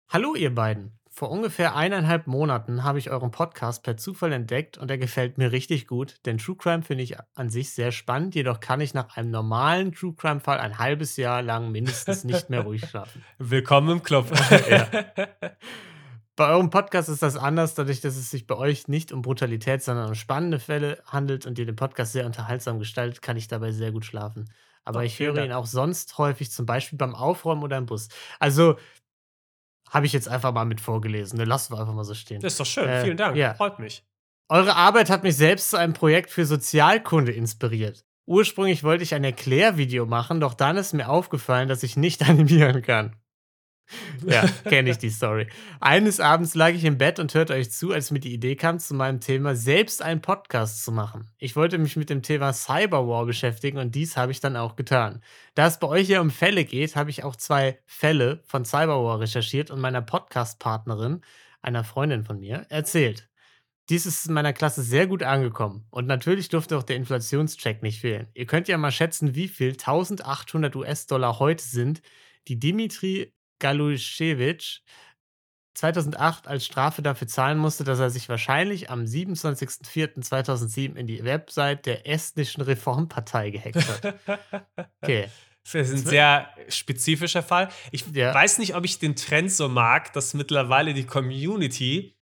Hallo, 0.09 0.35
ihr 0.35 0.55
beiden. 0.55 0.99
Vor 1.09 1.31
ungefähr 1.31 1.75
eineinhalb 1.75 2.27
Monaten 2.27 2.85
habe 2.85 2.99
ich 2.99 3.11
euren 3.11 3.31
Podcast 3.31 3.83
per 3.83 3.97
Zufall 3.97 4.33
entdeckt 4.33 4.77
und 4.77 4.91
er 4.91 4.99
gefällt 4.99 5.39
mir 5.39 5.51
richtig 5.51 5.87
gut, 5.87 6.21
denn 6.27 6.37
True 6.37 6.57
Crime 6.57 6.83
finde 6.83 7.05
ich 7.05 7.17
an 7.35 7.49
sich 7.49 7.71
sehr 7.71 7.91
spannend, 7.91 8.35
jedoch 8.35 8.61
kann 8.61 8.83
ich 8.83 8.93
nach 8.93 9.17
einem 9.17 9.31
normalen 9.31 9.93
True 9.93 10.15
Crime 10.15 10.41
Fall 10.41 10.59
ein 10.59 10.79
halbes 10.79 11.17
Jahr 11.17 11.41
lang 11.41 11.73
mindestens 11.73 12.25
nicht 12.25 12.51
mehr 12.51 12.61
ruhig 12.61 12.85
schlafen. 12.89 13.25
Willkommen 13.39 13.89
im 13.89 14.03
Club. 14.03 14.31
ja. 14.71 14.87
Bei 16.37 16.51
eurem 16.51 16.69
Podcast 16.69 17.09
ist 17.09 17.23
das 17.23 17.39
anders, 17.39 17.75
dadurch, 17.75 18.03
dass 18.03 18.17
es 18.17 18.31
sich 18.31 18.47
bei 18.47 18.55
euch 18.55 18.87
nicht 18.87 19.11
um 19.11 19.23
Brutalität, 19.23 19.83
sondern 19.83 20.09
um 20.09 20.15
spannende 20.15 20.61
Fälle 20.61 21.03
handelt 21.07 21.47
und 21.47 21.59
ihr 21.59 21.65
den 21.65 21.77
Podcast 21.77 22.13
sehr 22.13 22.27
unterhaltsam 22.27 22.79
gestaltet, 22.79 23.23
kann 23.23 23.39
ich 23.39 23.49
dabei 23.49 23.73
sehr 23.73 23.91
gut 23.91 24.05
schlafen. 24.05 24.51
Aber 24.87 25.05
ich 25.05 25.19
höre 25.19 25.45
ihn 25.45 25.53
auch 25.53 25.67
sonst 25.67 26.17
häufig, 26.17 26.51
zum 26.51 26.65
Beispiel 26.65 26.97
beim 26.97 27.15
Aufräumen 27.15 27.63
oder 27.63 27.77
im 27.77 27.87
Bus. 27.87 28.09
Also 28.39 28.77
habe 29.91 30.07
ich 30.07 30.13
jetzt 30.13 30.29
einfach 30.29 30.53
mal 30.53 30.65
mit 30.65 30.81
vorgelesen. 30.81 31.39
Ne? 31.39 31.45
Lassen 31.45 31.75
wir 31.75 31.81
einfach 31.81 31.95
mal 31.95 32.05
so 32.05 32.15
stehen. 32.15 32.41
Das 32.41 32.55
ist 32.55 32.61
doch 32.61 32.67
schön. 32.67 32.89
Äh, 32.89 33.03
Vielen 33.03 33.17
Dank. 33.17 33.37
Ja. 33.37 33.55
Freut 33.55 33.79
mich. 33.79 34.05
Eure 34.49 34.77
Arbeit 34.77 35.11
hat 35.11 35.25
mich 35.25 35.37
selbst 35.37 35.71
zu 35.71 35.77
einem 35.77 35.93
Projekt 35.93 36.31
für 36.31 36.47
Sozialkunde 36.47 37.33
inspiriert. 37.33 38.05
Ursprünglich 38.27 38.85
wollte 38.85 39.03
ich 39.03 39.15
ein 39.15 39.25
Erklärvideo 39.25 40.07
machen, 40.07 40.41
doch 40.41 40.55
dann 40.55 40.77
ist 40.77 40.93
mir 40.93 41.09
aufgefallen, 41.09 41.69
dass 41.69 41.83
ich 41.83 41.97
nicht 41.97 42.23
animieren 42.29 42.83
kann. 42.83 43.17
Ja, 44.27 44.47
kenne 44.65 44.91
ich 44.91 44.99
die 44.99 45.11
Story. 45.11 45.47
Eines 45.81 46.21
Abends 46.21 46.55
lag 46.55 46.71
ich 46.71 46.85
im 46.85 46.99
Bett 46.99 47.19
und 47.19 47.35
hörte 47.35 47.55
euch 47.55 47.71
zu, 47.71 47.93
als 47.93 48.11
mir 48.11 48.21
die 48.21 48.33
Idee 48.33 48.57
kam, 48.57 48.79
zu 48.79 48.95
meinem 48.95 49.21
Thema 49.21 49.55
selbst 49.55 50.03
einen 50.03 50.21
Podcast 50.21 50.85
zu 50.85 50.93
machen. 50.93 51.31
Ich 51.39 51.57
wollte 51.57 51.79
mich 51.79 51.97
mit 51.97 52.11
dem 52.11 52.23
Thema 52.23 52.53
Cyberwar 52.53 53.27
beschäftigen 53.27 53.79
und 53.79 53.95
dies 53.95 54.17
habe 54.17 54.33
ich 54.33 54.41
dann 54.41 54.57
auch 54.57 54.77
getan. 54.77 55.23
Da 55.55 55.67
es 55.67 55.79
bei 55.79 55.87
euch 55.87 56.09
ja 56.09 56.21
um 56.21 56.31
Fälle 56.31 56.65
geht, 56.65 56.97
habe 56.97 57.11
ich 57.11 57.25
auch 57.25 57.37
zwei 57.37 57.79
Fälle 57.87 58.43
von 58.47 58.65
Cyberwar 58.65 59.21
recherchiert 59.21 59.71
und 59.71 59.81
meiner 59.81 60.03
Podcast-Partnerin, 60.03 61.21
einer 61.63 61.85
Freundin 61.85 62.25
von 62.25 62.41
mir, 62.41 62.67
erzählt. 62.69 63.29
Dies 63.89 64.05
ist 64.05 64.27
in 64.27 64.35
meiner 64.35 64.53
Klasse 64.53 64.83
sehr 64.83 65.07
gut 65.07 65.23
angekommen. 65.23 65.87
Und 65.91 66.07
natürlich 66.07 66.49
durfte 66.49 66.77
auch 66.77 66.83
der 66.83 66.97
Inflationscheck 66.97 67.83
nicht 67.83 68.01
fehlen. 68.01 68.27
Ihr 68.35 68.47
könnt 68.47 68.67
ja 68.67 68.77
mal 68.79 68.91
schätzen, 68.91 69.37
wie 69.37 69.47
viel 69.47 69.71
1800 69.71 70.75
US-Dollar 70.75 71.39
heute 71.39 71.63
sind, 71.63 72.03
die 72.49 72.59
Dimitri 72.59 73.33
Galuschewitsch 73.59 74.81
2008 75.77 76.49
als 76.49 76.65
Strafe 76.65 77.03
dafür 77.03 77.29
zahlen 77.29 77.59
musste, 77.59 77.85
dass 77.85 77.99
er 77.99 78.11
sich 78.11 78.29
wahrscheinlich 78.29 78.91
am 78.91 79.05
27.04.2007 79.05 80.95
in 80.97 81.07
die 81.07 81.23
Website 81.23 81.87
der 81.87 82.09
estnischen 82.09 82.63
Reformpartei 82.63 83.51
gehackt 83.51 83.87
hat. 83.89 84.15
Okay. 85.03 85.29
Das 85.73 85.89
ist 85.91 86.07
ein 86.07 86.11
sehr 86.11 86.49
spezifischer 86.69 87.43
Fall. 87.43 87.71
Ich 87.91 88.07
ja. 88.13 88.33
weiß 88.33 88.59
nicht, 88.59 88.77
ob 88.77 88.85
ich 88.85 89.01
den 89.01 89.17
Trend 89.17 89.51
so 89.51 89.69
mag, 89.69 90.13
dass 90.13 90.33
mittlerweile 90.33 90.95
die 90.95 91.07
Community 91.07 92.16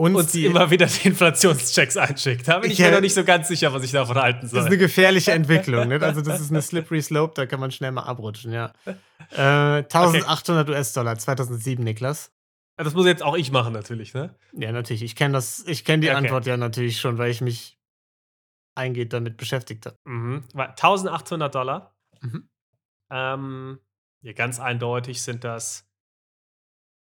uns, 0.00 0.16
uns 0.16 0.32
die, 0.32 0.46
immer 0.46 0.70
wieder 0.70 0.86
die 0.86 1.08
Inflationschecks 1.08 1.96
einschickt. 1.96 2.48
Da 2.48 2.58
bin 2.58 2.70
ich, 2.70 2.78
ich 2.78 2.84
mir 2.84 2.92
noch 2.92 3.00
nicht 3.00 3.14
so 3.14 3.24
ganz 3.24 3.48
sicher, 3.48 3.72
was 3.72 3.84
ich 3.84 3.92
davon 3.92 4.16
halten 4.16 4.48
soll. 4.48 4.56
Das 4.56 4.64
ist 4.64 4.70
eine 4.70 4.78
gefährliche 4.78 5.32
Entwicklung. 5.32 5.88
Ne? 5.88 6.00
Also, 6.00 6.22
das 6.22 6.40
ist 6.40 6.50
eine 6.50 6.62
slippery 6.62 7.02
slope, 7.02 7.34
da 7.34 7.46
kann 7.46 7.60
man 7.60 7.70
schnell 7.70 7.92
mal 7.92 8.04
abrutschen, 8.04 8.52
ja. 8.52 8.72
Äh, 9.32 9.84
1800 9.84 10.68
okay. 10.68 10.76
US-Dollar 10.76 11.18
2007, 11.18 11.84
Niklas. 11.84 12.32
Das 12.76 12.94
muss 12.94 13.04
jetzt 13.04 13.22
auch 13.22 13.36
ich 13.36 13.52
machen, 13.52 13.74
natürlich, 13.74 14.14
ne? 14.14 14.34
Ja, 14.54 14.72
natürlich. 14.72 15.02
Ich 15.02 15.14
kenne 15.14 15.38
Ich 15.66 15.84
kenne 15.84 16.00
die 16.00 16.08
okay. 16.08 16.16
Antwort 16.16 16.46
ja 16.46 16.56
natürlich 16.56 16.98
schon, 16.98 17.18
weil 17.18 17.30
ich 17.30 17.42
mich 17.42 17.78
eingeht 18.74 19.12
damit 19.12 19.36
beschäftigt 19.36 19.84
habe. 19.84 19.98
Mhm. 20.04 20.44
1800 20.54 21.54
Dollar. 21.54 21.94
Mhm. 22.22 22.48
Ähm, 23.10 23.80
ja, 24.22 24.32
ganz 24.32 24.60
eindeutig 24.60 25.20
sind 25.20 25.44
das 25.44 25.86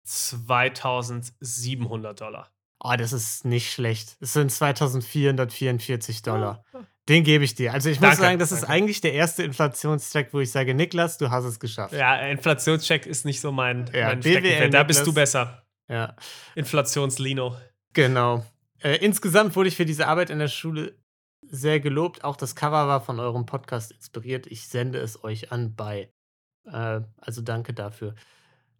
2700 0.06 2.20
Dollar. 2.20 2.53
Oh, 2.84 2.94
das 2.98 3.14
ist 3.14 3.46
nicht 3.46 3.72
schlecht. 3.72 4.18
Es 4.20 4.34
sind 4.34 4.52
2444 4.52 6.22
Dollar. 6.22 6.66
Oh. 6.74 6.80
Den 7.10 7.24
gebe 7.24 7.44
ich 7.44 7.56
dir. 7.56 7.74
Also 7.74 7.90
ich 7.90 8.00
danke, 8.00 8.18
muss 8.18 8.26
sagen, 8.26 8.40
das 8.40 8.50
danke. 8.50 8.66
ist 8.66 8.70
eigentlich 8.70 9.02
der 9.02 9.14
erste 9.14 9.44
Inflationscheck, 9.44 10.34
wo 10.34 10.42
ich 10.42 10.52
sage, 10.52 10.74
Niklas, 10.74 11.18
du 11.18 11.30
hast 11.30 11.46
es 11.46 11.60
geschafft. 11.60 11.94
Ja, 11.94 12.16
Inflationscheck 12.18 13.06
ist 13.06 13.26
nicht 13.26 13.40
so 13.40 13.52
mein, 13.52 13.90
ja, 13.94 14.08
mein 14.08 14.22
Steckenpferd. 14.22 14.74
Da 14.74 14.84
bist 14.84 15.08
du 15.08 15.14
besser. 15.14 15.64
Ja. 15.90 16.16
Inflationslino. 16.56 17.58
Genau. 17.94 18.46
Äh, 18.80 18.98
insgesamt 18.98 19.56
wurde 19.56 19.70
ich 19.70 19.78
für 19.78 19.86
diese 19.86 20.08
Arbeit 20.08 20.30
in 20.30 20.40
der 20.40 20.50
Schule 20.50 20.98
sehr 21.42 21.80
gelobt. 21.80 22.24
Auch 22.24 22.36
das 22.36 22.56
Cover 22.56 22.88
war 22.88 23.02
von 23.02 23.20
eurem 23.20 23.46
Podcast 23.46 23.92
inspiriert. 23.92 24.48
Ich 24.48 24.68
sende 24.68 25.00
es 25.00 25.24
euch 25.24 25.52
an 25.52 25.76
bei. 25.76 26.10
Äh, 26.66 27.02
also 27.18 27.42
danke 27.42 27.74
dafür. 27.74 28.16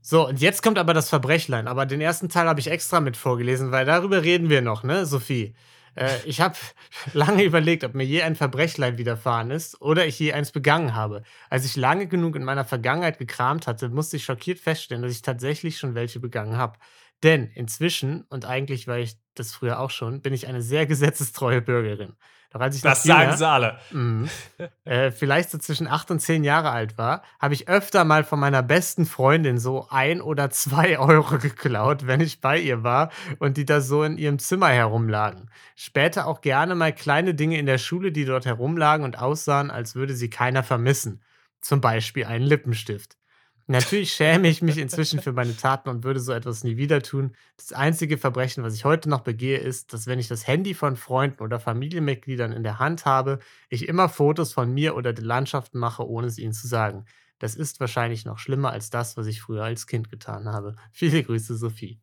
So, 0.06 0.28
und 0.28 0.42
jetzt 0.42 0.62
kommt 0.62 0.78
aber 0.78 0.94
das 0.94 1.08
Verbrechlein. 1.10 1.66
Aber 1.68 1.86
den 1.86 2.02
ersten 2.02 2.28
Teil 2.28 2.48
habe 2.48 2.60
ich 2.60 2.68
extra 2.70 3.00
mit 3.00 3.16
vorgelesen, 3.16 3.72
weil 3.72 3.86
darüber 3.86 4.22
reden 4.22 4.50
wir 4.50 4.62
noch, 4.62 4.84
ne, 4.84 5.06
Sophie? 5.06 5.56
Äh, 5.96 6.10
ich 6.26 6.42
habe 6.42 6.56
lange 7.14 7.44
überlegt, 7.44 7.86
ob 7.86 7.94
mir 7.94 8.04
je 8.04 8.22
ein 8.22 8.36
Verbrechlein 8.36 8.98
widerfahren 8.98 9.50
ist 9.50 9.82
oder 9.82 10.06
ich 10.06 10.20
je 10.20 10.34
eins 10.34 10.52
begangen 10.52 10.94
habe. 10.94 11.24
Als 11.50 11.64
ich 11.64 11.78
lange 11.78 12.08
genug 12.08 12.36
in 12.36 12.44
meiner 12.44 12.66
Vergangenheit 12.66 13.18
gekramt 13.18 13.66
hatte, 13.66 13.88
musste 13.88 14.18
ich 14.18 14.26
schockiert 14.26 14.60
feststellen, 14.60 15.04
dass 15.04 15.14
ich 15.14 15.22
tatsächlich 15.22 15.78
schon 15.78 15.96
welche 15.96 16.20
begangen 16.20 16.58
habe. 16.58 16.78
Denn 17.24 17.50
inzwischen, 17.56 18.24
und 18.30 18.46
eigentlich 18.46 18.88
war 18.88 18.98
ich 18.98 19.18
das 19.34 19.54
früher 19.54 19.80
auch 19.80 19.90
schon, 19.90 20.22
bin 20.22 20.34
ich 20.34 20.48
eine 20.48 20.62
sehr 20.62 20.86
gesetzestreue 20.86 21.62
Bürgerin. 21.62 22.14
Doch 22.52 22.62
als 22.62 22.76
ich 22.76 22.84
das 22.84 23.04
jünger, 23.04 23.36
sagen 23.36 23.38
sie 23.38 23.48
alle. 23.48 23.80
Mh, 23.92 24.30
äh, 24.86 25.10
vielleicht 25.10 25.50
so 25.50 25.58
zwischen 25.58 25.88
acht 25.88 26.12
und 26.12 26.20
zehn 26.20 26.44
Jahre 26.44 26.70
alt 26.70 27.00
war, 27.00 27.24
habe 27.40 27.56
ich 27.56 27.68
öfter 27.68 28.04
mal 28.04 28.24
von 28.24 28.40
meiner 28.40 28.62
besten 28.62 29.08
Freundin 29.08 29.58
so 29.58 29.88
ein 29.90 30.22
oder 30.22 30.52
zwei 30.52 31.00
Euro 31.00 31.40
geklaut, 31.40 32.06
wenn 32.06 32.22
ich 32.22 32.42
bei 32.42 32.60
ihr 32.60 32.84
war 32.84 33.10
und 33.40 33.58
die 33.58 33.66
da 33.66 33.82
so 33.82 34.04
in 34.04 34.20
ihrem 34.20 34.38
Zimmer 34.38 34.70
herumlagen. 34.70 35.50
Später 35.76 36.28
auch 36.28 36.42
gerne 36.42 36.76
mal 36.76 36.94
kleine 36.94 37.34
Dinge 37.34 37.58
in 37.58 37.66
der 37.66 37.80
Schule, 37.80 38.12
die 38.12 38.26
dort 38.26 38.46
herumlagen 38.46 39.04
und 39.04 39.18
aussahen, 39.18 39.72
als 39.72 39.96
würde 39.96 40.14
sie 40.14 40.30
keiner 40.30 40.62
vermissen. 40.62 41.24
Zum 41.60 41.82
Beispiel 41.82 42.26
einen 42.26 42.46
Lippenstift. 42.46 43.18
Natürlich 43.68 44.12
schäme 44.12 44.50
ich 44.50 44.62
mich 44.62 44.78
inzwischen 44.78 45.22
für 45.22 45.32
meine 45.32 45.56
Taten 45.56 45.90
und 45.90 46.04
würde 46.04 46.20
so 46.20 46.34
etwas 46.34 46.64
nie 46.64 46.76
wieder 46.76 47.02
tun. 47.02 47.36
Das 47.56 47.72
einzige 47.72 48.18
Verbrechen, 48.18 48.64
was 48.64 48.76
ich 48.76 48.84
heute 48.84 49.10
noch 49.10 49.22
begehe, 49.22 49.58
ist, 49.58 49.94
dass 49.94 50.06
wenn 50.06 50.20
ich 50.20 50.28
das 50.28 50.48
Handy 50.48 50.74
von 50.74 50.98
Freunden 50.98 51.42
oder 51.42 51.60
Familienmitgliedern 51.60 52.52
in 52.52 52.64
der 52.64 52.80
Hand 52.80 53.06
habe, 53.06 53.40
ich 53.70 53.88
immer 53.88 54.10
Fotos 54.10 54.52
von 54.52 54.74
mir 54.74 54.96
oder 54.96 55.14
den 55.14 55.26
Landschaften 55.26 55.80
mache, 55.80 56.08
ohne 56.08 56.28
es 56.28 56.38
ihnen 56.38 56.54
zu 56.54 56.68
sagen. 56.68 57.06
Das 57.40 57.56
ist 57.56 57.80
wahrscheinlich 57.80 58.26
noch 58.26 58.38
schlimmer 58.38 58.72
als 58.72 58.90
das, 58.90 59.18
was 59.18 59.28
ich 59.28 59.42
früher 59.42 59.64
als 59.64 59.88
Kind 59.88 60.10
getan 60.10 60.48
habe. 60.50 60.76
Viele 60.92 61.24
Grüße, 61.24 61.56
Sophie. 61.56 62.02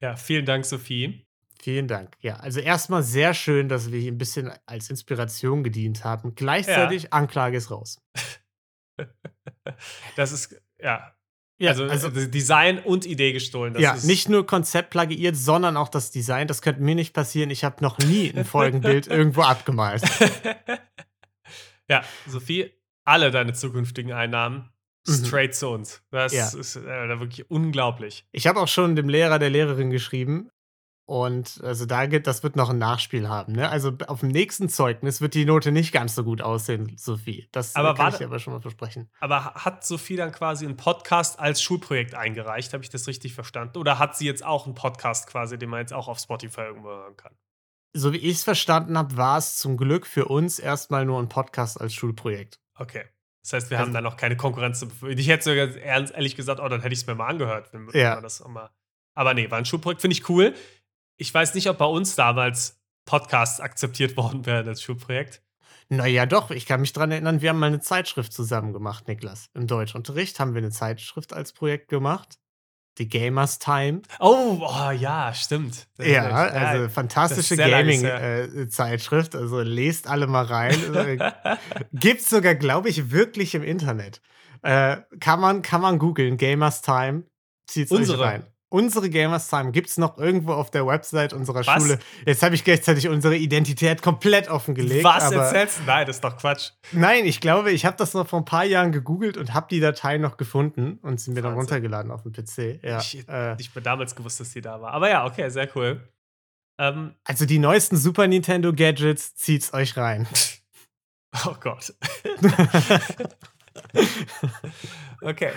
Ja, 0.00 0.16
vielen 0.16 0.46
Dank, 0.46 0.64
Sophie. 0.64 1.26
Vielen 1.60 1.86
Dank. 1.86 2.16
Ja, 2.20 2.36
also 2.36 2.58
erstmal 2.58 3.04
sehr 3.04 3.34
schön, 3.34 3.68
dass 3.68 3.92
wir 3.92 4.00
hier 4.00 4.10
ein 4.10 4.18
bisschen 4.18 4.50
als 4.66 4.90
Inspiration 4.90 5.62
gedient 5.62 6.04
haben. 6.04 6.34
Gleichzeitig, 6.34 7.04
ja. 7.04 7.08
Anklage 7.12 7.56
ist 7.56 7.70
raus. 7.70 8.00
das 10.16 10.32
ist 10.32 10.60
ja. 10.82 11.12
Ja, 11.58 11.70
also, 11.70 11.84
also, 11.84 12.10
Design 12.10 12.80
und 12.80 13.06
Idee 13.06 13.32
gestohlen. 13.32 13.78
ja, 13.78 13.96
nicht 14.02 14.28
nur 14.28 14.44
Konzept 14.44 14.90
plagiiert, 14.90 15.36
sondern 15.36 15.76
auch 15.76 15.88
das 15.88 16.10
Design. 16.10 16.48
Das 16.48 16.60
könnte 16.60 16.82
mir 16.82 16.96
nicht 16.96 17.14
passieren. 17.14 17.50
Ich 17.50 17.62
habe 17.62 17.76
noch 17.82 17.98
nie 17.98 18.32
ein 18.34 18.44
Folgenbild 18.44 19.06
irgendwo 19.06 19.42
abgemalt. 19.42 20.02
ja, 21.88 22.02
Sophie, 22.26 22.72
alle 23.04 23.30
deine 23.30 23.52
zukünftigen 23.52 24.12
Einnahmen 24.12 24.70
mhm. 25.06 25.24
straight 25.24 25.54
zu 25.54 25.68
uns. 25.68 26.02
Das 26.10 26.32
ja. 26.32 26.48
ist 26.48 26.74
äh, 26.74 27.20
wirklich 27.20 27.48
unglaublich. 27.48 28.26
Ich 28.32 28.48
habe 28.48 28.58
auch 28.58 28.68
schon 28.68 28.96
dem 28.96 29.08
Lehrer, 29.08 29.38
der 29.38 29.50
Lehrerin 29.50 29.90
geschrieben, 29.90 30.50
und 31.04 31.60
also 31.64 31.84
da 31.84 32.06
geht, 32.06 32.26
das 32.26 32.42
wird 32.42 32.54
noch 32.54 32.70
ein 32.70 32.78
Nachspiel 32.78 33.28
haben. 33.28 33.54
Ne? 33.54 33.68
Also 33.68 33.92
auf 34.06 34.20
dem 34.20 34.28
nächsten 34.28 34.68
Zeugnis 34.68 35.20
wird 35.20 35.34
die 35.34 35.44
Note 35.44 35.72
nicht 35.72 35.92
ganz 35.92 36.14
so 36.14 36.22
gut 36.22 36.40
aussehen, 36.40 36.96
Sophie. 36.96 37.48
Das 37.50 37.74
aber 37.74 37.94
kann 37.94 38.14
ich 38.14 38.24
aber 38.24 38.38
schon 38.38 38.52
mal 38.52 38.60
versprechen. 38.60 39.10
Aber 39.18 39.54
hat 39.54 39.84
Sophie 39.84 40.16
dann 40.16 40.30
quasi 40.30 40.64
einen 40.64 40.76
Podcast 40.76 41.40
als 41.40 41.60
Schulprojekt 41.60 42.14
eingereicht? 42.14 42.72
Habe 42.72 42.84
ich 42.84 42.90
das 42.90 43.08
richtig 43.08 43.34
verstanden? 43.34 43.78
Oder 43.78 43.98
hat 43.98 44.16
sie 44.16 44.26
jetzt 44.26 44.44
auch 44.44 44.66
einen 44.66 44.76
Podcast 44.76 45.26
quasi, 45.26 45.58
den 45.58 45.70
man 45.70 45.80
jetzt 45.80 45.92
auch 45.92 46.06
auf 46.06 46.20
Spotify 46.20 46.62
irgendwo 46.62 46.88
hören 46.88 47.16
kann? 47.16 47.34
So 47.94 48.12
wie 48.12 48.18
ich 48.18 48.36
es 48.36 48.44
verstanden 48.44 48.96
habe, 48.96 49.16
war 49.16 49.38
es 49.38 49.58
zum 49.58 49.76
Glück 49.76 50.06
für 50.06 50.26
uns 50.26 50.58
erstmal 50.58 51.04
nur 51.04 51.20
ein 51.20 51.28
Podcast 51.28 51.80
als 51.80 51.94
Schulprojekt. 51.94 52.60
Okay. 52.76 53.04
Das 53.42 53.54
heißt, 53.54 53.70
wir 53.70 53.78
also, 53.78 53.88
haben 53.88 53.92
da 53.92 54.00
noch 54.00 54.16
keine 54.16 54.36
Konkurrenz. 54.36 54.86
Ich 55.08 55.28
hätte 55.28 55.44
sogar 55.44 55.76
ehrlich 55.76 56.36
gesagt, 56.36 56.60
oh, 56.60 56.68
dann 56.68 56.80
hätte 56.80 56.94
ich 56.94 57.00
es 57.00 57.06
mir 57.08 57.16
mal 57.16 57.26
angehört, 57.26 57.72
wenn, 57.72 57.88
ja. 57.92 58.14
man 58.14 58.22
das 58.22 58.40
immer. 58.40 58.70
Aber 59.14 59.34
nee, 59.34 59.50
war 59.50 59.58
ein 59.58 59.66
Schulprojekt, 59.66 60.00
finde 60.00 60.14
ich 60.14 60.28
cool 60.28 60.54
ich 61.22 61.32
weiß 61.32 61.54
nicht, 61.54 61.68
ob 61.68 61.78
bei 61.78 61.84
uns 61.86 62.16
damals 62.16 62.80
Podcasts 63.04 63.60
akzeptiert 63.60 64.16
worden 64.16 64.44
wären 64.44 64.66
als 64.66 64.82
Schulprojekt. 64.82 65.40
Naja, 65.88 66.26
doch, 66.26 66.50
ich 66.50 66.66
kann 66.66 66.80
mich 66.80 66.92
daran 66.92 67.12
erinnern, 67.12 67.42
wir 67.42 67.50
haben 67.50 67.60
mal 67.60 67.66
eine 67.66 67.80
Zeitschrift 67.80 68.32
zusammen 68.32 68.72
gemacht, 68.72 69.06
Niklas. 69.06 69.48
Im 69.54 69.68
Deutschunterricht 69.68 70.40
haben 70.40 70.54
wir 70.54 70.58
eine 70.58 70.70
Zeitschrift 70.70 71.32
als 71.32 71.52
Projekt 71.52 71.88
gemacht. 71.88 72.38
die 72.98 73.08
Gamers 73.08 73.58
Time. 73.58 74.02
Oh, 74.18 74.58
oh 74.60 74.90
ja, 74.90 75.32
stimmt. 75.32 75.86
Ja, 75.98 76.28
also 76.28 76.88
fantastische 76.88 77.56
Gaming-Zeitschrift. 77.56 79.34
Äh, 79.34 79.38
also 79.38 79.60
lest 79.60 80.08
alle 80.08 80.26
mal 80.26 80.44
rein. 80.44 80.74
Äh, 80.94 81.56
gibt's 81.92 82.28
sogar, 82.28 82.54
glaube 82.54 82.88
ich, 82.88 83.10
wirklich 83.12 83.54
im 83.54 83.62
Internet. 83.62 84.20
Äh, 84.62 84.98
kann 85.20 85.40
man, 85.40 85.62
kann 85.62 85.80
man 85.80 85.98
googeln, 85.98 86.36
Gamers 86.36 86.82
Time. 86.82 87.24
Zieht's 87.66 87.92
Unsere. 87.92 88.18
euch 88.22 88.28
rein. 88.28 88.51
Unsere 88.72 89.10
Gamers 89.10 89.48
Time 89.48 89.70
gibt 89.70 89.90
es 89.90 89.98
noch 89.98 90.16
irgendwo 90.16 90.54
auf 90.54 90.70
der 90.70 90.86
Website 90.86 91.34
unserer 91.34 91.66
Was? 91.66 91.82
Schule. 91.82 91.98
Jetzt 92.24 92.42
habe 92.42 92.54
ich 92.54 92.64
gleichzeitig 92.64 93.06
unsere 93.06 93.36
Identität 93.36 94.00
komplett 94.00 94.48
offengelegt. 94.48 95.04
Was 95.04 95.30
erzählst 95.30 95.80
du? 95.80 95.82
Nein, 95.84 96.06
das 96.06 96.16
ist 96.16 96.24
doch 96.24 96.38
Quatsch. 96.38 96.70
Nein, 96.90 97.26
ich 97.26 97.42
glaube, 97.42 97.70
ich 97.70 97.84
habe 97.84 97.98
das 97.98 98.14
noch 98.14 98.26
vor 98.26 98.38
ein 98.38 98.46
paar 98.46 98.64
Jahren 98.64 98.90
gegoogelt 98.90 99.36
und 99.36 99.52
habe 99.52 99.66
die 99.70 99.78
Datei 99.78 100.16
noch 100.16 100.38
gefunden 100.38 100.98
und 101.02 101.20
sie 101.20 101.32
mir 101.32 101.42
dann 101.42 101.52
runtergeladen 101.52 102.10
auf 102.10 102.22
dem 102.22 102.32
PC. 102.32 102.82
Ja, 102.82 102.98
ich 102.98 103.28
äh, 103.28 103.56
ich 103.60 103.68
habe 103.68 103.82
damals 103.82 104.16
gewusst, 104.16 104.40
dass 104.40 104.54
die 104.54 104.62
da 104.62 104.80
war. 104.80 104.94
Aber 104.94 105.10
ja, 105.10 105.26
okay, 105.26 105.50
sehr 105.50 105.68
cool. 105.76 106.00
Ähm, 106.78 107.14
also 107.24 107.44
die 107.44 107.58
neuesten 107.58 107.98
Super 107.98 108.26
Nintendo 108.26 108.72
Gadgets, 108.72 109.34
zieht's 109.34 109.74
euch 109.74 109.98
rein. 109.98 110.26
oh 111.46 111.56
Gott. 111.60 111.92
okay. 115.20 115.52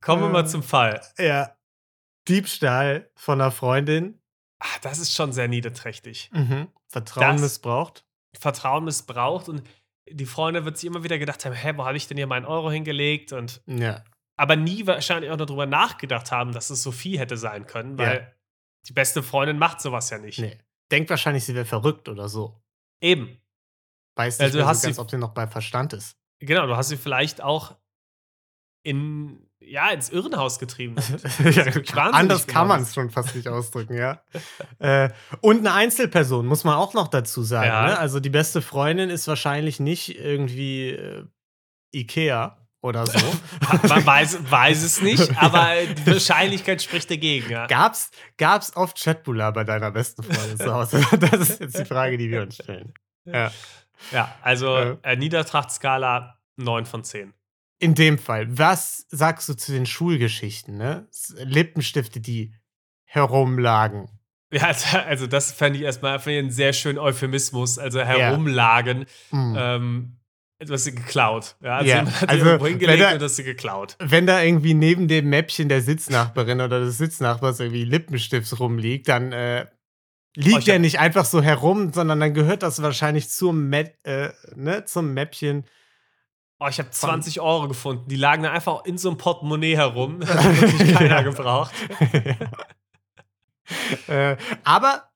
Kommen 0.00 0.22
wir 0.22 0.28
mal 0.28 0.48
zum 0.48 0.64
Fall. 0.64 1.00
Ja. 1.18 1.54
Diebstahl 2.28 3.10
von 3.14 3.40
einer 3.40 3.50
Freundin. 3.50 4.20
Ach, 4.58 4.78
das 4.78 4.98
ist 4.98 5.14
schon 5.14 5.32
sehr 5.32 5.48
niederträchtig. 5.48 6.30
Mhm. 6.32 6.68
Vertrauen 6.88 7.32
das, 7.32 7.40
missbraucht. 7.40 8.04
Vertrauen 8.38 8.84
missbraucht 8.84 9.48
und 9.48 9.62
die 10.08 10.26
Freundin 10.26 10.64
wird 10.64 10.78
sich 10.78 10.86
immer 10.86 11.04
wieder 11.04 11.18
gedacht 11.18 11.44
haben: 11.44 11.54
Hä, 11.54 11.72
wo 11.76 11.84
habe 11.84 11.96
ich 11.96 12.06
denn 12.06 12.16
hier 12.16 12.26
meinen 12.26 12.46
Euro 12.46 12.70
hingelegt? 12.70 13.32
Und 13.32 13.62
ja. 13.66 14.04
aber 14.36 14.56
nie 14.56 14.86
wahrscheinlich 14.86 15.30
auch 15.30 15.36
darüber 15.36 15.66
nachgedacht 15.66 16.30
haben, 16.30 16.52
dass 16.52 16.70
es 16.70 16.82
Sophie 16.82 17.18
hätte 17.18 17.36
sein 17.36 17.66
können, 17.66 17.98
weil 17.98 18.20
ja. 18.20 18.32
die 18.88 18.92
beste 18.92 19.22
Freundin 19.22 19.58
macht 19.58 19.80
sowas 19.80 20.10
ja 20.10 20.18
nicht. 20.18 20.38
Nee. 20.38 20.58
Denkt 20.90 21.10
wahrscheinlich, 21.10 21.44
sie 21.44 21.54
wäre 21.54 21.64
verrückt 21.64 22.08
oder 22.08 22.28
so. 22.28 22.60
Eben. 23.00 23.40
Weiß 24.14 24.38
nicht, 24.38 24.44
also, 24.44 24.58
mehr 24.58 24.74
so 24.74 24.86
ganz, 24.86 24.98
ob 24.98 25.10
sie 25.10 25.18
noch 25.18 25.32
bei 25.32 25.46
Verstand 25.46 25.94
ist. 25.94 26.16
Genau, 26.38 26.66
du 26.66 26.76
hast 26.76 26.88
sie 26.88 26.96
vielleicht 26.96 27.40
auch 27.40 27.76
in 28.82 29.48
ja, 29.66 29.90
ins 29.90 30.10
Irrenhaus 30.10 30.58
getrieben. 30.58 30.96
ja, 31.50 31.64
anders 32.10 32.46
kann 32.46 32.68
man 32.68 32.82
es 32.82 32.94
schon 32.94 33.10
fast 33.10 33.34
nicht 33.34 33.48
ausdrücken, 33.48 33.94
ja. 33.94 34.22
äh, 34.78 35.10
und 35.40 35.60
eine 35.60 35.72
Einzelperson, 35.72 36.46
muss 36.46 36.64
man 36.64 36.76
auch 36.76 36.94
noch 36.94 37.08
dazu 37.08 37.42
sagen. 37.42 37.68
Ja. 37.68 37.86
Ne? 37.86 37.98
Also 37.98 38.20
die 38.20 38.30
beste 38.30 38.62
Freundin 38.62 39.10
ist 39.10 39.28
wahrscheinlich 39.28 39.80
nicht 39.80 40.18
irgendwie 40.18 40.90
äh, 40.90 41.24
Ikea 41.92 42.58
oder 42.82 43.06
so. 43.06 43.18
man 43.88 44.04
weiß, 44.04 44.50
weiß 44.50 44.82
es 44.82 45.00
nicht, 45.00 45.40
aber 45.40 45.74
die 45.86 46.06
Wahrscheinlichkeit 46.06 46.82
spricht 46.82 47.10
dagegen. 47.10 47.50
Ja. 47.50 47.66
Gab's, 47.66 48.10
gab's 48.38 48.76
oft 48.76 49.02
Chatbula 49.02 49.50
bei 49.52 49.64
deiner 49.64 49.90
besten 49.90 50.22
Freundin 50.22 50.58
zu 50.58 50.72
Hause? 50.72 51.04
Das 51.18 51.48
ist 51.48 51.60
jetzt 51.60 51.78
die 51.78 51.84
Frage, 51.84 52.18
die 52.18 52.30
wir 52.30 52.42
uns 52.42 52.56
stellen. 52.56 52.92
Ja, 53.24 53.52
ja 54.10 54.34
also 54.42 54.76
äh, 55.02 55.16
Niedertrachtskala 55.16 56.38
9 56.56 56.86
von 56.86 57.04
10 57.04 57.32
in 57.82 57.96
dem 57.96 58.16
Fall, 58.16 58.46
was 58.56 59.06
sagst 59.10 59.48
du 59.48 59.54
zu 59.54 59.72
den 59.72 59.86
Schulgeschichten, 59.86 60.76
ne? 60.76 61.08
Lippenstifte, 61.42 62.20
die 62.20 62.54
herumlagen. 63.02 64.08
Ja, 64.52 64.68
also, 64.68 64.98
also 64.98 65.26
das 65.26 65.50
fände 65.50 65.80
ich 65.80 65.84
erstmal 65.84 66.16
ich 66.16 66.28
einen 66.28 66.52
sehr 66.52 66.74
schönen 66.74 66.98
Euphemismus. 66.98 67.80
Also 67.80 68.00
herumlagen. 68.00 69.06
Ja. 69.32 69.38
Mhm. 69.38 69.56
Ähm, 69.58 70.16
du 70.64 70.72
hast 70.72 70.84
sie 70.84 70.94
geklaut. 70.94 71.56
Ja, 71.60 71.78
also 71.78 71.90
ja. 71.90 72.06
hat 72.20 72.28
also, 72.28 72.44
irgendwo 72.44 72.66
hingelegt 72.68 73.02
da, 73.02 73.14
und 73.14 73.22
hast 73.22 73.34
sie 73.34 73.42
geklaut. 73.42 73.96
Wenn 73.98 74.28
da 74.28 74.40
irgendwie 74.40 74.74
neben 74.74 75.08
dem 75.08 75.28
Mäppchen 75.28 75.68
der 75.68 75.82
Sitznachbarin 75.82 76.60
oder 76.60 76.78
des 76.78 76.98
Sitznachbars 76.98 77.58
irgendwie 77.58 77.84
Lippenstift 77.84 78.60
rumliegt, 78.60 79.08
dann 79.08 79.32
äh, 79.32 79.66
liegt 80.36 80.62
oh, 80.62 80.66
der 80.66 80.78
nicht 80.78 81.00
einfach 81.00 81.24
so 81.24 81.42
herum, 81.42 81.92
sondern 81.92 82.20
dann 82.20 82.32
gehört 82.32 82.62
das 82.62 82.80
wahrscheinlich 82.80 83.28
zum, 83.28 83.70
Mä 83.70 83.90
äh, 84.04 84.28
ne, 84.54 84.84
zum 84.84 85.14
Mäppchen 85.14 85.64
Oh, 86.62 86.68
ich 86.68 86.78
habe 86.78 86.90
20 86.90 87.40
Euro 87.40 87.68
gefunden. 87.68 88.08
Die 88.08 88.16
lagen 88.16 88.44
dann 88.44 88.52
einfach 88.52 88.84
in 88.84 88.98
so 88.98 89.08
einem 89.08 89.18
Portemonnaie 89.18 89.76
herum. 89.76 90.20
Das 90.20 90.30
hat 90.34 90.60
wirklich 90.60 90.94
keiner 90.94 91.24
gebraucht. 91.24 91.72
äh, 94.08 94.36
aber 94.64 95.10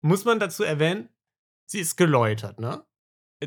muss 0.00 0.24
man 0.24 0.38
dazu 0.38 0.62
erwähnen, 0.62 1.08
sie 1.66 1.80
ist 1.80 1.96
geläutert, 1.96 2.60
ne? 2.60 2.84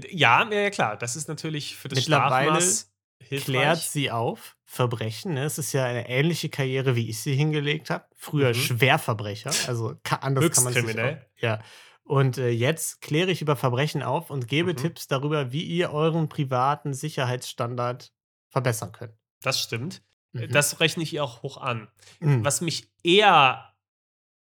Ja, 0.09 0.49
ja, 0.51 0.69
klar. 0.69 0.97
Das 0.97 1.15
ist 1.15 1.29
natürlich 1.29 1.77
für 1.77 1.87
das 1.87 1.99
Mittlerweile 1.99 2.49
Strafmaß 2.49 2.91
hilfreich. 3.19 3.45
klärt 3.45 3.79
sie 3.79 4.11
auf 4.11 4.57
Verbrechen. 4.65 5.35
Ne? 5.35 5.45
Es 5.45 5.57
ist 5.57 5.71
ja 5.71 5.85
eine 5.85 6.09
ähnliche 6.09 6.49
Karriere, 6.49 6.95
wie 6.95 7.09
ich 7.09 7.21
sie 7.21 7.35
hingelegt 7.35 7.89
habe. 7.89 8.05
Früher 8.15 8.49
mhm. 8.49 8.55
Schwerverbrecher. 8.55 9.51
Also 9.67 9.95
anders 10.19 10.51
kann 10.51 10.65
man 10.65 10.73
sich 10.73 10.99
auch, 10.99 11.17
Ja. 11.37 11.61
Und 12.05 12.37
äh, 12.37 12.49
jetzt 12.49 13.01
kläre 13.01 13.31
ich 13.31 13.41
über 13.41 13.55
Verbrechen 13.55 14.03
auf 14.03 14.29
und 14.29 14.47
gebe 14.47 14.73
mhm. 14.73 14.77
Tipps 14.77 15.07
darüber, 15.07 15.51
wie 15.51 15.63
ihr 15.63 15.91
euren 15.91 16.29
privaten 16.29 16.93
Sicherheitsstandard 16.93 18.13
verbessern 18.47 18.91
könnt. 18.91 19.15
Das 19.41 19.59
stimmt. 19.59 20.03
Mhm. 20.31 20.51
Das 20.51 20.79
rechne 20.79 21.01
ich 21.01 21.13
ihr 21.13 21.23
auch 21.23 21.41
hoch 21.41 21.57
an. 21.57 21.87
Mhm. 22.19 22.45
Was 22.45 22.61
mich 22.61 22.91
eher 23.03 23.73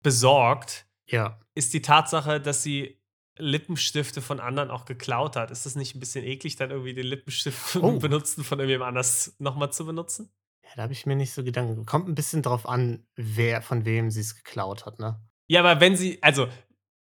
besorgt, 0.02 0.86
ja. 1.06 1.38
ist 1.54 1.72
die 1.72 1.82
Tatsache, 1.82 2.40
dass 2.40 2.64
sie 2.64 3.00
Lippenstifte 3.38 4.20
von 4.20 4.40
anderen 4.40 4.70
auch 4.70 4.84
geklaut 4.84 5.36
hat. 5.36 5.52
Ist 5.52 5.64
das 5.64 5.76
nicht 5.76 5.94
ein 5.94 6.00
bisschen 6.00 6.24
eklig, 6.24 6.56
dann 6.56 6.70
irgendwie 6.70 6.94
den 6.94 7.06
Lippenstift 7.06 7.76
oh. 7.80 7.98
benutzen 7.98 8.42
von 8.42 8.58
irgendjemand 8.58 8.88
anders 8.88 9.36
nochmal 9.38 9.72
zu 9.72 9.86
benutzen? 9.86 10.32
Ja, 10.64 10.70
da 10.76 10.82
habe 10.82 10.92
ich 10.92 11.06
mir 11.06 11.14
nicht 11.14 11.32
so 11.32 11.44
Gedanken. 11.44 11.86
Kommt 11.86 12.08
ein 12.08 12.16
bisschen 12.16 12.42
drauf 12.42 12.68
an, 12.68 13.06
wer 13.14 13.62
von 13.62 13.84
wem 13.84 14.10
sie 14.10 14.20
es 14.20 14.34
geklaut 14.34 14.84
hat, 14.84 14.98
ne? 14.98 15.20
Ja, 15.46 15.60
aber 15.60 15.80
wenn 15.80 15.96
sie, 15.96 16.22
also 16.22 16.48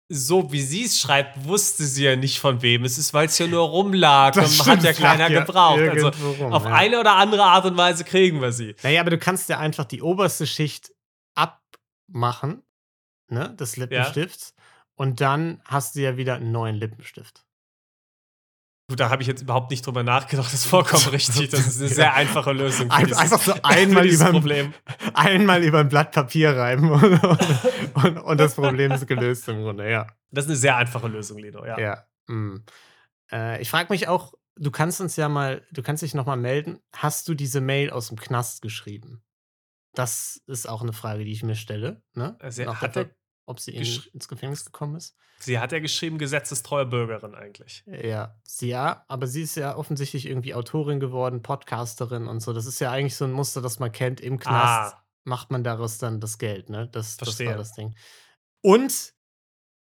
so 0.08 0.52
wie 0.52 0.62
sie 0.62 0.86
es 0.86 1.00
schreibt, 1.00 1.46
wusste 1.46 1.84
sie 1.86 2.04
ja 2.04 2.16
nicht 2.16 2.40
von 2.40 2.62
wem 2.62 2.84
es 2.84 2.98
ist, 2.98 3.14
weil 3.14 3.26
es 3.26 3.38
ja 3.38 3.48
nur 3.48 3.68
rumlag 3.68 4.34
das 4.34 4.60
und 4.60 4.68
hat 4.68 4.84
ja 4.84 4.94
keiner 4.94 5.30
ja 5.30 5.40
gebraucht. 5.40 5.80
Also 5.80 6.10
rum, 6.10 6.54
auf 6.54 6.66
ja. 6.66 6.74
eine 6.74 7.00
oder 7.00 7.16
andere 7.16 7.44
Art 7.44 7.66
und 7.66 7.76
Weise 7.76 8.04
kriegen 8.04 8.42
wir 8.42 8.52
sie. 8.52 8.76
Naja, 8.84 9.02
aber 9.02 9.10
du 9.10 9.18
kannst 9.18 9.50
ja 9.50 9.60
einfach 9.60 9.86
die 9.86 10.02
oberste 10.02 10.46
Schicht 10.46 10.92
abmachen, 11.34 12.62
ne, 13.30 13.56
des 13.56 13.78
Lippenstifts, 13.78 14.54
ja. 14.56 14.64
und 14.96 15.22
dann 15.22 15.62
hast 15.66 15.96
du 15.96 16.02
ja 16.02 16.18
wieder 16.18 16.36
einen 16.36 16.52
neuen 16.52 16.76
Lippenstift. 16.76 17.45
Gut, 18.88 19.00
da 19.00 19.10
habe 19.10 19.24
ich 19.24 19.28
jetzt 19.28 19.42
überhaupt 19.42 19.72
nicht 19.72 19.86
drüber 19.86 20.04
nachgedacht. 20.04 20.46
Das 20.46 20.54
ist 20.54 20.68
vollkommen 20.68 21.08
richtig. 21.08 21.50
Das 21.50 21.66
ist 21.66 21.80
eine 21.80 21.90
sehr 21.90 22.14
einfache 22.14 22.52
Lösung. 22.52 22.92
Für 22.92 23.06
dieses, 23.06 23.18
Einfach 23.18 23.42
so 23.42 23.54
einmal 23.64 24.06
über, 24.06 24.30
Problem. 24.30 24.74
einmal 25.16 25.64
über 25.64 25.80
ein 25.80 25.90
Blatt 25.90 26.12
Papier 26.12 26.56
reiben 26.56 26.92
und, 26.92 27.24
und, 27.96 28.18
und, 28.20 28.38
das 28.38 28.54
Problem 28.54 28.92
ist 28.92 29.08
gelöst 29.08 29.48
im 29.50 29.64
Grunde, 29.64 29.90
ja. 29.90 30.06
Das 30.30 30.46
ist 30.46 30.52
eine 30.52 30.58
sehr 30.58 30.76
einfache 30.76 31.08
Lösung, 31.08 31.40
Lino, 31.40 31.66
ja. 31.66 31.80
Ja. 31.80 32.06
Mm. 32.28 32.64
Äh, 33.32 33.60
ich 33.60 33.72
frage 33.72 33.92
mich 33.92 34.08
auch, 34.08 34.34
du 34.56 34.70
kannst 34.70 35.02
uns 35.02 35.16
ja 35.16 35.30
mal, 35.30 35.66
du 35.72 35.82
kannst 35.82 36.04
dich 36.04 36.14
nochmal 36.14 36.38
melden. 36.38 36.80
Hast 36.96 37.28
du 37.28 37.34
diese 37.34 37.62
Mail 37.62 37.90
aus 37.90 38.10
dem 38.10 38.20
Knast 38.20 38.62
geschrieben? 38.62 39.24
Das 39.96 40.42
ist 40.46 40.70
auch 40.70 40.84
eine 40.84 40.94
Frage, 40.94 41.24
die 41.24 41.32
ich 41.32 41.42
mir 41.42 41.56
stelle. 41.56 42.04
Ne? 42.14 42.36
Also, 42.40 42.82
hat 42.82 42.98
er, 42.98 43.10
ob 43.46 43.60
sie 43.60 43.72
in, 43.72 43.88
ins 44.14 44.28
Gefängnis 44.28 44.66
gekommen 44.66 44.96
ist. 44.96 45.16
Sie 45.40 45.60
hat 45.60 45.72
ja 45.72 45.80
geschrieben, 45.80 46.18
gesetzestreue 46.18 46.86
Bürgerin 46.86 47.36
eigentlich. 47.36 47.84
Ja, 47.86 48.36
sie 48.44 48.70
ja, 48.70 49.04
aber 49.08 49.28
sie 49.28 49.42
ist 49.42 49.56
ja 49.56 49.76
offensichtlich 49.76 50.28
irgendwie 50.28 50.54
Autorin 50.54 51.00
geworden, 51.00 51.42
Podcasterin 51.42 52.28
und 52.28 52.40
so. 52.40 52.54
Das 52.54 52.66
ist 52.66 52.80
ja 52.80 52.92
eigentlich 52.92 53.16
so 53.16 53.26
ein 53.26 53.32
Muster, 53.32 53.62
das 53.62 53.80
man 53.80 53.92
kennt. 53.92 54.22
Im 54.22 54.40
Knast 54.40 54.96
ah. 54.96 55.04
macht 55.24 55.52
man 55.52 55.64
daraus 55.64 55.98
dann 55.98 56.20
das 56.20 56.38
Geld, 56.38 56.70
ne? 56.70 56.88
Das, 56.92 57.18
das 57.18 57.40
war 57.40 57.56
das 57.56 57.74
Ding. 57.74 57.96
Und 58.62 59.14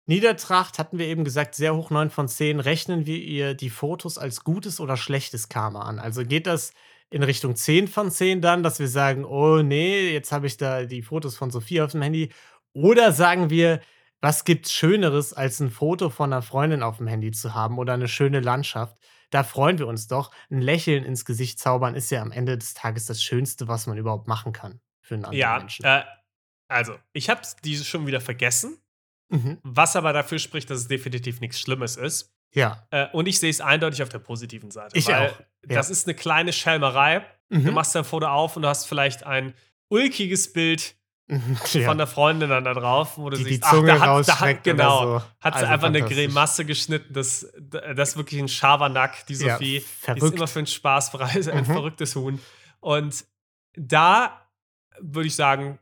Niedertracht 0.07 0.79
hatten 0.79 0.99
wir 0.99 1.07
eben 1.07 1.25
gesagt, 1.25 1.55
sehr 1.55 1.77
hoch 1.77 1.91
9 1.91 2.11
von 2.11 2.29
10. 2.29 2.61
Rechnen 2.61 3.07
wir 3.07 3.19
ihr 3.19 3.55
die 3.55 3.71
Fotos 3.71 4.19
als 4.19 4.45
gutes 4.45 4.81
oder 4.81 4.97
schlechtes 4.97 5.49
Karma 5.49 5.83
an? 5.83 5.99
Also 5.99 6.25
geht 6.25 6.47
das 6.47 6.73
in 7.13 7.23
Richtung 7.23 7.55
10 7.55 7.89
von 7.89 8.11
10 8.11 8.41
dann, 8.41 8.63
dass 8.63 8.81
wir 8.81 8.89
sagen, 8.89 9.25
oh 9.25 9.63
nee, 9.63 10.11
jetzt 10.13 10.33
habe 10.33 10.47
ich 10.47 10.57
da 10.57 10.85
die 10.85 11.03
Fotos 11.03 11.37
von 11.37 11.51
Sophie 11.51 11.83
auf 11.83 11.93
dem 11.93 12.03
Handy 12.03 12.31
oder 12.73 13.13
sagen 13.13 13.51
wir, 13.51 13.81
was 14.21 14.45
gibt's 14.45 14.73
Schöneres, 14.73 15.33
als 15.33 15.61
ein 15.61 15.71
Foto 15.71 16.09
von 16.09 16.33
einer 16.33 16.43
Freundin 16.43 16.83
auf 16.83 16.99
dem 16.99 17.09
Handy 17.09 17.33
zu 17.33 17.55
haben 17.55 17.79
oder 17.79 17.95
eine 17.95 18.09
schöne 18.09 18.41
Landschaft? 18.41 18.97
Da 19.31 19.43
freuen 19.43 19.79
wir 19.79 19.87
uns 19.87 20.07
doch. 20.07 20.31
Ein 20.51 20.61
Lächeln 20.61 21.05
ins 21.05 21.25
Gesicht 21.25 21.59
zaubern 21.59 21.95
ist 21.95 22.11
ja 22.11 22.23
am 22.23 22.31
Ende 22.31 22.57
des 22.57 22.75
Tages 22.75 23.07
das 23.07 23.23
Schönste, 23.23 23.67
was 23.67 23.87
man 23.87 23.99
überhaupt 23.99 24.29
machen 24.29 24.53
kann 24.53 24.81
für 25.01 25.15
einen 25.15 25.25
anderen 25.25 25.41
ja, 25.41 25.59
Menschen. 25.59 25.85
Äh, 25.85 26.05
also, 26.69 26.97
ich 27.13 27.29
habe 27.29 27.41
diese 27.65 27.85
schon 27.85 28.07
wieder 28.07 28.21
vergessen, 28.21 28.79
mhm. 29.29 29.59
was 29.63 29.97
aber 29.97 30.13
dafür 30.13 30.39
spricht, 30.39 30.71
dass 30.71 30.79
es 30.79 30.89
definitiv 30.89 31.41
nichts 31.41 31.59
Schlimmes 31.59 31.97
ist. 31.97 32.33
Ja. 32.55 32.87
Äh, 32.91 33.09
und 33.13 33.27
ich 33.27 33.39
sehe 33.41 33.51
es 33.51 33.61
eindeutig 33.61 34.03
auf 34.03 34.09
der 34.09 34.19
positiven 34.19 34.71
Seite. 34.71 34.97
Ich 34.97 35.09
auch. 35.09 35.41
Ja. 35.41 35.45
Das 35.63 35.91
ist 35.91 36.07
eine 36.07 36.15
kleine 36.15 36.53
Schelmerei. 36.53 37.25
Mhm. 37.49 37.65
Du 37.65 37.73
machst 37.73 37.95
dein 37.95 38.05
Foto 38.05 38.27
auf 38.27 38.57
und 38.57 38.63
du 38.63 38.69
hast 38.69 38.87
vielleicht 38.87 39.25
ein 39.25 39.55
ulkiges 39.89 40.53
Bild 40.53 40.95
ja. 41.73 41.89
von 41.89 41.99
der 41.99 42.07
Freundin 42.07 42.51
dann 42.51 42.65
da 42.65 42.75
drauf, 42.75 43.17
wo 43.17 43.31
du 43.31 43.37
die, 43.37 43.45
siehst, 43.45 43.65
die 43.65 43.69
Zunge 43.69 43.93
ach, 43.95 44.01
da 44.01 44.17
hat, 44.17 44.29
da 44.29 44.41
hat 44.41 44.65
genau, 44.65 45.19
so. 45.19 45.25
hat 45.41 45.55
sie 45.55 45.61
also 45.61 45.67
einfach 45.67 45.87
eine 45.87 46.03
Grimasse 46.03 46.65
geschnitten, 46.65 47.13
das, 47.13 47.47
das 47.61 48.11
ist 48.11 48.17
wirklich 48.17 48.41
ein 48.41 48.49
Schabernack, 48.49 49.27
die 49.27 49.35
Sophie. 49.37 49.85
Ja, 50.07 50.15
die 50.15 50.21
ist 50.21 50.35
immer 50.35 50.47
für 50.47 50.61
einen 50.61 50.67
Spaß 50.67 51.13
bereit, 51.13 51.49
ein 51.49 51.61
mhm. 51.61 51.67
verrücktes 51.67 52.17
Huhn. 52.17 52.41
Und 52.81 53.25
da 53.75 54.49
würde 55.01 55.29
ich 55.29 55.37
sagen, 55.37 55.79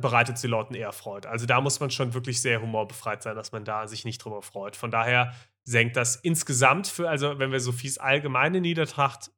bereitet 0.00 0.38
sie 0.38 0.46
Leuten 0.46 0.74
eher 0.74 0.92
Freude. 0.92 1.28
Also 1.28 1.46
da 1.46 1.60
muss 1.60 1.80
man 1.80 1.90
schon 1.90 2.14
wirklich 2.14 2.40
sehr 2.40 2.60
humorbefreit 2.60 3.22
sein, 3.22 3.36
dass 3.36 3.52
man 3.52 3.64
da 3.64 3.88
sich 3.88 4.04
nicht 4.04 4.18
drüber 4.18 4.42
freut. 4.42 4.76
Von 4.76 4.90
daher 4.90 5.34
senkt 5.64 5.96
das 5.96 6.16
insgesamt 6.16 6.86
für, 6.86 7.08
also 7.08 7.38
wenn 7.38 7.50
wir 7.50 7.60
Sophies 7.60 7.98
allgemeine 7.98 8.60
Niedertracht 8.60 9.30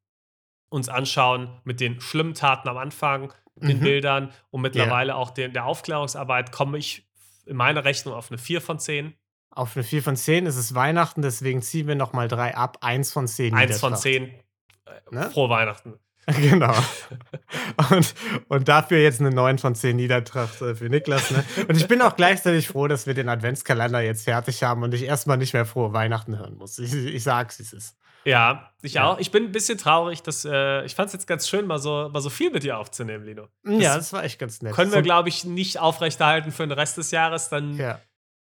uns 0.68 0.88
anschauen 0.88 1.60
mit 1.64 1.80
den 1.80 2.00
schlimmen 2.00 2.34
Taten 2.34 2.68
am 2.68 2.76
Anfang, 2.76 3.32
den 3.56 3.78
mhm. 3.78 3.82
Bildern 3.82 4.32
und 4.50 4.60
mittlerweile 4.62 5.12
yeah. 5.12 5.20
auch 5.20 5.30
den, 5.30 5.52
der 5.52 5.64
Aufklärungsarbeit, 5.64 6.52
komme 6.52 6.78
ich 6.78 7.06
in 7.46 7.56
meiner 7.56 7.84
Rechnung 7.84 8.14
auf 8.14 8.30
eine 8.30 8.38
4 8.38 8.60
von 8.60 8.78
10. 8.78 9.14
Auf 9.50 9.76
eine 9.76 9.84
4 9.84 10.02
von 10.02 10.16
10 10.16 10.46
ist 10.46 10.56
es 10.56 10.74
Weihnachten, 10.74 11.22
deswegen 11.22 11.62
ziehen 11.62 11.86
wir 11.86 11.94
nochmal 11.94 12.28
3 12.28 12.56
ab. 12.56 12.78
1 12.82 13.12
von 13.12 13.26
10. 13.26 13.54
1 13.54 13.80
von 13.80 13.96
10. 13.96 14.24
Äh, 14.24 14.34
ne? 15.10 15.30
Frohe 15.30 15.48
Weihnachten. 15.48 15.94
Genau. 16.40 16.74
Und, 17.90 18.14
und 18.48 18.66
dafür 18.66 18.98
jetzt 18.98 19.20
eine 19.20 19.30
9 19.30 19.58
von 19.58 19.76
10 19.76 19.94
Niedertracht 19.94 20.60
äh, 20.60 20.74
für 20.74 20.88
Niklas. 20.88 21.30
Ne? 21.30 21.44
Und 21.68 21.76
ich 21.76 21.86
bin 21.86 22.02
auch 22.02 22.16
gleichzeitig 22.16 22.66
froh, 22.66 22.88
dass 22.88 23.06
wir 23.06 23.14
den 23.14 23.28
Adventskalender 23.28 24.00
jetzt 24.00 24.24
fertig 24.24 24.64
haben 24.64 24.82
und 24.82 24.92
ich 24.92 25.04
erstmal 25.04 25.36
nicht 25.36 25.52
mehr 25.52 25.66
frohe 25.66 25.92
Weihnachten 25.92 26.36
hören 26.36 26.56
muss. 26.56 26.80
Ich, 26.80 26.92
ich 26.92 27.22
sag's, 27.22 27.60
wie 27.60 27.62
es 27.62 27.72
ist. 27.72 27.96
Ja, 28.26 28.72
ich 28.82 28.94
ja. 28.94 29.06
auch. 29.08 29.18
Ich 29.18 29.30
bin 29.30 29.44
ein 29.44 29.52
bisschen 29.52 29.78
traurig, 29.78 30.20
dass 30.22 30.44
äh, 30.44 30.84
ich 30.84 30.96
fand 30.96 31.06
es 31.06 31.12
jetzt 31.12 31.26
ganz 31.26 31.48
schön, 31.48 31.66
mal 31.66 31.78
so, 31.78 32.10
mal 32.12 32.20
so 32.20 32.28
viel 32.28 32.50
mit 32.50 32.64
dir 32.64 32.76
aufzunehmen, 32.76 33.24
Lino. 33.24 33.48
Das 33.62 33.82
ja, 33.82 33.96
das 33.96 34.12
war 34.12 34.24
echt 34.24 34.40
ganz 34.40 34.60
nett. 34.62 34.74
Können 34.74 34.92
wir, 34.92 35.02
glaube 35.02 35.28
ich, 35.28 35.44
nicht 35.44 35.78
aufrechterhalten 35.78 36.50
für 36.50 36.66
den 36.66 36.72
Rest 36.72 36.98
des 36.98 37.12
Jahres. 37.12 37.50
Dann 37.50 37.76
ja. 37.76 38.00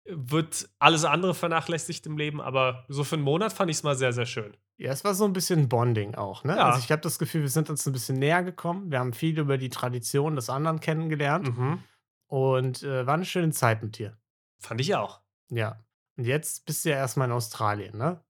wird 0.06 0.68
alles 0.78 1.04
andere 1.04 1.34
vernachlässigt 1.34 2.06
im 2.06 2.16
Leben, 2.16 2.40
aber 2.40 2.86
so 2.88 3.04
für 3.04 3.16
einen 3.16 3.24
Monat 3.24 3.52
fand 3.52 3.70
ich 3.70 3.76
es 3.76 3.82
mal 3.82 3.96
sehr, 3.96 4.14
sehr 4.14 4.24
schön. 4.24 4.56
Ja, 4.78 4.92
es 4.92 5.04
war 5.04 5.14
so 5.14 5.26
ein 5.26 5.34
bisschen 5.34 5.68
Bonding 5.68 6.14
auch, 6.14 6.42
ne? 6.44 6.56
Ja. 6.56 6.66
Also 6.66 6.78
ich 6.80 6.90
habe 6.90 7.02
das 7.02 7.18
Gefühl, 7.18 7.42
wir 7.42 7.48
sind 7.50 7.68
uns 7.68 7.86
ein 7.86 7.92
bisschen 7.92 8.18
näher 8.18 8.42
gekommen. 8.42 8.90
Wir 8.90 8.98
haben 8.98 9.12
viel 9.12 9.38
über 9.38 9.58
die 9.58 9.70
Tradition 9.70 10.36
des 10.36 10.48
anderen 10.48 10.80
kennengelernt. 10.80 11.56
Mhm. 11.56 11.82
Und 12.28 12.82
äh, 12.82 13.06
war 13.06 13.14
eine 13.14 13.26
schöne 13.26 13.52
Zeit 13.52 13.82
mit 13.82 13.98
dir. 13.98 14.16
Fand 14.58 14.80
ich 14.80 14.94
auch. 14.94 15.20
Ja. 15.50 15.84
Und 16.16 16.24
jetzt 16.24 16.64
bist 16.64 16.84
du 16.84 16.90
ja 16.90 16.96
erstmal 16.96 17.28
in 17.28 17.32
Australien, 17.32 17.96
ne? 17.98 18.22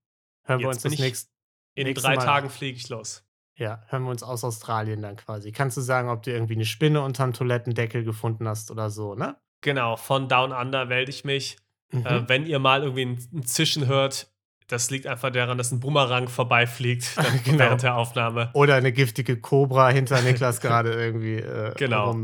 Hören 0.45 0.61
jetzt 0.61 0.65
wir 0.65 0.69
uns 0.69 0.83
das 0.83 0.99
nächste 0.99 1.36
in 1.77 1.95
drei 1.95 2.17
Mal 2.17 2.25
Tagen 2.25 2.51
fliege 2.51 2.77
ich 2.77 2.89
los. 2.89 3.23
Ja, 3.55 3.83
hören 3.89 4.05
wir 4.05 4.11
uns 4.11 4.23
aus 4.23 4.45
Australien 4.45 5.01
dann 5.01 5.17
quasi. 5.17 5.51
Kannst 5.53 5.77
du 5.77 5.81
sagen, 5.81 6.11
ob 6.11 6.23
du 6.23 6.31
irgendwie 6.31 6.55
eine 6.55 6.67
Spinne 6.67 7.01
unterm 7.01 7.33
Toilettendeckel 7.33 8.05
gefunden 8.05 8.47
hast 8.47 8.71
oder 8.71 8.91
so, 8.91 9.15
ne? 9.15 9.37
Genau, 9.63 9.97
von 9.97 10.29
Down 10.29 10.53
Under 10.53 10.85
melde 10.85 11.11
ich 11.11 11.25
mich. 11.25 11.57
Äh, 11.93 11.97
mhm. 11.97 12.07
Äh, 12.07 12.29
wenn 12.29 12.47
ihr 12.47 12.59
mal 12.59 12.83
irgendwie 12.83 13.07
ein, 13.07 13.29
ein, 13.33 13.43
Zischen 13.45 13.87
hört, 13.87 14.31
das 14.67 14.91
liegt 14.91 15.07
einfach 15.07 15.31
daran, 15.31 15.57
dass 15.57 15.73
ein 15.73 15.81
Bumerang 15.81 16.29
vorbeifliegt 16.29 17.17
genau. 17.45 17.59
während 17.59 17.83
der 17.83 17.97
Aufnahme. 17.97 18.51
Oder 18.53 18.75
eine 18.75 18.93
giftige 18.93 19.41
Cobra 19.41 19.89
hinter 19.89 20.21
Niklas 20.21 20.61
gerade 20.61 20.93
irgendwie 20.93 21.37
äh, 21.37 21.73
genau. 21.77 22.15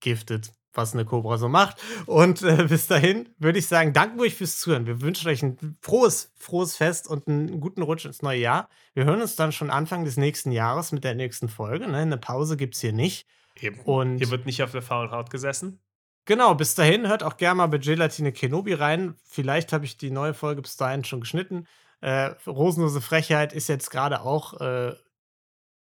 giftet 0.00 0.52
was 0.74 0.94
eine 0.94 1.04
Cobra 1.04 1.38
so 1.38 1.48
macht. 1.48 1.76
Und 2.06 2.42
äh, 2.42 2.64
bis 2.68 2.86
dahin 2.86 3.28
würde 3.38 3.58
ich 3.58 3.66
sagen, 3.66 3.92
danken 3.92 4.20
euch 4.20 4.34
fürs 4.34 4.58
Zuhören. 4.58 4.86
Wir 4.86 5.00
wünschen 5.00 5.28
euch 5.28 5.42
ein 5.42 5.76
frohes, 5.80 6.32
frohes 6.36 6.76
Fest 6.76 7.08
und 7.08 7.28
einen 7.28 7.60
guten 7.60 7.82
Rutsch 7.82 8.04
ins 8.04 8.22
neue 8.22 8.40
Jahr. 8.40 8.68
Wir 8.94 9.04
hören 9.04 9.22
uns 9.22 9.36
dann 9.36 9.52
schon 9.52 9.70
Anfang 9.70 10.04
des 10.04 10.16
nächsten 10.16 10.52
Jahres 10.52 10.92
mit 10.92 11.04
der 11.04 11.14
nächsten 11.14 11.48
Folge. 11.48 11.88
Ne? 11.88 11.98
Eine 11.98 12.18
Pause 12.18 12.56
gibt 12.56 12.74
es 12.74 12.80
hier 12.80 12.92
nicht. 12.92 13.26
Eben. 13.60 13.80
Und 13.80 14.18
hier 14.18 14.30
wird 14.30 14.46
nicht 14.46 14.62
auf 14.62 14.72
der 14.72 14.82
faulen 14.82 15.10
Haut 15.10 15.30
gesessen. 15.30 15.80
Genau, 16.26 16.54
bis 16.54 16.74
dahin 16.74 17.06
hört 17.06 17.22
auch 17.22 17.36
gerne 17.36 17.56
mal 17.56 17.66
bei 17.66 17.78
Gelatine 17.78 18.32
Kenobi 18.32 18.72
rein. 18.72 19.14
Vielleicht 19.24 19.72
habe 19.72 19.84
ich 19.84 19.98
die 19.98 20.10
neue 20.10 20.32
Folge 20.32 20.62
bis 20.62 20.76
dahin 20.76 21.04
schon 21.04 21.20
geschnitten. 21.20 21.66
Äh, 22.00 22.34
Rosenlose 22.46 23.00
Frechheit 23.00 23.52
ist 23.52 23.68
jetzt 23.68 23.90
gerade 23.90 24.22
auch 24.22 24.60
äh, 24.60 24.94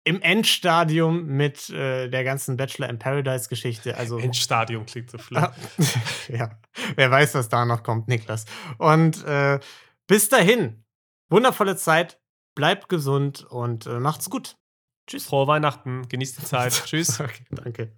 im 0.05 0.21
Endstadium 0.21 1.27
mit 1.27 1.71
äh, 1.71 2.09
der 2.09 2.25
ganzen 2.25 2.57
Bachelor 2.57 2.89
in 2.89 2.99
Paradise 2.99 3.49
Geschichte. 3.49 3.97
Also 3.97 4.19
Endstadium 4.19 4.87
klingt 4.87 5.11
so 5.11 5.19
schlimm. 5.19 5.47
ja, 6.29 6.59
wer 6.97 7.11
weiß, 7.11 7.35
was 7.35 7.49
da 7.49 7.65
noch 7.65 7.83
kommt, 7.83 8.09
Niklas. 8.09 8.45
Und 8.79 9.25
äh, 9.25 9.61
bis 10.07 10.29
dahin, 10.29 10.85
wundervolle 11.31 11.77
Zeit, 11.77 12.21
bleibt 12.55 12.89
gesund 12.89 13.45
und 13.45 13.87
äh, 13.87 14.01
macht's 14.01 14.29
gut. 14.29 14.57
Tschüss. 15.07 15.27
Frohe 15.27 15.47
Weihnachten, 15.47 16.09
genießt 16.09 16.39
die 16.39 16.45
Zeit. 16.45 16.73
Tschüss. 16.87 17.21
Okay, 17.21 17.45
danke. 17.51 17.93